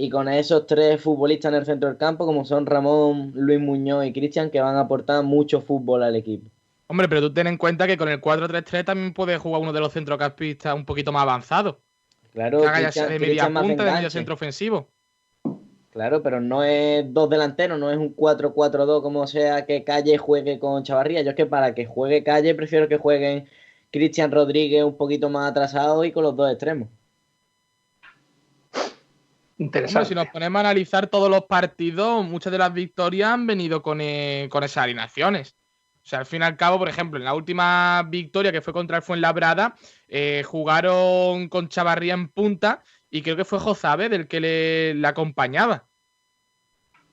[0.00, 4.06] y con esos tres futbolistas en el centro del campo, como son Ramón, Luis Muñoz
[4.06, 6.48] y Cristian, que van a aportar mucho fútbol al equipo.
[6.86, 9.80] Hombre, pero tú ten en cuenta que con el 4-3-3 también puede jugar uno de
[9.80, 11.80] los centrocampistas un poquito más avanzado.
[12.32, 14.88] Claro, que haga ya sea de media punta, de medio centro ofensivo.
[15.90, 20.60] Claro, pero no es dos delanteros, no es un 4-4-2 como sea que Calle juegue
[20.60, 21.22] con Chavarría.
[21.22, 23.48] Yo es que para que juegue Calle prefiero que jueguen
[23.90, 26.88] Cristian Rodríguez un poquito más atrasado y con los dos extremos.
[29.58, 30.08] Interesante.
[30.08, 34.00] Si nos ponemos a analizar todos los partidos, muchas de las victorias han venido con,
[34.00, 35.56] eh, con esas alineaciones.
[35.96, 38.72] O sea, al fin y al cabo, por ejemplo, en la última victoria que fue
[38.72, 39.74] contra el Fuenlabrada,
[40.06, 45.08] eh, jugaron con Chavarría en punta y creo que fue Jozabe del que le, le,
[45.08, 45.86] acompañaba.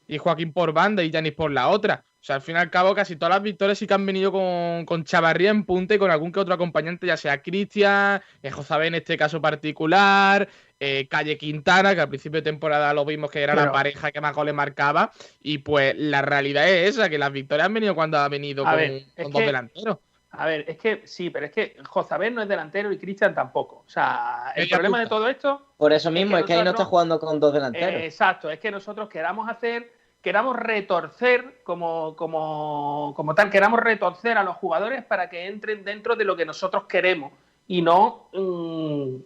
[0.08, 2.06] Y Joaquín por banda y Yanis por la otra.
[2.26, 4.32] O sea, al fin y al cabo, casi todas las victorias sí que han venido
[4.32, 8.50] con, con Chavarría en punta y con algún que otro acompañante, ya sea Cristian, eh,
[8.50, 10.50] Jozabe en este caso particular,
[10.80, 14.22] eh, Calle Quintana, que al principio de temporada lo vimos que era la pareja que
[14.22, 15.12] más goles marcaba.
[15.40, 18.72] Y pues la realidad es esa, que las victorias han venido cuando ha venido a
[18.72, 19.98] con, ver, con es dos que, delanteros.
[20.32, 23.84] A ver, es que sí, pero es que Josabel no es delantero y Cristian tampoco.
[23.86, 25.04] O sea, el Ella problema puta.
[25.04, 25.68] de todo esto.
[25.78, 28.02] Por eso mismo, es que, es que ahí no está jugando con dos delanteros.
[28.02, 29.94] Eh, exacto, es que nosotros queramos hacer
[30.26, 36.16] queramos retorcer como, como, como tal, queramos retorcer a los jugadores para que entren dentro
[36.16, 37.32] de lo que nosotros queremos
[37.68, 39.18] y no mm,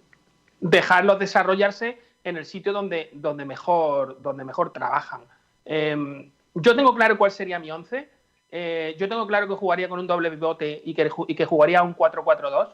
[0.59, 5.21] dejarlos desarrollarse en el sitio donde, donde, mejor, donde mejor trabajan.
[5.63, 8.09] Em, yo tengo claro cuál sería mi 11.
[8.51, 11.81] Eh, yo tengo claro que jugaría con un doble pivote y que, y que jugaría
[11.81, 12.73] un 4-4-2.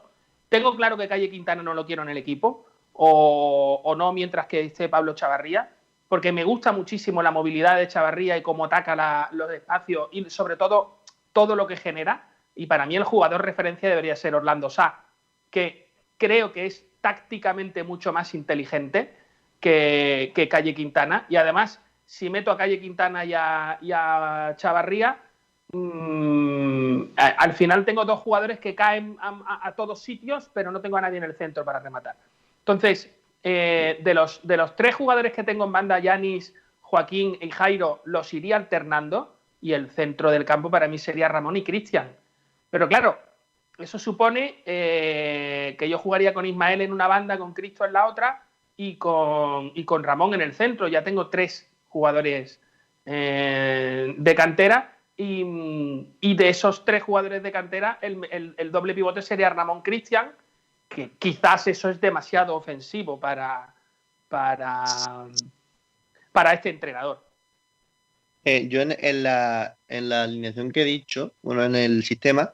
[0.50, 4.48] Tengo claro que Calle Quintana no lo quiero en el equipo, o, o no mientras
[4.48, 5.75] que esté Pablo Chavarría,
[6.16, 10.56] porque me gusta muchísimo la movilidad de Chavarría y cómo ataca los espacios y sobre
[10.56, 11.00] todo
[11.34, 12.30] todo lo que genera.
[12.56, 15.04] Y para mí el jugador referencia debería ser Orlando Sá,
[15.50, 19.14] que creo que es tácticamente mucho más inteligente
[19.60, 21.26] que, Calle Quintana.
[21.28, 25.22] Y además, si meto a Calle Quintana y a, Chavarría,
[25.74, 30.96] mm, al final tengo dos jugadores que caen a- a todos sitios, pero no tengo
[30.96, 32.16] a nadie en el centro para rematar.
[32.60, 33.14] Entonces,
[33.46, 38.02] eh, de, los, de los tres jugadores que tengo en banda, Yanis, Joaquín y Jairo,
[38.06, 42.12] los iría alternando y el centro del campo para mí sería Ramón y Cristian.
[42.72, 43.20] Pero claro,
[43.78, 48.08] eso supone eh, que yo jugaría con Ismael en una banda, con Cristo en la
[48.08, 48.44] otra
[48.76, 50.88] y con, y con Ramón en el centro.
[50.88, 52.60] Ya tengo tres jugadores
[53.06, 59.22] eh, de cantera y, de esos tres jugadores de cantera, el, el- el doble pivote
[59.22, 60.32] sería Ramón Cristian,
[60.88, 63.74] que quizás eso es demasiado ofensivo para,
[64.28, 65.28] para,
[66.32, 67.26] para este entrenador.
[68.44, 72.54] Eh, yo en, la, en la alineación que he dicho, bueno, en el sistema,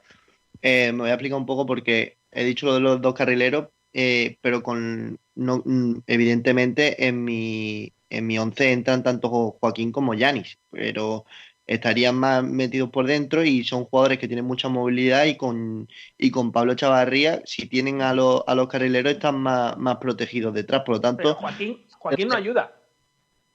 [0.62, 3.68] eh, me voy a explicar un poco porque he dicho lo de los dos carrileros,
[3.92, 9.90] eh, pero con no, mm, evidentemente en mi en mi once entran tanto Jo- Joaquín
[9.92, 11.24] como Yanis, pero
[11.66, 16.30] estarían más metidos por dentro y son jugadores que tienen mucha movilidad y con y
[16.30, 20.82] con Pablo Chavarría, si tienen a los, a los carrileros, están más, más protegidos detrás.
[20.84, 22.72] Por lo Pero tanto, Joaquín, Joaquín no ayuda.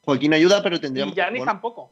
[0.02, 1.16] Joaquín ayuda, pero Y tendríamos.
[1.16, 1.92] Yanis bueno, tampoco.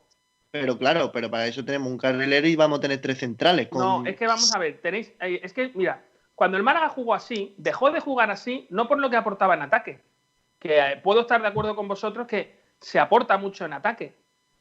[0.51, 3.67] pero claro, pero para eso tenemos un carrilero y vamos a tener tres centrales.
[3.67, 3.81] Con...
[3.81, 5.11] No, es que vamos a ver, tenéis.
[5.19, 6.01] eh, Es que, mira,
[6.33, 9.63] cuando el Málaga jugó así, dejó de jugar así, no por lo que aportaba en
[9.63, 9.99] ataque,
[10.59, 14.15] que eh, puedo estar de acuerdo con vosotros que se aporta mucho en ataque,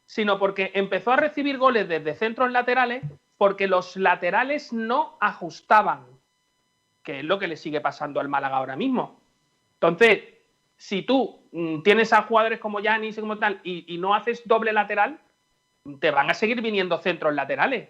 [0.06, 3.02] sino porque empezó a recibir goles desde centros laterales
[3.36, 6.06] porque los laterales no ajustaban,
[7.02, 9.20] que es lo que le sigue pasando al Málaga ahora mismo.
[9.74, 10.22] Entonces,
[10.76, 14.43] si tú mm, tienes a jugadores como Yanis y como tal y, y no haces
[14.47, 15.18] doble lateral,
[16.01, 17.89] te van a seguir viniendo centros laterales.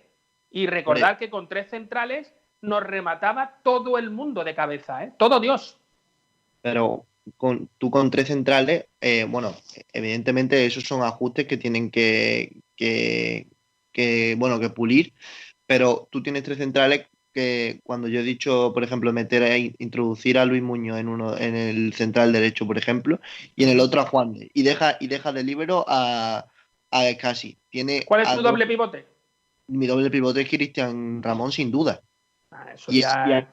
[0.51, 5.13] Y recordar que con tres centrales nos remataba todo el mundo de cabeza, ¿eh?
[5.19, 5.81] Todo Dios.
[6.63, 7.05] Pero
[7.37, 9.55] con, tú con tres centrales, eh, bueno,
[9.93, 13.49] evidentemente esos son ajustes que tienen que, que,
[13.93, 15.13] que, bueno, que pulir,
[15.67, 20.45] pero tú tienes tres centrales que cuando yo he dicho, por ejemplo, meter introducir a
[20.45, 23.21] Luis Muñoz en uno, en el central derecho, por ejemplo,
[23.57, 26.47] y en el otro a Juan y deja, y deja de libero a,
[26.91, 27.59] a Escasi.
[27.71, 29.05] Tiene ¿Cuál es tu dos- doble pivote?
[29.67, 32.03] Mi doble pivote es Cristian Ramón, sin duda.
[32.53, 33.47] Ah, eso Y, ya- y ahí-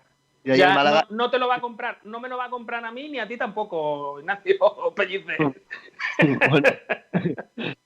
[0.44, 2.38] y ahí ya el Málaga, no, no te lo va a comprar, no me lo
[2.38, 4.56] va a comprar a mí ni a ti tampoco, Ignacio
[4.96, 5.38] Pellice.
[6.50, 6.70] Bueno,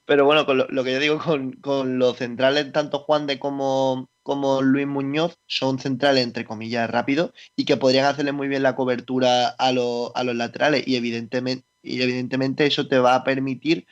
[0.05, 3.39] pero bueno, con lo, lo que yo digo con, con los centrales, tanto Juan de
[3.39, 8.63] como, como Luis Muñoz, son centrales entre comillas rápidos y que podrían hacerle muy bien
[8.63, 13.23] la cobertura a, los- a los laterales y evidentemente, y evidentemente eso te va a
[13.23, 13.85] permitir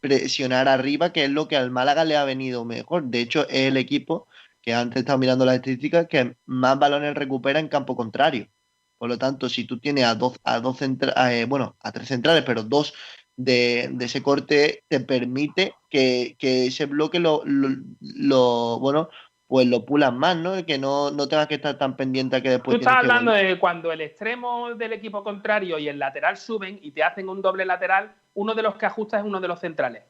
[0.00, 3.04] presionar arriba, que es lo que al Málaga le ha venido mejor.
[3.04, 4.28] De hecho, es el equipo
[4.66, 8.48] que antes estaba mirando las estadísticas que más balones recupera en campo contrario.
[8.98, 10.78] Por lo tanto, si tú tienes a dos, a dos
[11.14, 12.94] a, eh, bueno, a tres centrales, pero dos
[13.36, 17.68] de, de ese corte, te permite que, que ese bloque lo, lo,
[18.00, 19.08] lo- bueno,
[19.46, 20.66] pues lo pulas más, ¿no?
[20.66, 23.06] Que no, no tengas que estar tan pendiente a que Tú después estás tienes que
[23.10, 23.46] hablando volver.
[23.46, 27.40] de cuando el extremo del equipo contrario y el lateral suben y te hacen un
[27.42, 30.02] doble lateral, uno de los que ajusta es uno de los centrales.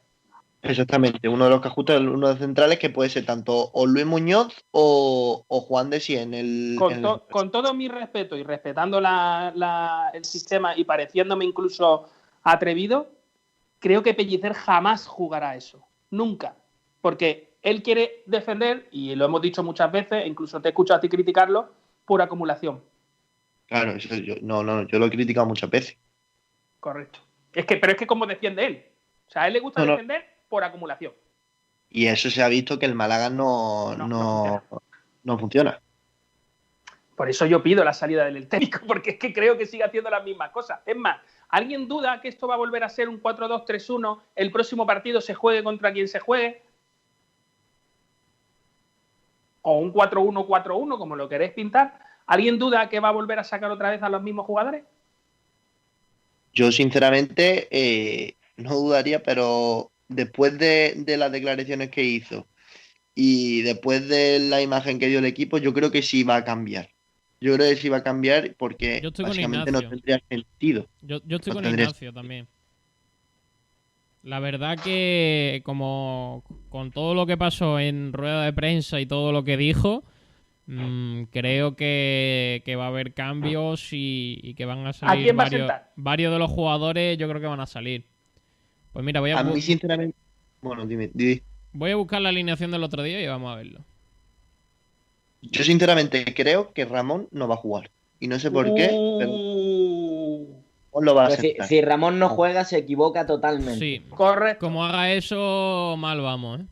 [0.63, 3.85] Exactamente, uno de los que ajusta uno de los centrales que puede ser tanto o
[3.85, 7.73] Luis Muñoz o, o Juan de Si en el, Con, en el- to- con todo
[7.73, 12.09] mi respeto y respetando la- la- el sistema y pareciéndome incluso
[12.43, 13.11] atrevido,
[13.79, 15.85] creo que Pellicer jamás jugará eso.
[16.09, 16.55] Nunca.
[17.01, 20.99] Porque él quiere defender, y lo hemos dicho muchas veces, e incluso te escucho a
[20.99, 21.71] ti criticarlo,
[22.05, 22.81] por acumulación.
[23.67, 25.97] Claro, eso yo, no, no, yo lo he criticado muchas veces.
[26.79, 27.19] Correcto.
[27.53, 28.85] Es que, pero es que como defiende él.
[29.27, 30.13] O sea, a él le gusta No, no.
[30.49, 31.13] Por acumulación.
[31.89, 34.63] Y eso se ha visto que el Málaga no, no,
[35.23, 35.79] no funciona.
[37.17, 40.11] Por eso yo pido la salida del técnico, porque es que creo que sigue haciendo
[40.11, 40.81] las mismas cosas.
[40.85, 41.17] Es más,
[41.49, 44.19] ¿alguien duda que esto va a volver a ser un 4-2-3-1?
[44.35, 46.61] El próximo partido se juegue contra quien se juegue.
[49.63, 51.99] O un 4-1-4-1, como lo queréis pintar.
[52.27, 54.83] ¿Alguien duda que va a volver a sacar otra vez a los mismos jugadores?
[56.53, 62.47] Yo sinceramente eh, no dudaría, pero después de, de las declaraciones que hizo
[63.15, 66.43] y después de la imagen que dio el equipo, yo creo que sí va a
[66.43, 66.89] cambiar.
[67.39, 70.87] Yo creo que sí va a cambiar porque Yo estoy con básicamente no tendría sentido.
[71.01, 72.47] Yo, yo estoy No con tendría- Ignacio también.
[74.23, 79.31] La verdad que como con todo lo que pasó en rueda de prensa y todo
[79.31, 80.03] lo que dijo,
[80.65, 85.37] mm, creo que, que va a haber cambios y, y que van a salir quién
[85.37, 88.05] va a varios, varios de los jugadores, yo creo que van a salir.
[88.97, 90.17] Pues mira, voy a, A mí, sinceramente.
[90.59, 91.39] Bueno, dime, di.
[91.71, 93.81] voy a buscar la alineación del otro día y vamos a verlo.
[95.43, 97.91] Yo sinceramente creo que Ramón no va a jugar.
[98.19, 98.87] Y no sé por qué,
[99.19, 99.31] pero
[100.91, 101.67] Ramón lo va a si, aceptar.
[101.67, 103.77] si Ramón no juega, se equivoca totalmente.
[103.77, 104.03] Sí.
[104.09, 104.65] Correcto.
[104.65, 106.65] Como haga eso, mal vamos, ¿eh?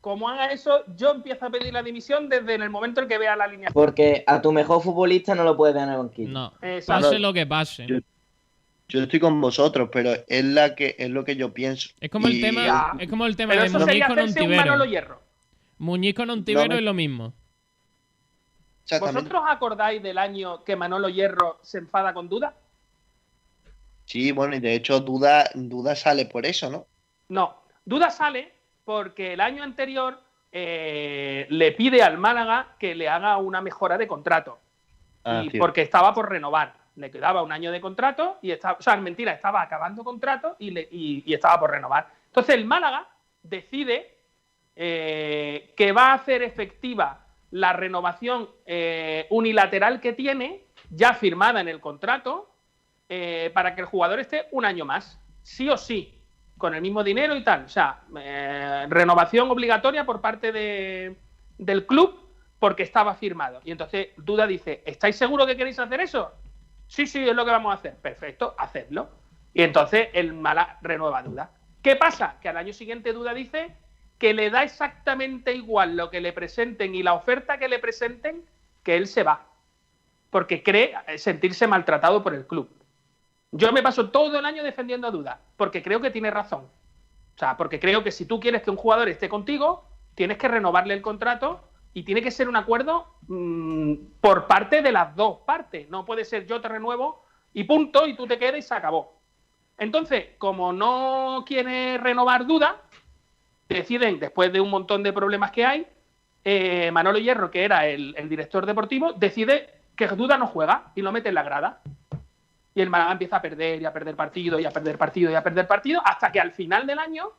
[0.00, 3.18] Como haga eso, yo empiezo a pedir la dimisión desde en el momento en que
[3.18, 3.68] vea la línea.
[3.74, 6.30] Porque a tu mejor futbolista no lo puedes ver en el banquillo.
[6.30, 6.54] No.
[6.62, 7.08] Exacto.
[7.08, 7.86] Pase lo que pase.
[7.86, 7.98] Yo,
[8.88, 11.90] yo estoy con vosotros, pero es la que es lo que yo pienso.
[12.00, 14.88] Es como el tema, es como el tema Pero de eso Muñiz sería con un
[14.88, 15.22] Hierro.
[15.78, 17.32] Muñiz con Ontivero No, es lo mismo.
[19.00, 22.54] ¿Vosotros acordáis del año que Manolo Hierro se enfada con Duda?
[24.04, 26.86] Sí, bueno, y de hecho Duda, Duda sale por eso, ¿no?
[27.28, 28.52] No, Duda sale
[28.84, 30.20] porque el año anterior
[30.52, 34.60] eh, le pide al Málaga que le haga una mejora de contrato.
[35.24, 36.85] Ah, y porque estaba por renovar.
[36.96, 40.70] Le quedaba un año de contrato y estaba, o sea, mentira, estaba acabando contrato y,
[40.70, 42.08] le- y- estaba por renovar.
[42.26, 43.06] Entonces el Málaga
[43.42, 44.16] decide
[44.74, 51.68] eh, que va a hacer efectiva la renovación eh, unilateral que tiene, ya firmada en
[51.68, 52.50] el contrato,
[53.08, 56.20] eh, para que el jugador esté un año más, sí o sí,
[56.58, 57.64] con el mismo dinero y tal.
[57.64, 58.02] O sea,
[58.88, 61.16] renovación obligatoria por parte de-
[61.58, 62.18] del club
[62.58, 63.60] porque estaba firmado.
[63.64, 66.32] Y entonces Duda dice, ¿estáis seguros que queréis hacer eso?
[66.88, 67.96] Sí, sí, es lo que vamos a hacer.
[67.96, 69.08] Perfecto, hacedlo.
[69.52, 71.50] Y entonces el Mala renueva Duda.
[71.82, 72.36] ¿Qué pasa?
[72.40, 73.74] Que al año siguiente Duda dice
[74.18, 78.44] que le da exactamente igual lo que le presenten y la oferta que le presenten,
[78.82, 79.46] que él se va.
[80.30, 82.68] Porque cree sentirse maltratado por el club.
[83.52, 86.64] Yo me paso todo el año defendiendo a Duda, porque creo que tiene razón.
[86.64, 89.84] O sea, porque creo que si tú quieres que un jugador esté contigo,
[90.14, 91.65] tienes que renovarle el contrato
[91.96, 95.88] y tiene que ser un acuerdo mm, por parte de las dos partes.
[95.88, 97.24] No puede ser yo te renuevo
[97.54, 99.18] y punto, y tú te quedas y se acabó.
[99.78, 102.82] Entonces, como no quiere renovar Duda,
[103.66, 105.86] deciden, después de un montón de problemas que hay,
[106.44, 111.12] eh, Manolo Hierro, que era el, director deportivo, decide que Duda no juega y lo
[111.12, 111.80] mete en la grada.
[112.74, 115.34] Y el Málaga empieza a perder y a perder partido y a perder partido y
[115.34, 117.32] a perder partido hasta que al final del año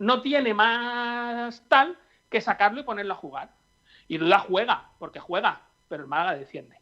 [0.00, 1.96] no tiene más tal
[2.28, 3.59] que sacarlo y ponerlo a jugar.
[4.10, 6.76] Y Duda juega, porque juega, pero el Málaga defiende.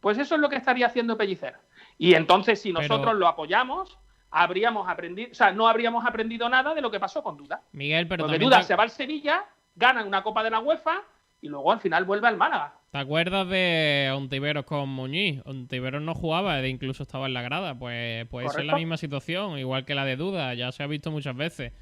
[0.00, 1.54] Pues eso es lo que estaría haciendo Pellicer.
[1.96, 3.98] Y entonces, si Pero- nosotros lo apoyamos,
[4.30, 7.62] habríamos aprendido, o sea, no habríamos aprendido nada de lo que pasó con Duda.
[7.72, 11.02] Miguel, pero Porque Duda te, se va al Sevilla, gana una Copa de la UEFA
[11.40, 12.74] y luego al final vuelve al Málaga.
[12.90, 15.40] ¿te acuerdas de Ontiveros con Muñiz?
[15.46, 17.76] Ontiveros no jugaba, e incluso estaba en la grada.
[17.78, 18.76] Pues puede ser la Correcto.
[18.76, 21.72] misma situación, igual que la de Duda, ya se ha visto muchas veces.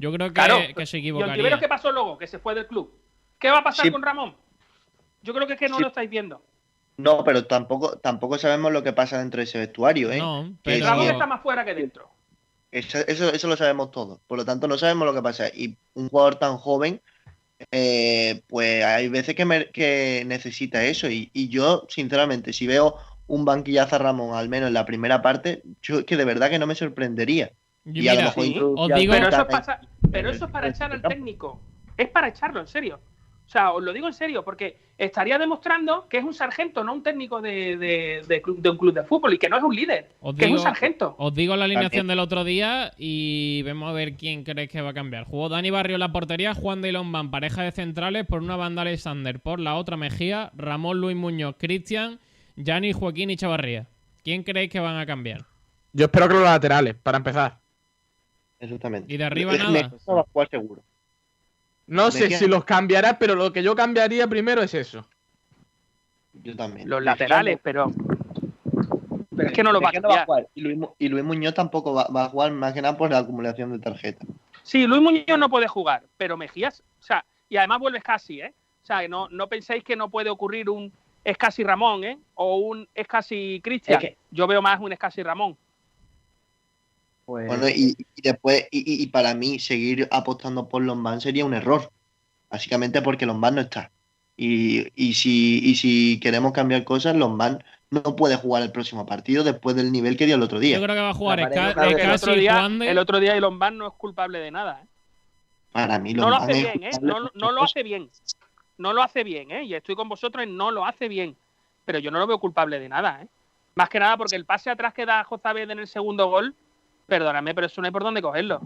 [0.00, 1.32] Yo creo que, Claro, que se ¿Y equivocaría.
[1.34, 2.16] Ontiveros qué pasó luego?
[2.16, 2.90] Que se fue del club.
[3.38, 3.92] ¿Qué va a pasar Sí.
[3.92, 4.34] con Ramón?
[5.22, 5.82] Yo creo que es que no Sí.
[5.82, 6.42] lo estáis viendo.
[6.96, 10.18] No, pero tampoco, tampoco sabemos lo que pasa dentro de ese vestuario, ¿eh?
[10.18, 12.08] No, pero- Ramón está más fuera que dentro.
[12.72, 14.20] Eso, eso, eso lo sabemos todos.
[14.26, 15.48] Por lo tanto, no sabemos lo que pasa.
[15.48, 17.00] Y un jugador tan joven,
[17.70, 21.08] eh, pues hay veces que, me- que necesita eso.
[21.10, 22.96] Y, y yo, sinceramente, si veo
[23.26, 26.58] un banquillazo a Ramón, al menos en la primera parte, yo que de verdad que
[26.58, 27.50] no me sorprendería.
[27.84, 29.58] Yo, y a lo mira, mejor sí, introducir os al digo- Pero eso, es Tata-
[29.58, 29.80] pasa-
[30.10, 31.60] pero eso es para echar al técnico.
[31.96, 33.00] Es para echarlo, en serio.
[33.46, 36.92] O sea, os lo digo en serio, porque estaría demostrando que es un sargento, no
[36.92, 39.62] un técnico de, de- de club- de un club de fútbol y que no es
[39.64, 41.16] un líder, Os que es digo- un sargento.
[41.18, 44.90] Os digo la alineación del otro día y vemos a ver quién creéis que va
[44.90, 45.24] a cambiar.
[45.24, 48.82] Jugó Dani Barrio en la portería, Juan de Lombán, pareja de centrales, por una banda
[48.82, 52.20] Alexander, por la otra Mejía, Ramón Luis Muñoz, Cristian,
[52.54, 53.88] Yanni, Joaquín y Chavarría.
[54.22, 55.46] ¿Quién creéis que van a cambiar?
[55.92, 57.58] Yo espero que los laterales, para empezar.
[58.60, 59.12] Exactamente.
[59.12, 59.90] Y de arriba nada.
[60.08, 60.82] Va a jugar seguro.
[61.86, 65.04] No sé si los cambiará, pero lo que yo cambiaría primero es eso.
[66.34, 66.88] Yo también.
[66.88, 67.92] Los laterales, no- pero.
[69.36, 70.48] Pero es que no lo va a no va jugar.
[70.54, 73.10] Y Luis, Mu- y Luis Muñoz tampoco va, va a jugar, más que nada por
[73.10, 74.28] la acumulación de tarjetas.
[74.62, 78.52] Sí, Luis Muñoz no puede jugar, pero Mejías, o sea, y además vuelve casi, ¿eh?
[78.82, 80.92] O sea, no, no penséis que no puede ocurrir un
[81.24, 82.18] es casi Ramón, ¿eh?
[82.34, 83.98] O un es casi Cristian.
[83.98, 85.56] Es que- Yo veo más un es casi Ramón.
[87.24, 91.44] Pues, Bueno, y, y después, y, y- y para mí, seguir apostando por Lombán sería
[91.44, 91.90] un error.
[92.50, 93.92] Básicamente porque Lombán no está.
[94.36, 99.44] Y, y si, y si queremos cambiar cosas, Lombán no puede jugar el próximo partido
[99.44, 100.78] después del nivel que dio el otro día.
[100.78, 103.36] Yo creo que va a jugar Esca- el otro y día, de- el otro día
[103.36, 104.80] Elon Musk no es culpable de nada.
[104.82, 104.86] ¿eh?
[105.72, 106.98] Para mí No lo Lombán hace es bien, ¿eh?
[107.02, 108.10] No, lo hace bien.
[108.78, 109.64] No lo hace bien, ¿eh?
[109.64, 111.36] Y estoy con vosotros en no lo hace bien.
[111.84, 113.28] Pero yo no lo veo culpable de nada, ¿eh?
[113.74, 116.54] Más que nada porque el pase atrás que da Jozabed en el segundo gol,
[117.10, 118.60] perdóname, pero eso no hay por dónde cogerlo.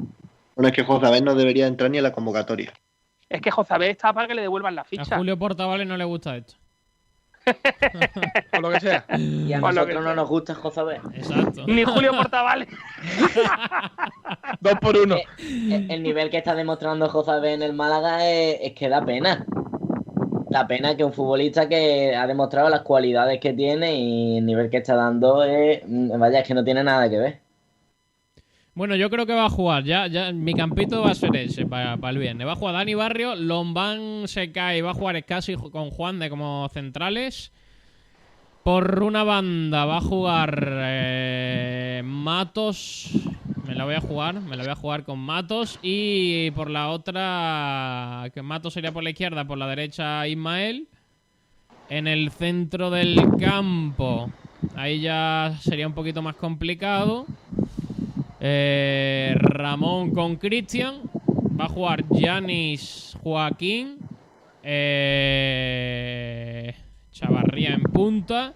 [0.54, 2.72] Bueno, es que José no debería entrar ni en la convocatoria.
[3.28, 5.16] Es que Jozabed está para que le devuelvan la A ficha.
[5.16, 6.54] Julio Portavales no le gusta esto.
[8.52, 9.04] Por lo que sea.
[9.18, 10.98] Y a Por nosotros que no nos gusta Jozabed.
[11.14, 11.64] Exacto.
[11.66, 12.68] Ni Julio Portavales.
[14.60, 15.16] Dos por uno.
[15.38, 19.44] El, el nivel que está demostrando Jozabed en el Málaga es, es que da pena.
[20.48, 24.70] Da pena que un futbolista que ha demostrado las cualidades que tiene y el nivel
[24.70, 25.82] que está dando es.
[25.86, 27.40] mm, Vaya, es que no tiene nada que ver.
[28.76, 29.84] Bueno, yo creo que va a jugar.
[29.84, 32.44] Ya, ya, mi campito va a ser ese para, el viernes.
[32.44, 36.28] Va a jugar Dani Barrio, Lombán se cae, va a jugar Escasi con Juan de
[36.28, 37.52] como centrales.
[38.64, 43.12] Por una banda va a jugar eh, Matos.
[43.64, 45.78] Me la voy a jugar, me la voy a jugar con Matos.
[45.80, 50.88] Y por la otra, que Matos sería por la izquierda, por la derecha Ismael.
[51.90, 54.32] En el centro del campo,
[54.74, 57.26] ahí ya sería un poquito más complicado.
[58.46, 61.00] Eh, Ramón con Cristian.
[61.58, 63.96] Va a jugar Yanis Joaquín.
[65.44, 66.74] Eh,
[67.10, 68.52] Chavarría en punta.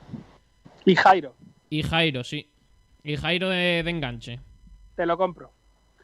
[0.84, 1.34] Y Jairo,
[1.70, 2.50] Y Jairo, sí.
[3.02, 4.40] Y Jairo de, de enganche.
[4.94, 5.52] te lo compro.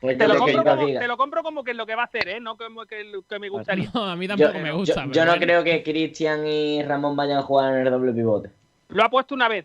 [0.01, 1.01] Pues Te lo, compro como, diga.
[1.01, 2.39] te lo compro como que es lo que va a hacer, ¿eh?
[2.41, 3.91] No como que, que me gustaría.
[3.95, 5.07] No, a mí Yo, tampoco me gusta.
[5.11, 5.45] yo no bueno.
[5.47, 8.51] creo que Cristian y Ramón vayan a jugar en el doble pivote.
[8.89, 9.65] Lo ha puesto una vez.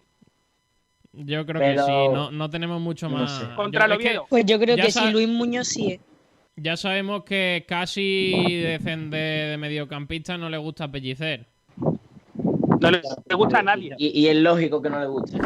[1.14, 1.91] Yo creo pero- que sí.
[2.14, 3.31] No, no tenemos mucho no más.
[3.40, 3.45] sé.
[3.56, 4.19] Contra Yo- es que.
[4.30, 5.99] Pues yo creo Ya que sí, Luis Muñoz sí es.
[6.56, 8.31] Ya sabemos que casi
[8.61, 11.48] de, cen- de, mediocampista no le gusta pellicer.
[12.81, 13.02] No le,
[13.36, 13.95] gusta a nadie.
[13.98, 15.38] Y, y es lógico que no le guste.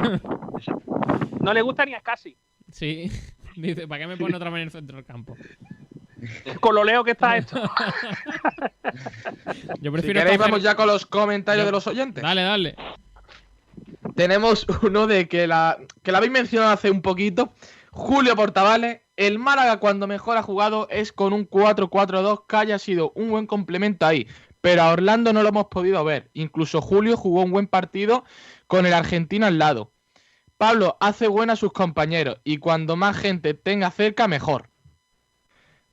[1.39, 2.35] No le gusta ni a Casi.
[2.71, 3.11] Sí.
[3.55, 5.35] Dice, ¿para qué me pone otra vez en el centro del campo?
[6.59, 7.61] Con lo leo que está esto.
[9.81, 10.19] Yo Si prefiero.
[10.21, 12.23] queréis, escoger- vamos ya con los comentarios Yo- de los oyentes.
[12.23, 12.75] Dale, dale.
[14.15, 17.53] Tenemos uno de que la, que la habéis mencionado hace un poquito.
[17.91, 19.01] Julio Portavales.
[19.15, 23.45] El Málaga cuando mejor ha jugado es con un 4-4-2 que haya sido un buen
[23.45, 24.27] complemento ahí.
[24.59, 26.31] Pero a Orlando no lo hemos podido ver.
[26.33, 28.23] Incluso Julio jugó un buen partido
[28.65, 29.93] con el argentino al lado.
[30.57, 34.69] Pablo hace buena a sus compañeros y cuando más gente tenga cerca, mejor.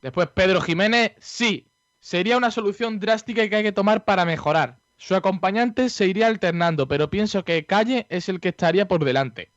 [0.01, 4.79] Después Pedro Jiménez, sí, sería una solución drástica que hay que tomar para mejorar.
[5.01, 9.51] Su acompañante se iría alternando, pero pienso que Calle es el que estaría por delante.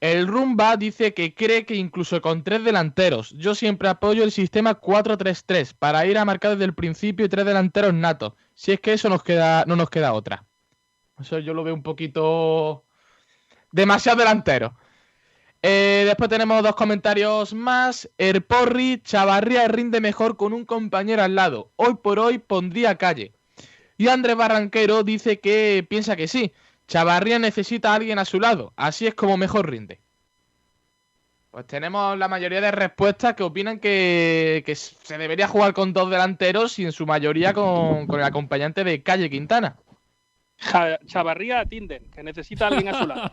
[0.00, 4.80] El Rumba dice que cree que incluso con tres delanteros, yo siempre apoyo el sistema
[4.80, 8.32] 4-3-3 para ir a marcar desde el principio y tres delanteros natos.
[8.54, 10.44] Si es que eso nos queda, no nos queda otra.
[11.20, 12.84] Eso yo lo veo un poquito
[13.70, 14.76] demasiado delantero.
[15.62, 18.10] Eh, después tenemos dos comentarios más.
[18.18, 21.70] Erporri, Chavarría rinde mejor con un compañero al lado.
[21.76, 23.32] Hoy por hoy pondría calle.
[24.02, 26.52] Y Andrés Barranquero dice que piensa que sí.
[26.88, 28.72] Chavarría necesita a alguien a su lado.
[28.74, 30.00] Así es como mejor rinde.
[31.52, 36.10] Pues tenemos la mayoría de respuestas que opinan que, que se debería jugar con dos
[36.10, 39.76] delanteros y en su mayoría con, con el acompañante de Calle Quintana.
[41.06, 43.32] Chavarría Tinder, que necesita a alguien a su lado.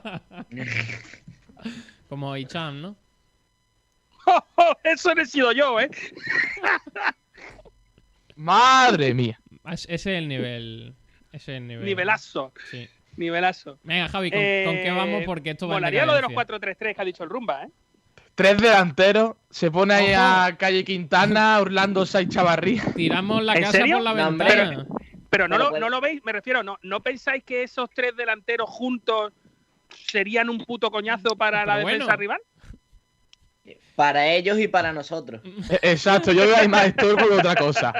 [2.09, 2.95] Como Icham, ¿no?
[4.83, 5.89] Eso no he sido yo, ¿eh?
[8.35, 9.39] Madre mía.
[9.73, 10.93] Es- Ese es el nivel.
[11.31, 11.85] Ese es el nivel.
[11.85, 12.53] Nivelazo.
[12.71, 12.87] Sí.
[13.17, 13.79] Nivelazo.
[13.83, 15.23] Venga, Javi, ¿con, con qué vamos?
[15.25, 16.75] Porque esto va Molaría lo de los decadencia.
[16.75, 17.69] 4-3-3 que ha dicho el Rumba, ¿eh?
[18.35, 19.35] Tres delanteros.
[19.49, 20.21] Se pone ahí Ojo.
[20.21, 22.83] a Calle Quintana, Orlando Sai Chavarría.
[22.95, 23.97] Tiramos la ¿En casa serio?
[23.97, 24.85] por la No, ventana.
[25.29, 28.15] Pero no Pero lo, no lo veis, me refiero, no, ¿no pensáis que esos tres
[28.15, 29.33] delanteros juntos
[30.07, 31.97] serían un puto coñazo para Pero la bueno.
[32.05, 32.39] defensa rival?
[33.99, 35.41] Para ellos y para nosotros.
[35.69, 37.91] Eh, Exacto, yo veo ahí más esto que otra cosa.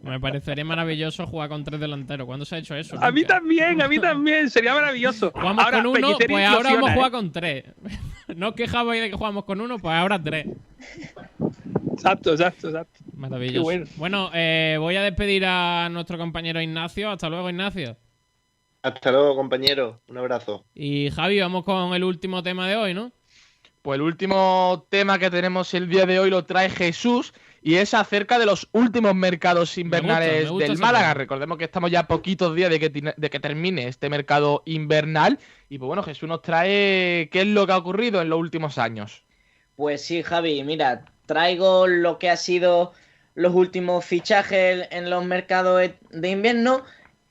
[0.00, 2.26] Me parecería maravilloso jugar con tres delanteros.
[2.28, 2.96] ¿Cuándo se ha hecho eso?
[3.02, 5.32] A mí también, a mí también, sería maravilloso.
[5.32, 7.64] Jugamos Ahora, con uno, Pellicer pues ahora vamos a jugar con tres.
[8.36, 10.46] no os quejabais de que jugamos con uno, pues ahora tres.
[11.92, 13.00] Exacto, exacto, exacto.
[13.16, 13.54] Maravilloso.
[13.54, 13.86] Qué bueno.
[13.96, 17.10] Bueno, eh, voy a despedir a nuestro compañero Ignacio.
[17.10, 17.96] Hasta luego, Ignacio.
[18.80, 20.00] Hasta luego, compañero.
[20.06, 20.64] Un abrazo.
[20.72, 23.10] Y Javi, vamos con el último tema de hoy, ¿no?
[23.86, 27.32] Pues el último tema que tenemos el día de hoy lo trae Jesús
[27.62, 31.04] y es acerca de los últimos mercados invernales me gusta del Málaga.
[31.04, 31.14] tema.
[31.14, 35.38] Recordemos que estamos ya a poquitos días de que, de que termine este mercado invernal.
[35.68, 38.76] Y pues bueno, Jesús nos trae qué es lo que ha ocurrido en los últimos
[38.76, 39.22] años.
[39.76, 42.92] Pues sí, Javi, mira, traigo lo que ha sido
[43.36, 46.82] los últimos fichajes en los mercados e- de invierno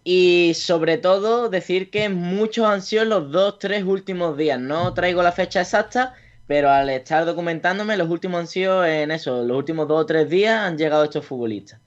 [0.06, 4.58] y sobre todo decir que muchos han sido en los dos, tres últimos días.
[4.58, 6.14] No traigo la fecha exacta,
[6.48, 10.30] pero al estar documentándome, los últimos han sido en eso, los últimos dos o tres
[10.30, 11.80] días han llegado estos futbolistas.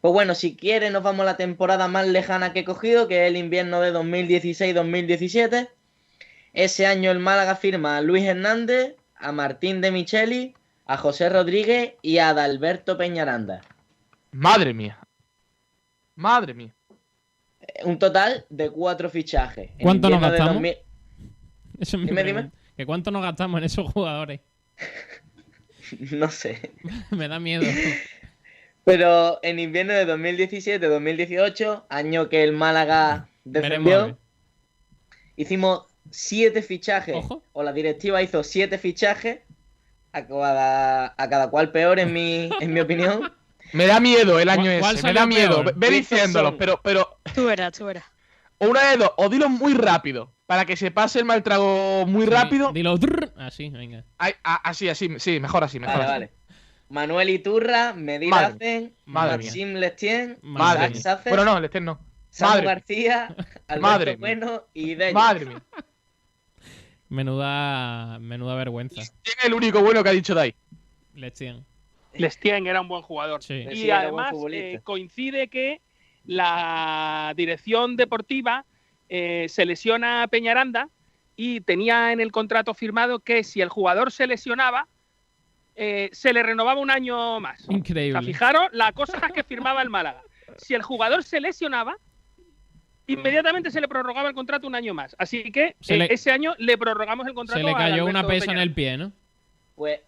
[0.00, 3.24] Pues bueno, si quiere nos vamos a la temporada más lejana que he cogido, que
[3.24, 5.68] es el invierno de 2016-2017.
[6.52, 10.54] Ese año el Málaga firma a Luis Hernández, a Martín de Micheli,
[10.86, 13.60] a José Rodríguez y a Adalberto Peñaranda.
[14.30, 14.98] Madre mía.
[16.14, 16.74] Madre mía.
[17.84, 19.70] Un total de cuatro fichajes.
[19.80, 20.62] ¿Cuánto nos invierno de gastamos?
[20.62, 20.76] 2000
[21.80, 22.56] Eso es mi Dime, pregunta.
[22.76, 24.40] ¿Que ¿Cuánto nos gastamos en esos jugadores?
[26.10, 26.72] No sé.
[27.10, 27.64] Me da miedo.
[28.84, 34.18] Pero en invierno de 2017-2018, año que el Málaga defendió,
[35.36, 37.24] hicimos siete fichajes.
[37.52, 39.40] O la directiva hizo siete fichajes.
[40.12, 43.32] A cada, a cada cual peor, en mi, en mi opinión.
[43.72, 45.62] Me da miedo el año ¿Cuál- cuál ese, me da miedo.
[45.64, 45.74] peor?
[45.76, 47.18] Ve Estos diciéndolo, son- pero, pero.
[47.34, 48.04] Tú verás, tú verás.
[48.58, 52.06] O una de dos, o dilo muy rápido, para que se pase el mal trago
[52.06, 52.72] muy rápido.
[52.72, 54.04] Dilo drrr, así, venga.
[54.18, 56.12] Ay, a- así, así, sí, mejor así, mejor Vale, así.
[56.12, 56.32] vale.
[56.88, 60.94] Manuel Iturra, Medina Madre Hacen, Madre Maxim Lestien, Madre.
[60.94, 61.98] Sacer, Bueno, no, Lester no.
[62.30, 62.66] Samu Madre.
[62.66, 63.26] García,
[63.66, 64.16] Alberto Madre.
[64.16, 65.14] Bueno y Denis.
[65.14, 65.62] Madre mía.
[67.08, 69.02] Menuda, menuda vergüenza.
[69.22, 70.54] ¿Quién es el único bueno que ha dicho Dai?
[71.14, 71.64] Lestien.
[72.14, 73.42] Lestien era un buen jugador.
[73.42, 73.64] Sí.
[73.72, 75.80] Y además eh, coincide que
[76.24, 78.64] la dirección deportiva
[79.08, 80.88] eh, se lesiona a Peñaranda
[81.36, 84.88] y tenía en el contrato firmado que si el jugador se lesionaba,
[85.74, 87.62] eh, se le renovaba un año más.
[87.62, 88.22] O sea, Increíble.
[88.22, 90.22] fijaros la cosa que firmaba el Málaga.
[90.56, 91.96] Si el jugador se lesionaba,
[93.06, 95.14] inmediatamente se le prorrogaba el contrato un año más.
[95.18, 98.50] Así que eh, le- ese año le prorrogamos el contrato Se le cayó una pesa
[98.52, 99.12] en el pie, ¿no?
[99.74, 100.00] Pues,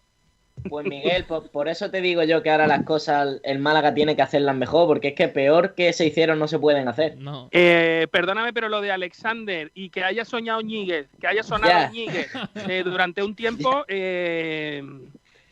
[0.68, 4.16] pues Miguel, por, por eso te digo yo que ahora las cosas el Málaga tiene
[4.16, 7.16] que hacerlas mejor, porque es que peor que se hicieron no se pueden hacer.
[7.16, 7.48] No.
[7.50, 11.92] Eh, perdóname, pero lo de Alexander y que haya soñado Ñíguez, que haya sonado.
[11.92, 12.32] Ñíguez
[12.68, 14.82] eh, durante un tiempo, eh,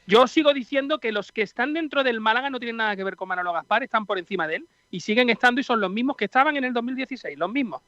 [0.07, 3.17] yo sigo diciendo que los que están dentro del Málaga no tienen nada que ver
[3.17, 6.17] con Manolo Gaspar, están por encima de él y siguen estando y son los mismos
[6.17, 7.83] que estaban en el 2016, los mismos.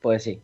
[0.00, 0.40] Pues sí.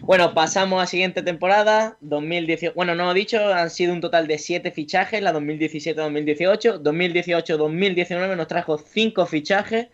[0.00, 2.74] Bueno, pasamos a siguiente temporada, 2018.
[2.74, 6.82] Bueno, no he dicho, han sido un total de siete fichajes, la 2017-2018.
[6.82, 9.88] 2018-2019 nos trajo cinco fichajes,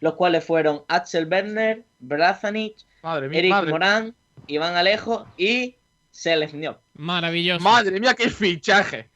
[0.00, 3.70] los cuales fueron Axel Werner, Brazanic, Madre mía, Eric madre.
[3.70, 4.14] Morán,
[4.46, 5.76] Iván Alejo y
[6.10, 6.78] Selezniov.
[6.94, 7.62] Maravilloso.
[7.62, 9.10] Madre mía, qué fichaje.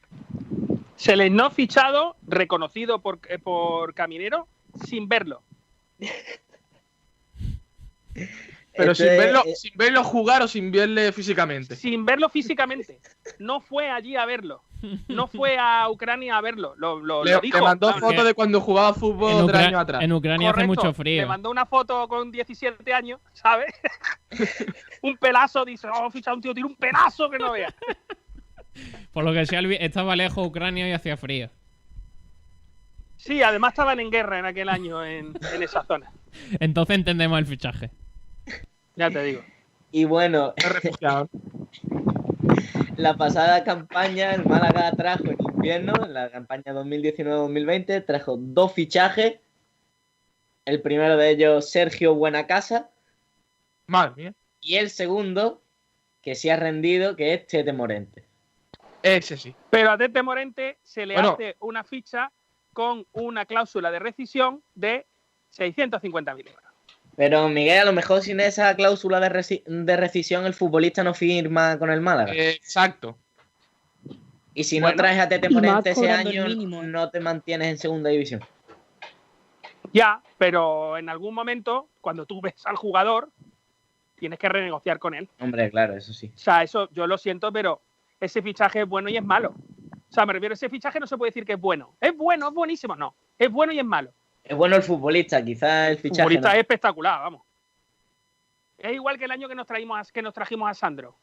[0.96, 4.48] Se les no fichado, reconocido por, eh, por Caminero,
[4.86, 5.42] sin verlo.
[8.76, 11.76] Pero Este, sin, verlo, eh, sin verlo jugar o sin verle físicamente.
[11.76, 13.00] Sin verlo físicamente.
[13.38, 14.62] No fue allí a verlo.
[15.08, 16.74] No fue a Ucrania a verlo.
[16.76, 17.56] Lo, lo- Le, lo dijo.
[17.58, 20.02] le mandó fotos de cuando jugaba fútbol En, tres Ucra- años atrás.
[20.02, 21.22] en Ucrania hace mucho frío.
[21.22, 23.72] Me mandó una foto con 17 años, ¿sabes?
[25.02, 27.74] un pelazo, dice, oh, fichar un tío, tiene un pelazo que no vea.
[29.12, 31.48] Por lo que sea, estaba lejos Ucrania y hacía frío.
[33.16, 36.12] Sí, además estaban en guerra en aquel año en, en esa zona.
[36.60, 37.90] Entonces entendemos el fichaje.
[38.96, 39.42] Ya te digo.
[39.92, 40.54] Y bueno,
[42.96, 49.38] la pasada campaña el Málaga trajo en invierno, en la campaña 2019-2020, trajo dos fichajes.
[50.64, 52.90] El primero de ellos, Sergio Buenacasa.
[53.86, 54.34] Madre mía.
[54.60, 55.62] Y el segundo,
[56.22, 58.24] que se ha rendido, que es Tete Morente.
[59.02, 59.54] Ese sí.
[59.70, 61.34] Pero a Tete Morente se le Bueno.
[61.34, 62.32] hace una ficha
[62.72, 65.06] con una cláusula de rescisión de
[65.56, 66.62] 650.000 euros.
[67.16, 71.14] Pero Miguel, a lo mejor sin esa cláusula de, reci- de rescisión el futbolista no
[71.14, 72.32] firma con el Málaga.
[72.34, 73.16] Exacto.
[74.52, 76.56] Y si no traes a Tete Morente ese año, ¿eh?
[76.56, 78.42] no te mantienes en segunda división.
[79.92, 83.30] Ya, pero en algún momento, cuando tú ves al jugador,
[84.18, 85.28] tienes que renegociar con él.
[85.40, 86.32] Hombre, claro, eso sí.
[86.34, 87.80] O sea, eso yo lo siento, pero
[88.20, 89.54] ese fichaje es bueno y es malo.
[90.10, 91.94] O sea, me refiero, ese fichaje no se puede decir que es bueno.
[92.00, 93.14] Es bueno, es buenísimo, no.
[93.38, 94.10] Es bueno y es malo.
[94.48, 96.22] Es bueno el futbolista, quizás el El fichaje.
[96.22, 96.54] futbolista no.
[96.54, 97.42] es espectacular, vamos.
[98.78, 101.16] Es igual que el año que nos, traímos a- que nos trajimos a Sandro,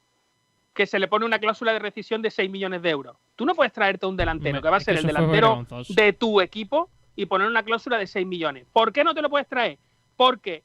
[0.73, 3.15] que se le pone una cláusula de rescisión de 6 millones de euros.
[3.35, 6.41] Tú no puedes traerte un delantero Me- que va a ser el delantero de tu
[6.41, 8.65] equipo y poner una cláusula de 6 millones.
[8.73, 9.77] ¿Por qué no te lo puedes traer?
[10.17, 10.63] Porque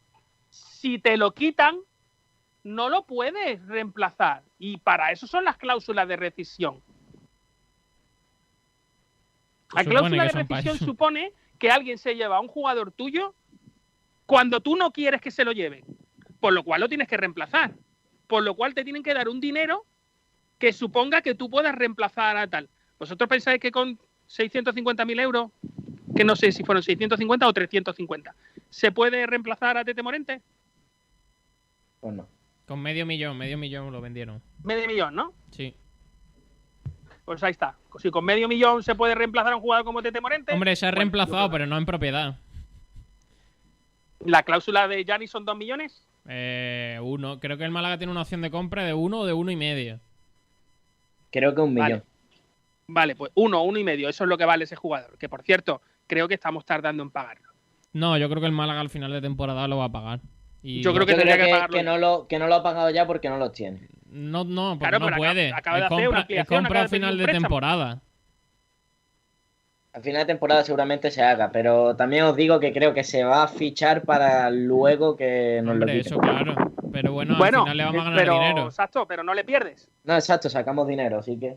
[0.51, 1.77] si te lo quitan,
[2.65, 4.43] no lo puedes reemplazar.
[4.59, 6.83] Y para eso son las cláusulas de rescisión.
[9.75, 13.35] La supone cláusula de rescisión supone que alguien se lleva a un jugador tuyo
[14.27, 15.85] cuando tú no quieres que se lo lleven,
[16.41, 17.75] por lo cual lo tienes que reemplazar,
[18.27, 19.85] por lo cual te tienen que dar un dinero
[20.59, 22.69] que suponga que tú puedas reemplazar a tal.
[22.99, 23.99] ¿Vosotros pensáis que con
[24.29, 25.51] 650.000 euros
[26.15, 28.35] que no sé si fueron 650 o 350.
[28.71, 30.43] ¿Se puede reemplazar a Tete Morente?
[32.01, 32.29] Pues no.
[32.67, 34.43] Con medio millón, medio millón lo vendieron.
[34.65, 35.33] Medio millón, ¿no?
[35.53, 35.77] Sí.
[37.29, 37.77] Pues ahí está.
[37.99, 40.51] Si con medio millón se puede reemplazar a un jugador como Tete Morente.
[40.55, 42.39] Hombre, se ha bueno, reemplazado, pero no en propiedad.
[44.21, 46.09] ¿La cláusula de Gianni son dos millones?
[46.27, 47.39] Eh, uno.
[47.39, 49.57] Creo que el Málaga tiene una opción de compra de uno o de uno y
[49.57, 50.01] medio.
[51.31, 51.97] Creo que un Vale.
[51.97, 52.07] millón.
[52.87, 54.09] Vale, pues uno, uno y medio.
[54.09, 55.19] Eso es lo que vale ese jugador.
[55.19, 57.51] Que por cierto, creo que estamos tardando en pagarlo.
[57.93, 60.21] No, yo creo que el Málaga al final de temporada lo va a pagar.
[60.71, 61.77] Y Yo creo que tendría que pagarlo.
[61.79, 63.89] que no lo que no lo ha pagado ya porque no lo tiene.
[64.11, 65.53] No, no, porque Claro, no acaba- puede.
[65.53, 68.01] acaba de hacer una compra, compra a final de temporada.
[69.95, 73.25] Al final de temporada seguramente se haga, pero también os digo que creo que se
[73.25, 76.13] va a fichar para luego que nos Hombre, lo quiten.
[76.13, 76.55] eso claro.
[76.93, 78.65] Pero bueno, bueno, al final le vamos a ganar pero, dinero.
[78.67, 79.91] Exacto, pero no le pierdes.
[80.05, 81.57] No, exacto, sacamos dinero, así que.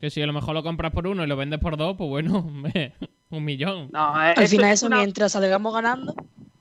[0.00, 2.08] Que si a lo mejor lo compras por uno y lo vendes por dos, pues
[2.08, 2.48] bueno,
[3.30, 3.90] un millón.
[3.92, 6.14] No, eh, Al eso final es eso, una- mientras salgamos ganando,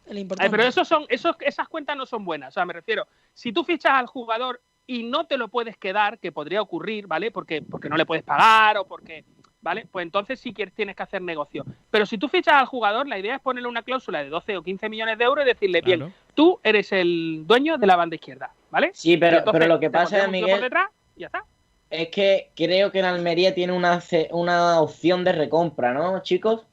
[0.10, 0.49] el Ay, importante.
[0.52, 2.49] pero esos son, esos, esas cuentas no son buenas.
[2.49, 6.19] O sea, me refiero, si tú fichas al jugador y no te lo puedes quedar,
[6.19, 7.31] que podría ocurrir, ¿vale?
[7.31, 9.23] Porque, porque no le puedes pagar o porque,
[9.61, 9.86] ¿vale?
[9.91, 11.64] Pues entonces sí que tienes que hacer negocio.
[11.91, 14.64] Pero si tú fichas al jugador, la idea es ponerle una cláusula de 12 o
[14.64, 16.14] 15 millones de euros y decirle, bien, Claro.
[16.34, 18.91] tú eres el dueño de la banda izquierda, ¿vale?
[18.94, 21.45] Sí, pero, entonces pero lo que pasa, un tío por Miguel, detrás y ya está.
[21.91, 26.65] es que creo que en Almería tiene una, una opción de recompra, ¿no, chicos?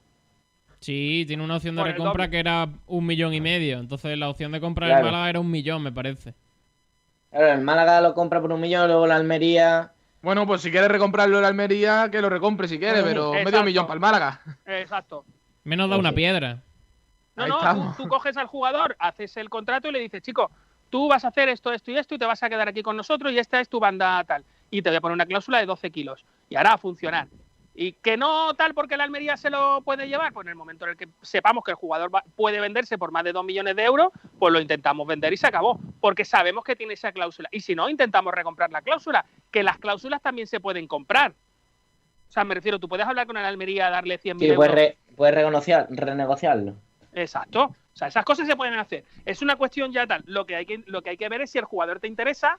[0.87, 3.81] Sí, tiene una opción de Por recompra que era un millón y medio.
[3.81, 5.03] Entonces la opción de compra Claro.
[5.03, 6.33] del Málaga era un millón, me parece.
[7.33, 9.91] Claro, el Málaga lo compra por un millón, luego la Almería.
[10.23, 13.51] Bueno, pues si quieres recomprarlo en Almería, que lo recompre si quiere, pero Exacto.
[13.51, 14.41] medio millón para el Málaga.
[14.65, 15.25] Exacto.
[15.65, 16.63] Menos da una piedra.
[17.35, 17.97] No, Ahí no, tú, estamos.
[17.97, 20.53] tú coges al jugador, haces el contrato y le dices, chico,
[20.89, 22.97] tú vas a hacer esto, esto y esto y te vas a quedar aquí con
[22.97, 24.45] nosotros y esta es tu banda tal.
[24.71, 26.25] Y te voy a poner una cláusula de 12 kilos.
[26.49, 27.27] Y hará a funcionar.
[27.79, 30.87] Y que no tal porque la Almería se lo puede llevar, pues en el momento
[30.87, 33.77] en el que sepamos que el jugador va- puede venderse por más de 2 millones
[33.77, 34.09] de euros,
[34.39, 35.79] pues lo intentamos vender y se acabó.
[36.01, 37.49] Porque sabemos que tiene esa cláusula.
[37.53, 39.27] Y si no, intentamos recomprar la cláusula.
[39.51, 41.33] Que las cláusulas también se pueden comprar.
[41.33, 44.57] O sea, me refiero, tú puedes hablar con el Almería, darle 100.000 Sí, euros.
[44.57, 46.75] puedes, re- puedes renegociarlo.
[47.13, 47.65] Exacto.
[47.65, 49.05] O sea, esas cosas se pueden hacer.
[49.25, 50.23] Es una cuestión ya tal.
[50.27, 52.59] Lo que hay que, lo que, hay que ver es si el jugador te interesa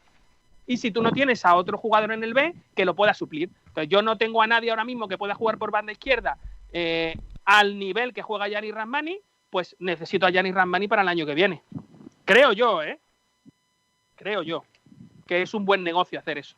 [0.67, 3.49] y si tú no tienes a otro jugador en el B que lo pueda suplir.
[3.67, 6.37] Entonces, yo no tengo a nadie ahora mismo que pueda jugar por banda izquierda
[6.73, 7.15] eh,
[7.45, 9.19] al nivel que juega Gianni Ramani,
[9.49, 11.63] pues necesito a Gianni Ramani para el año que viene.
[12.25, 12.99] Creo yo, ¿eh?
[14.17, 14.63] Creo yo
[15.27, 16.55] que es un buen negocio hacer eso.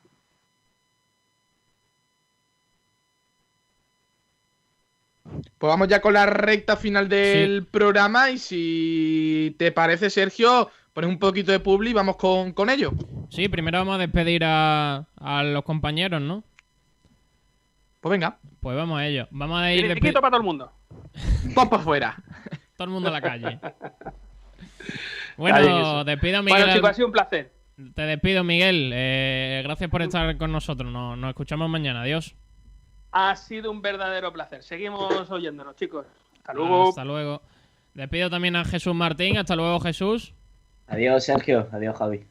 [5.57, 11.13] Pues vamos ya con la recta final del programa y si te parece, Sergio, pones
[11.13, 12.91] un poquito de publi y vamos con, con ello.
[13.29, 16.43] Sí, primero vamos a despedir a, a los compañeros, ¿no?
[18.01, 18.37] Pues venga.
[18.59, 19.25] Pues vamos a ello.
[19.31, 20.71] Vamos a ir Tiene despe- piquito para todo el mundo.
[21.55, 22.23] Pop para afuera.
[22.75, 23.59] todo el mundo a la calle.
[25.37, 26.59] Bueno, despido a Miguel.
[26.63, 27.53] Bueno, chicos, ha sido un placer.
[27.95, 28.91] Te despido, Miguel.
[28.93, 30.91] Eh, gracias por estar con nosotros.
[30.91, 32.01] Nos, nos escuchamos mañana.
[32.01, 32.35] Adiós.
[33.13, 34.63] Ha sido un verdadero placer.
[34.63, 36.05] Seguimos oyéndonos, chicos.
[36.39, 36.89] Hasta luego.
[36.89, 37.41] Hasta luego.
[37.93, 39.37] Despido también a Jesús Martín.
[39.37, 40.33] Hasta luego, Jesús.
[40.89, 41.67] Adiós, Sergio.
[41.71, 42.21] Adiós, Javi.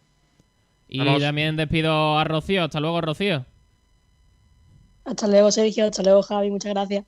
[0.89, 1.21] Y Vamos.
[1.23, 2.65] también despido a Rocío.
[2.65, 3.45] Hasta luego, Rocío.
[5.05, 5.87] Hasta luego, Sergio.
[5.87, 6.51] Hasta luego, Javi.
[6.51, 7.05] Muchas gracias.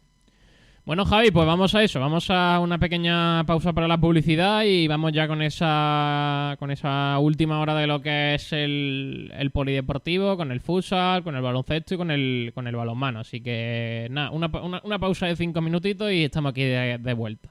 [0.87, 2.01] Bueno, Javi, pues vamos a eso.
[2.01, 7.19] Vamos a una pequeña pausa para la publicidad y vamos ya con esa con esa
[7.21, 11.95] última hora de lo que es el, el polideportivo, con el futsal, con el baloncesto
[11.95, 13.21] y con el, con el balonmano.
[13.21, 16.99] Así que nada, una, pa- una, una pausa de cinco minutitos y estamos aquí de,
[16.99, 17.51] de vuelta.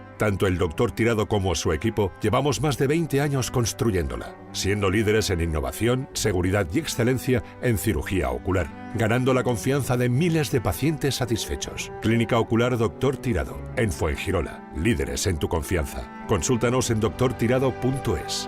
[0.21, 5.31] tanto el doctor Tirado como su equipo llevamos más de 20 años construyéndola, siendo líderes
[5.31, 11.15] en innovación, seguridad y excelencia en cirugía ocular, ganando la confianza de miles de pacientes
[11.15, 11.91] satisfechos.
[12.03, 16.07] Clínica Ocular Doctor Tirado, en Fuengirola, líderes en tu confianza.
[16.27, 18.47] Consúltanos en doctortirado.es.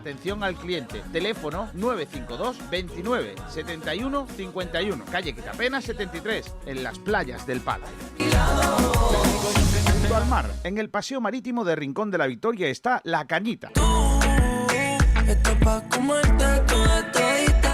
[0.00, 1.02] atención al cliente.
[1.12, 5.04] Teléfono 952 29 71 51.
[5.10, 7.84] Calle Quitapena 73, en las playas del Palo.
[9.92, 13.70] Junto al mar, en el paseo marítimo de Rincón de la Victoria está La Cañita.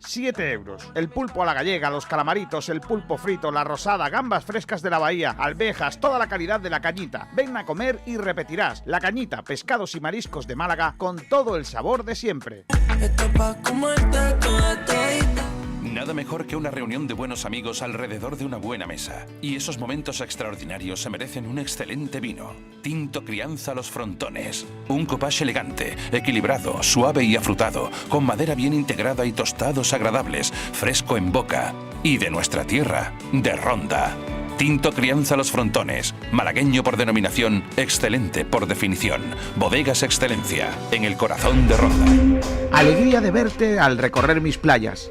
[0.00, 0.90] 7 euros.
[0.94, 4.90] El pulpo a la gallega, los calamaritos, el pulpo frito, la rosada, gambas frescas de
[4.90, 7.28] la bahía, alvejas, toda la calidad de la cañita.
[7.34, 8.82] Ven a comer y repetirás.
[8.86, 12.66] La cañita, pescados y mariscos de Málaga con todo el sabor de siempre.
[15.92, 19.26] Nada mejor que una reunión de buenos amigos alrededor de una buena mesa.
[19.42, 22.52] Y esos momentos extraordinarios se merecen un excelente vino.
[22.80, 24.66] Tinto Crianza Los Frontones.
[24.86, 31.16] Un copage elegante, equilibrado, suave y afrutado, con madera bien integrada y tostados agradables, fresco
[31.16, 31.74] en boca.
[32.04, 34.16] Y de nuestra tierra, de Ronda.
[34.58, 39.22] Tinto Crianza Los Frontones, malagueño por denominación, excelente por definición.
[39.56, 42.40] Bodegas Excelencia, en el corazón de Ronda.
[42.70, 45.10] Alegría de verte al recorrer mis playas,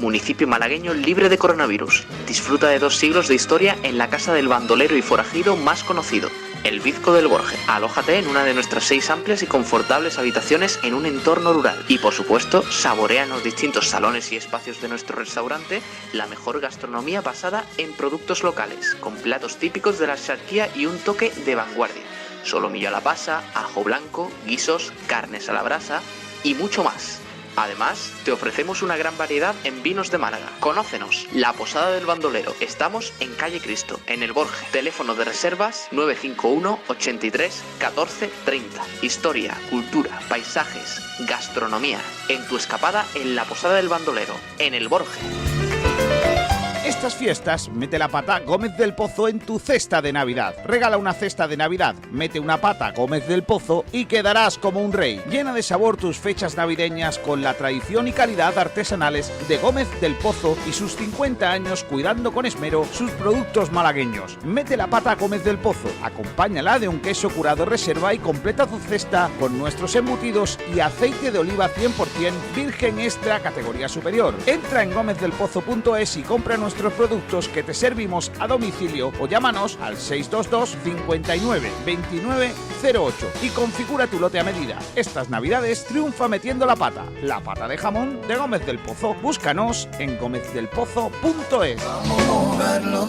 [0.00, 2.04] municipio malagueño libre de coronavirus.
[2.26, 6.28] Disfruta de dos siglos de historia en la casa del bandolero y forajido más conocido,
[6.64, 7.56] el Bizco del Borje.
[7.68, 11.84] Alójate en una de nuestras seis amplias y confortables habitaciones en un entorno rural.
[11.88, 15.82] Y por supuesto, saborea en los distintos salones y espacios de nuestro restaurante
[16.12, 20.98] la mejor gastronomía basada en productos locales, con platos típicos de la charquía y un
[20.98, 22.02] toque de vanguardia.
[22.42, 26.00] Solomillo a la pasa, ajo blanco, guisos, carnes a la brasa
[26.42, 27.20] y mucho más.
[27.60, 30.46] Además, te ofrecemos una gran variedad en vinos de Málaga.
[30.60, 32.54] Conócenos, La Posada del Bandolero.
[32.58, 34.66] Estamos en Calle Cristo, en el Borje.
[34.72, 38.82] Teléfono de reservas 951 83 14 30.
[39.02, 42.00] Historia, cultura, paisajes, gastronomía.
[42.30, 45.20] En tu escapada en La Posada del Bandolero, en el Borje.
[46.90, 50.56] Estas fiestas, mete la pata Gómez del Pozo en tu cesta de Navidad.
[50.64, 54.92] Regala una cesta de Navidad, mete una pata Gómez del Pozo y quedarás como un
[54.92, 55.22] rey.
[55.30, 60.16] Llena de sabor tus fechas navideñas con la tradición y calidad artesanales de Gómez del
[60.16, 64.36] Pozo y sus 50 años cuidando con esmero sus productos malagueños.
[64.44, 68.80] Mete la pata Gómez del Pozo, acompáñala de un queso curado reserva y completa tu
[68.80, 74.34] cesta con nuestros embutidos y aceite de oliva 100% virgen extra categoría superior.
[74.46, 76.56] Entra en gómezdelpozo.es y compra
[76.88, 82.52] productos que te servimos a domicilio o llámanos al 622 59 29
[82.82, 84.78] 08 y configura tu lote a medida.
[84.96, 89.14] Estas navidades triunfa metiendo la pata, la pata de jamón de Gómez del Pozo.
[89.22, 91.82] Búscanos en gómezdelpozo.es.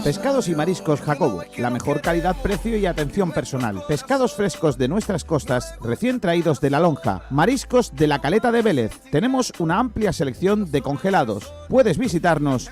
[0.03, 3.83] Pescados y mariscos Jacobo, la mejor calidad, precio y atención personal.
[3.87, 7.23] Pescados frescos de nuestras costas, recién traídos de la lonja.
[7.29, 8.99] Mariscos de la caleta de Vélez.
[9.11, 11.53] Tenemos una amplia selección de congelados.
[11.69, 12.71] Puedes visitarnos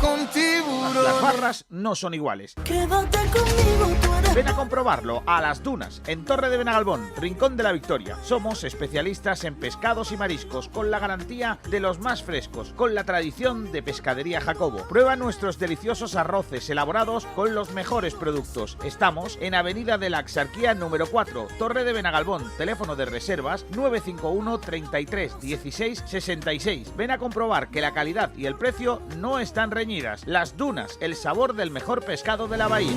[0.00, 1.04] Con tiburón.
[1.04, 2.54] Las barras no son iguales.
[2.64, 7.56] Quédate conmigo, tú eres Ven a comprobarlo a Las Dunas, en Torre de Benagalbón, Rincón
[7.56, 8.16] de la Victoria.
[8.22, 13.04] Somos especialistas en pescados y mariscos, con la garantía de los más frescos, con la
[13.04, 14.86] tradición de Pescadería Jacobo.
[14.88, 18.78] Prueba nuestros deliciosos arroces elaborados con los mejores productos.
[18.84, 22.48] Estamos en Avenida de la Axarquía número 4, Torre de Benagalbón.
[22.58, 26.96] Teléfono de reservas 951 33 16 66.
[26.96, 30.26] Ven a comprobar que la calidad y el precio no están reñidas.
[30.26, 32.92] Las Dunas, el sabor del mejor pescado de la bahía.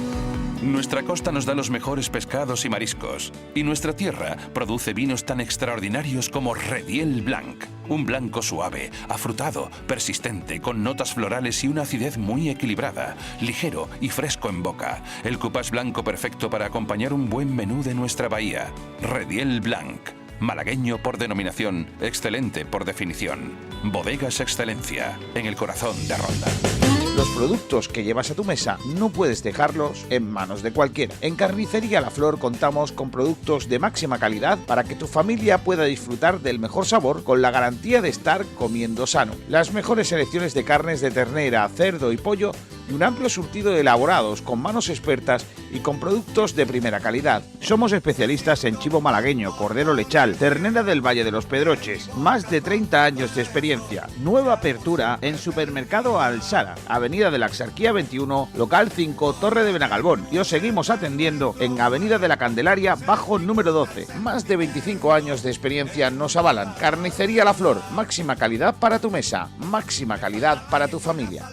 [0.61, 5.39] Nuestra costa nos da los mejores pescados y mariscos, y nuestra tierra produce vinos tan
[5.39, 12.17] extraordinarios como Rediel Blanc, un blanco suave, afrutado, persistente, con notas florales y una acidez
[12.17, 15.01] muy equilibrada, ligero y fresco en boca.
[15.23, 18.71] El cupás blanco perfecto para acompañar un buen menú de nuestra bahía.
[19.01, 20.20] Rediel Blanc.
[20.41, 23.51] Malagueño por denominación, excelente por definición.
[23.83, 26.90] Bodegas Excelencia, en el corazón de Ronda.
[27.17, 31.13] Los productos que llevas a tu mesa no puedes dejarlos en manos de cualquiera.
[31.19, 35.83] En Carnicería La Flor contamos con productos de máxima calidad para que tu familia pueda
[35.83, 39.33] disfrutar del mejor sabor con la garantía de estar comiendo sano.
[39.49, 42.53] Las mejores selecciones de carnes de ternera, cerdo y pollo
[42.89, 47.43] y un amplio surtido de elaborados con manos expertas y con productos de primera calidad.
[47.61, 52.13] Somos especialistas en chivo malagueño, cordero lechal, ternera del Valle de los Pedroches.
[52.15, 54.07] Más de 30 años de experiencia.
[54.21, 60.25] Nueva apertura en Supermercado Alsara, Avenida de la Axarquía 21, local 5, Torre de Benagalbón.
[60.31, 64.07] Y os seguimos atendiendo en Avenida de la Candelaria, bajo número 12.
[64.21, 66.73] Más de 25 años de experiencia nos avalan.
[66.79, 71.49] Carnicería La Flor, máxima calidad para tu mesa, máxima calidad para tu familia.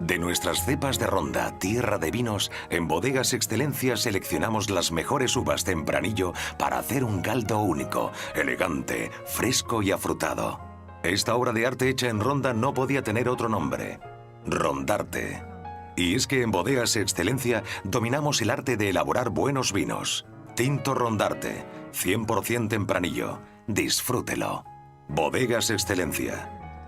[0.00, 5.64] De nuestras cepas de ronda, tierra de vinos, en Bodegas Excelencia seleccionamos las mejores uvas
[5.64, 10.67] tempranillo para hacer un caldo único, elegante, fresco y afrutado.
[11.08, 13.98] Esta obra de arte hecha en ronda no podía tener otro nombre.
[14.44, 15.42] Rondarte.
[15.96, 20.26] Y es que en Bodegas Excelencia dominamos el arte de elaborar buenos vinos.
[20.54, 23.40] Tinto Rondarte, 100% tempranillo.
[23.66, 24.64] Disfrútelo.
[25.08, 26.57] Bodegas Excelencia.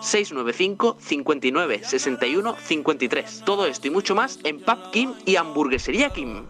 [0.00, 3.42] 695 59 61 53.
[3.44, 6.44] Todo esto y mucho más en Pub Kim y Hamburguesería Kim.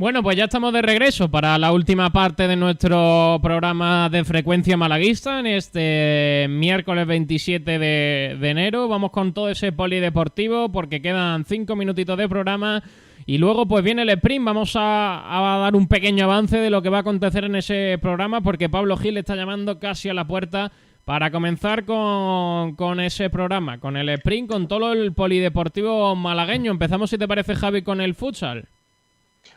[0.00, 4.78] Bueno, pues ya estamos de regreso para la última parte de nuestro programa de frecuencia
[4.78, 8.88] malaguista en este miércoles 27 de, de enero.
[8.88, 12.82] Vamos con todo ese polideportivo porque quedan cinco minutitos de programa.
[13.26, 16.88] Y luego pues viene el sprint, vamos a, dar un pequeño avance de lo que
[16.88, 20.72] va a acontecer en ese programa porque Pablo Gil está llamando casi a la puerta
[21.04, 26.70] para comenzar con, con ese programa, con el sprint, con todo el polideportivo malagueño.
[26.70, 28.68] Empezamos si te parece Javi con el futsal.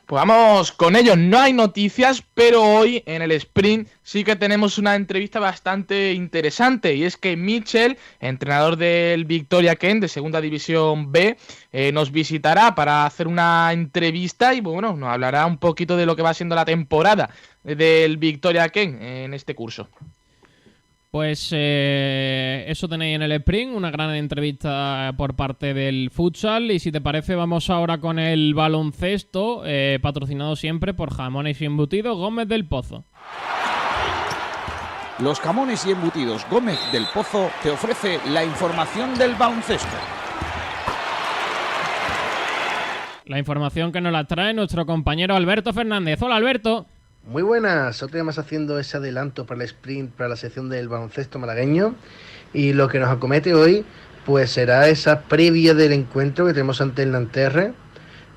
[0.05, 1.15] Pues vamos con ello.
[1.15, 6.93] No hay noticias, pero hoy en el sprint sí que tenemos una entrevista bastante interesante.
[6.93, 11.37] Y es que Mitchell, entrenador del Victoria Ken de Segunda División B,
[11.71, 16.17] eh, nos visitará para hacer una entrevista y bueno, nos hablará un poquito de lo
[16.17, 17.29] que va siendo la temporada
[17.63, 19.87] del Victoria Ken en este curso.
[21.13, 26.71] Pues eh, eso tenéis en el sprint, una gran entrevista por parte del futsal.
[26.71, 31.65] Y si te parece, vamos ahora con el baloncesto, eh, patrocinado siempre por Jamones y
[31.65, 33.05] Embutidos Gómez del Pozo.
[35.19, 39.95] Los jamones y embutidos Gómez del Pozo te ofrece la información del baloncesto.
[43.25, 46.19] La información que nos la trae nuestro compañero Alberto Fernández.
[46.23, 46.87] Hola Alberto.
[47.25, 50.89] Muy buenas, otro día más haciendo ese adelanto para el sprint, para la sección del
[50.89, 51.95] baloncesto malagueño.
[52.53, 53.85] Y lo que nos acomete hoy,
[54.25, 57.71] pues será esa previa del encuentro que tenemos ante el Nanterre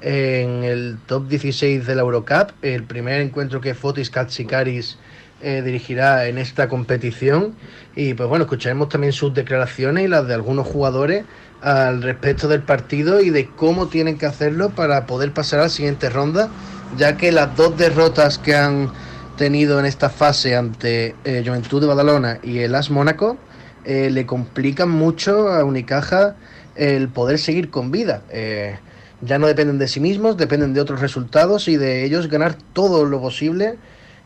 [0.02, 4.98] en el top 16 de la Eurocup, el primer encuentro que Fotis Katsikaris
[5.42, 7.56] eh, dirigirá en esta competición.
[7.96, 11.24] Y pues bueno, escucharemos también sus declaraciones y las de algunos jugadores
[11.60, 15.68] al respecto del partido y de cómo tienen que hacerlo para poder pasar a la
[15.70, 16.50] siguiente ronda,
[16.96, 18.90] ya que las dos derrotas que han
[19.36, 23.36] tenido en esta fase ante eh, Juventud de Badalona y el AS Mónaco
[23.84, 26.36] eh, le complican mucho a Unicaja
[26.74, 28.22] el poder seguir con vida.
[28.30, 28.78] Eh,
[29.20, 33.04] ya no dependen de sí mismos, dependen de otros resultados y de ellos ganar todo
[33.04, 33.76] lo posible.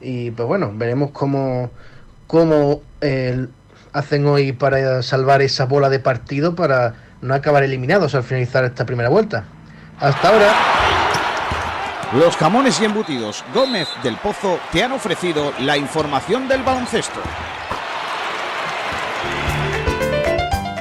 [0.01, 1.71] Y pues bueno, veremos cómo,
[2.27, 2.83] cómo
[3.93, 8.87] hacen hoy para salvar esa bola de partido para no acabar eliminados al finalizar esta
[8.87, 9.45] primera vuelta.
[10.01, 10.90] Hasta ahora.
[12.13, 17.21] Los jamones y embutidos Gómez del Pozo te han ofrecido la información del baloncesto.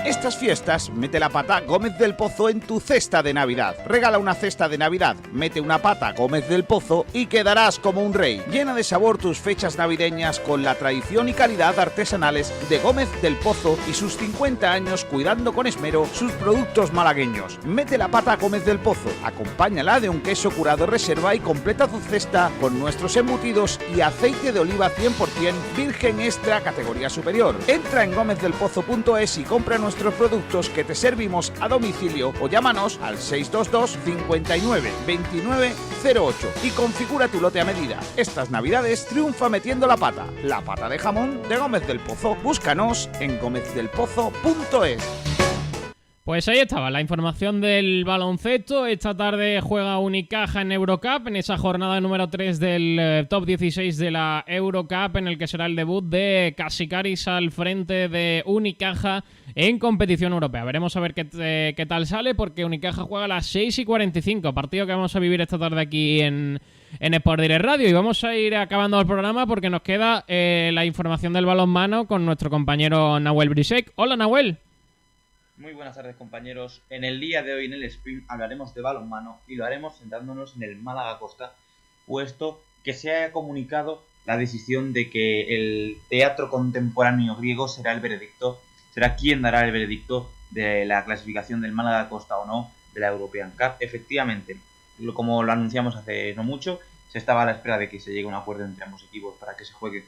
[0.10, 3.76] Estas fiestas, mete la pata Gómez del Pozo en tu cesta de Navidad.
[3.86, 8.15] Regala una cesta de Navidad, mete una pata Gómez del Pozo y quedarás como un
[8.15, 8.41] rey.
[8.49, 13.36] Llena de sabor tus fechas navideñas con la tradición y calidad artesanales de Gómez del
[13.36, 17.60] Pozo y sus 50 años cuidando con esmero sus productos malagueños.
[17.64, 21.99] Mete la pata Gómez del Pozo, acompáñala de un queso curado reserva y completa tu
[21.99, 27.56] cesta con nuestros embutidos y aceite de oliva 100% virgen extra categoría superior.
[27.68, 29.77] Entra en gómezdelpozo.es y compra
[30.08, 35.74] productos que te servimos a domicilio o llámanos al 622 59 29
[36.04, 38.00] 08 y configura tu lote a medida.
[38.16, 42.36] Estas navidades triunfa metiendo la pata, la pata de jamón de Gómez del Pozo.
[42.36, 45.49] Búscanos en gómezdelpozo.es.
[46.30, 48.86] Pues ahí estaba la información del baloncesto.
[48.86, 53.98] Esta tarde juega Unicaja en Eurocup, en esa jornada número 3 del eh, top 16
[53.98, 59.24] de la Eurocup, en el que será el debut de Casikaris al frente de Unicaja
[59.56, 60.64] en competición europea.
[60.66, 63.86] Veremos a ver qué, eh, qué tal sale, porque Unicaja juega a las 6 y
[63.86, 66.60] 45, partido que vamos a vivir esta tarde aquí en,
[67.00, 67.90] en Sport Direct Radio.
[67.90, 72.06] Y vamos a ir acabando el programa porque nos queda eh, la información del balonmano
[72.06, 73.94] con nuestro compañero Nahuel Brisek.
[73.96, 74.60] Hola Nahuel.
[75.60, 76.81] Muy buenas tardes compañeros.
[76.90, 80.56] En el día de hoy en el sprint hablaremos de balonmano y lo haremos centrándonos
[80.56, 81.53] en el Málaga Costa,
[82.07, 87.99] puesto que se ha comunicado la decisión de que el teatro contemporáneo griego será el
[87.99, 88.61] veredicto,
[88.94, 93.10] será quien dará el veredicto de la clasificación del Málaga Costa o no de la
[93.10, 93.73] European Cup.
[93.81, 94.56] Efectivamente,
[95.14, 96.80] como lo anunciamos hace no mucho,
[97.11, 99.36] se estaba a la espera de que se llegue a un acuerdo entre ambos equipos
[99.38, 100.06] para que se juegue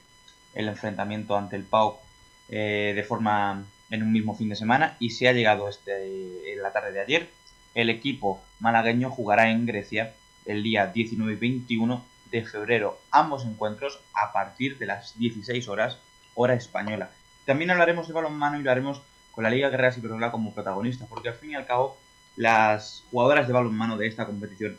[0.54, 2.00] el enfrentamiento ante el PAOK
[2.48, 6.64] eh, de forma en un mismo fin de semana y se ha llegado este, en
[6.64, 7.30] la tarde de ayer.
[7.76, 10.14] El equipo malagueño jugará en Grecia
[10.46, 15.98] el día 19 y 21 de febrero ambos encuentros a partir de las 16 horas
[16.34, 17.12] hora española.
[17.46, 19.02] También hablaremos de balonmano y lo haremos
[19.32, 21.98] con la Liga Guerrera Ciberola como protagonista, porque al fin y al cabo
[22.38, 24.78] las jugadoras de balonmano de esta competición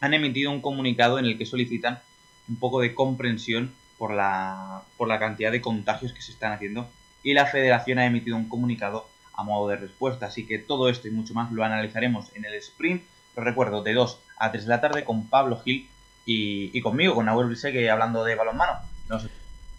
[0.00, 2.00] han emitido un comunicado en el que solicitan
[2.48, 6.88] un poco de comprensión por la, por la cantidad de contagios que se están haciendo
[7.22, 10.26] y la federación ha emitido un comunicado a modo de respuesta.
[10.26, 13.02] Así que todo esto y mucho más lo analizaremos en el sprint,
[13.36, 15.88] lo recuerdo, de 2 a 3 de la tarde con Pablo Gil
[16.26, 18.72] y, y conmigo, con Nahuel Brisegue, hablando de balonmano.
[19.08, 19.26] Nos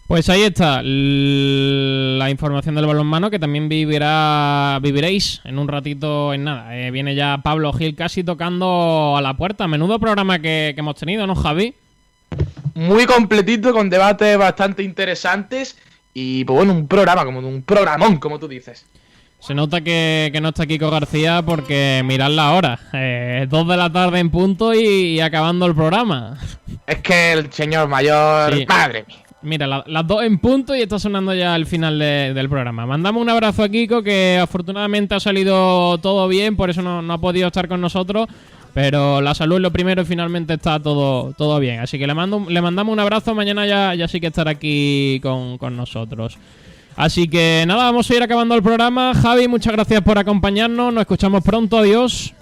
[0.06, 6.44] Pues ahí está la información del balonmano que también vivirá, viviréis en un ratito en
[6.44, 6.76] nada.
[6.76, 9.68] Eh, viene ya Pablo Gil casi tocando a la puerta.
[9.68, 11.74] Menudo programa que, que hemos tenido, ¿no, Javi?
[12.74, 15.76] Muy completito, con debates bastante interesantes.
[16.14, 18.86] Y pues bueno, un programa, como un programón, como tú dices.
[19.40, 22.78] Se nota que, que no está Kiko García porque mirad la hora.
[22.92, 24.78] Eh, dos de la tarde en punto y,
[25.16, 26.38] y acabando el programa.
[26.86, 28.54] Es que el señor mayor.
[28.54, 28.64] Sí.
[28.68, 29.16] Madre mía.
[29.44, 32.86] Mira, la- las dos en punto y está sonando ya el final de- del programa.
[32.86, 37.12] Mandamos un abrazo a Kiko, que afortunadamente ha salido todo bien, por eso no, no
[37.14, 38.28] ha podido estar con nosotros.
[38.74, 41.80] Pero la salud lo primero y finalmente está todo, todo bien.
[41.80, 43.34] Así que le, mando, le mandamos un abrazo.
[43.34, 46.38] Mañana ya, ya sí que estará aquí con, con nosotros.
[46.96, 49.12] Así que nada, vamos a ir acabando el programa.
[49.14, 50.92] Javi, muchas gracias por acompañarnos.
[50.92, 51.78] Nos escuchamos pronto.
[51.78, 52.34] Adiós.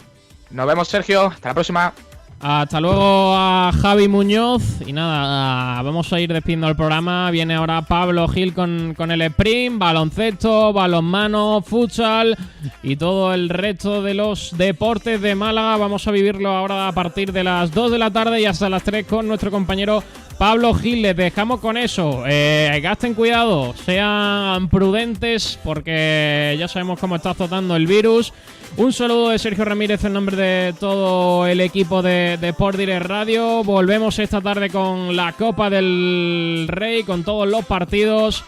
[0.51, 1.27] Nos vemos, Sergio.
[1.27, 1.93] Hasta la próxima.
[2.43, 4.63] Hasta luego a Javi Muñoz.
[4.87, 7.31] Y nada, vamos a ir despidiendo el programa.
[7.31, 12.39] Viene ahora Pablo Gil con, con el sprint, baloncesto, balonmano, futsal
[12.83, 15.77] y todo el resto de los deportes de Málaga.
[15.77, 18.85] Vamos a vivirlo ahora a partir de las 2 de la tarde y hasta las
[18.85, 20.03] 3 con nuestro compañero
[20.41, 22.23] Pablo Gil, les dejamos con eso.
[22.27, 28.33] Eh, gasten cuidado, sean prudentes porque ya sabemos cómo está azotando el virus.
[28.79, 33.05] Un saludo de Sergio Ramírez en nombre de todo el equipo de, de Sport Direct
[33.05, 33.63] Radio.
[33.65, 38.43] Volvemos esta tarde con la Copa del Rey, con todos los partidos.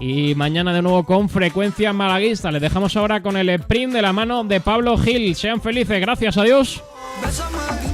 [0.00, 2.50] Y mañana de nuevo con frecuencia malaguista.
[2.50, 5.36] Les dejamos ahora con el sprint de la mano de Pablo Gil.
[5.36, 6.82] Sean felices, gracias a Dios.
[7.22, 7.87] Bésame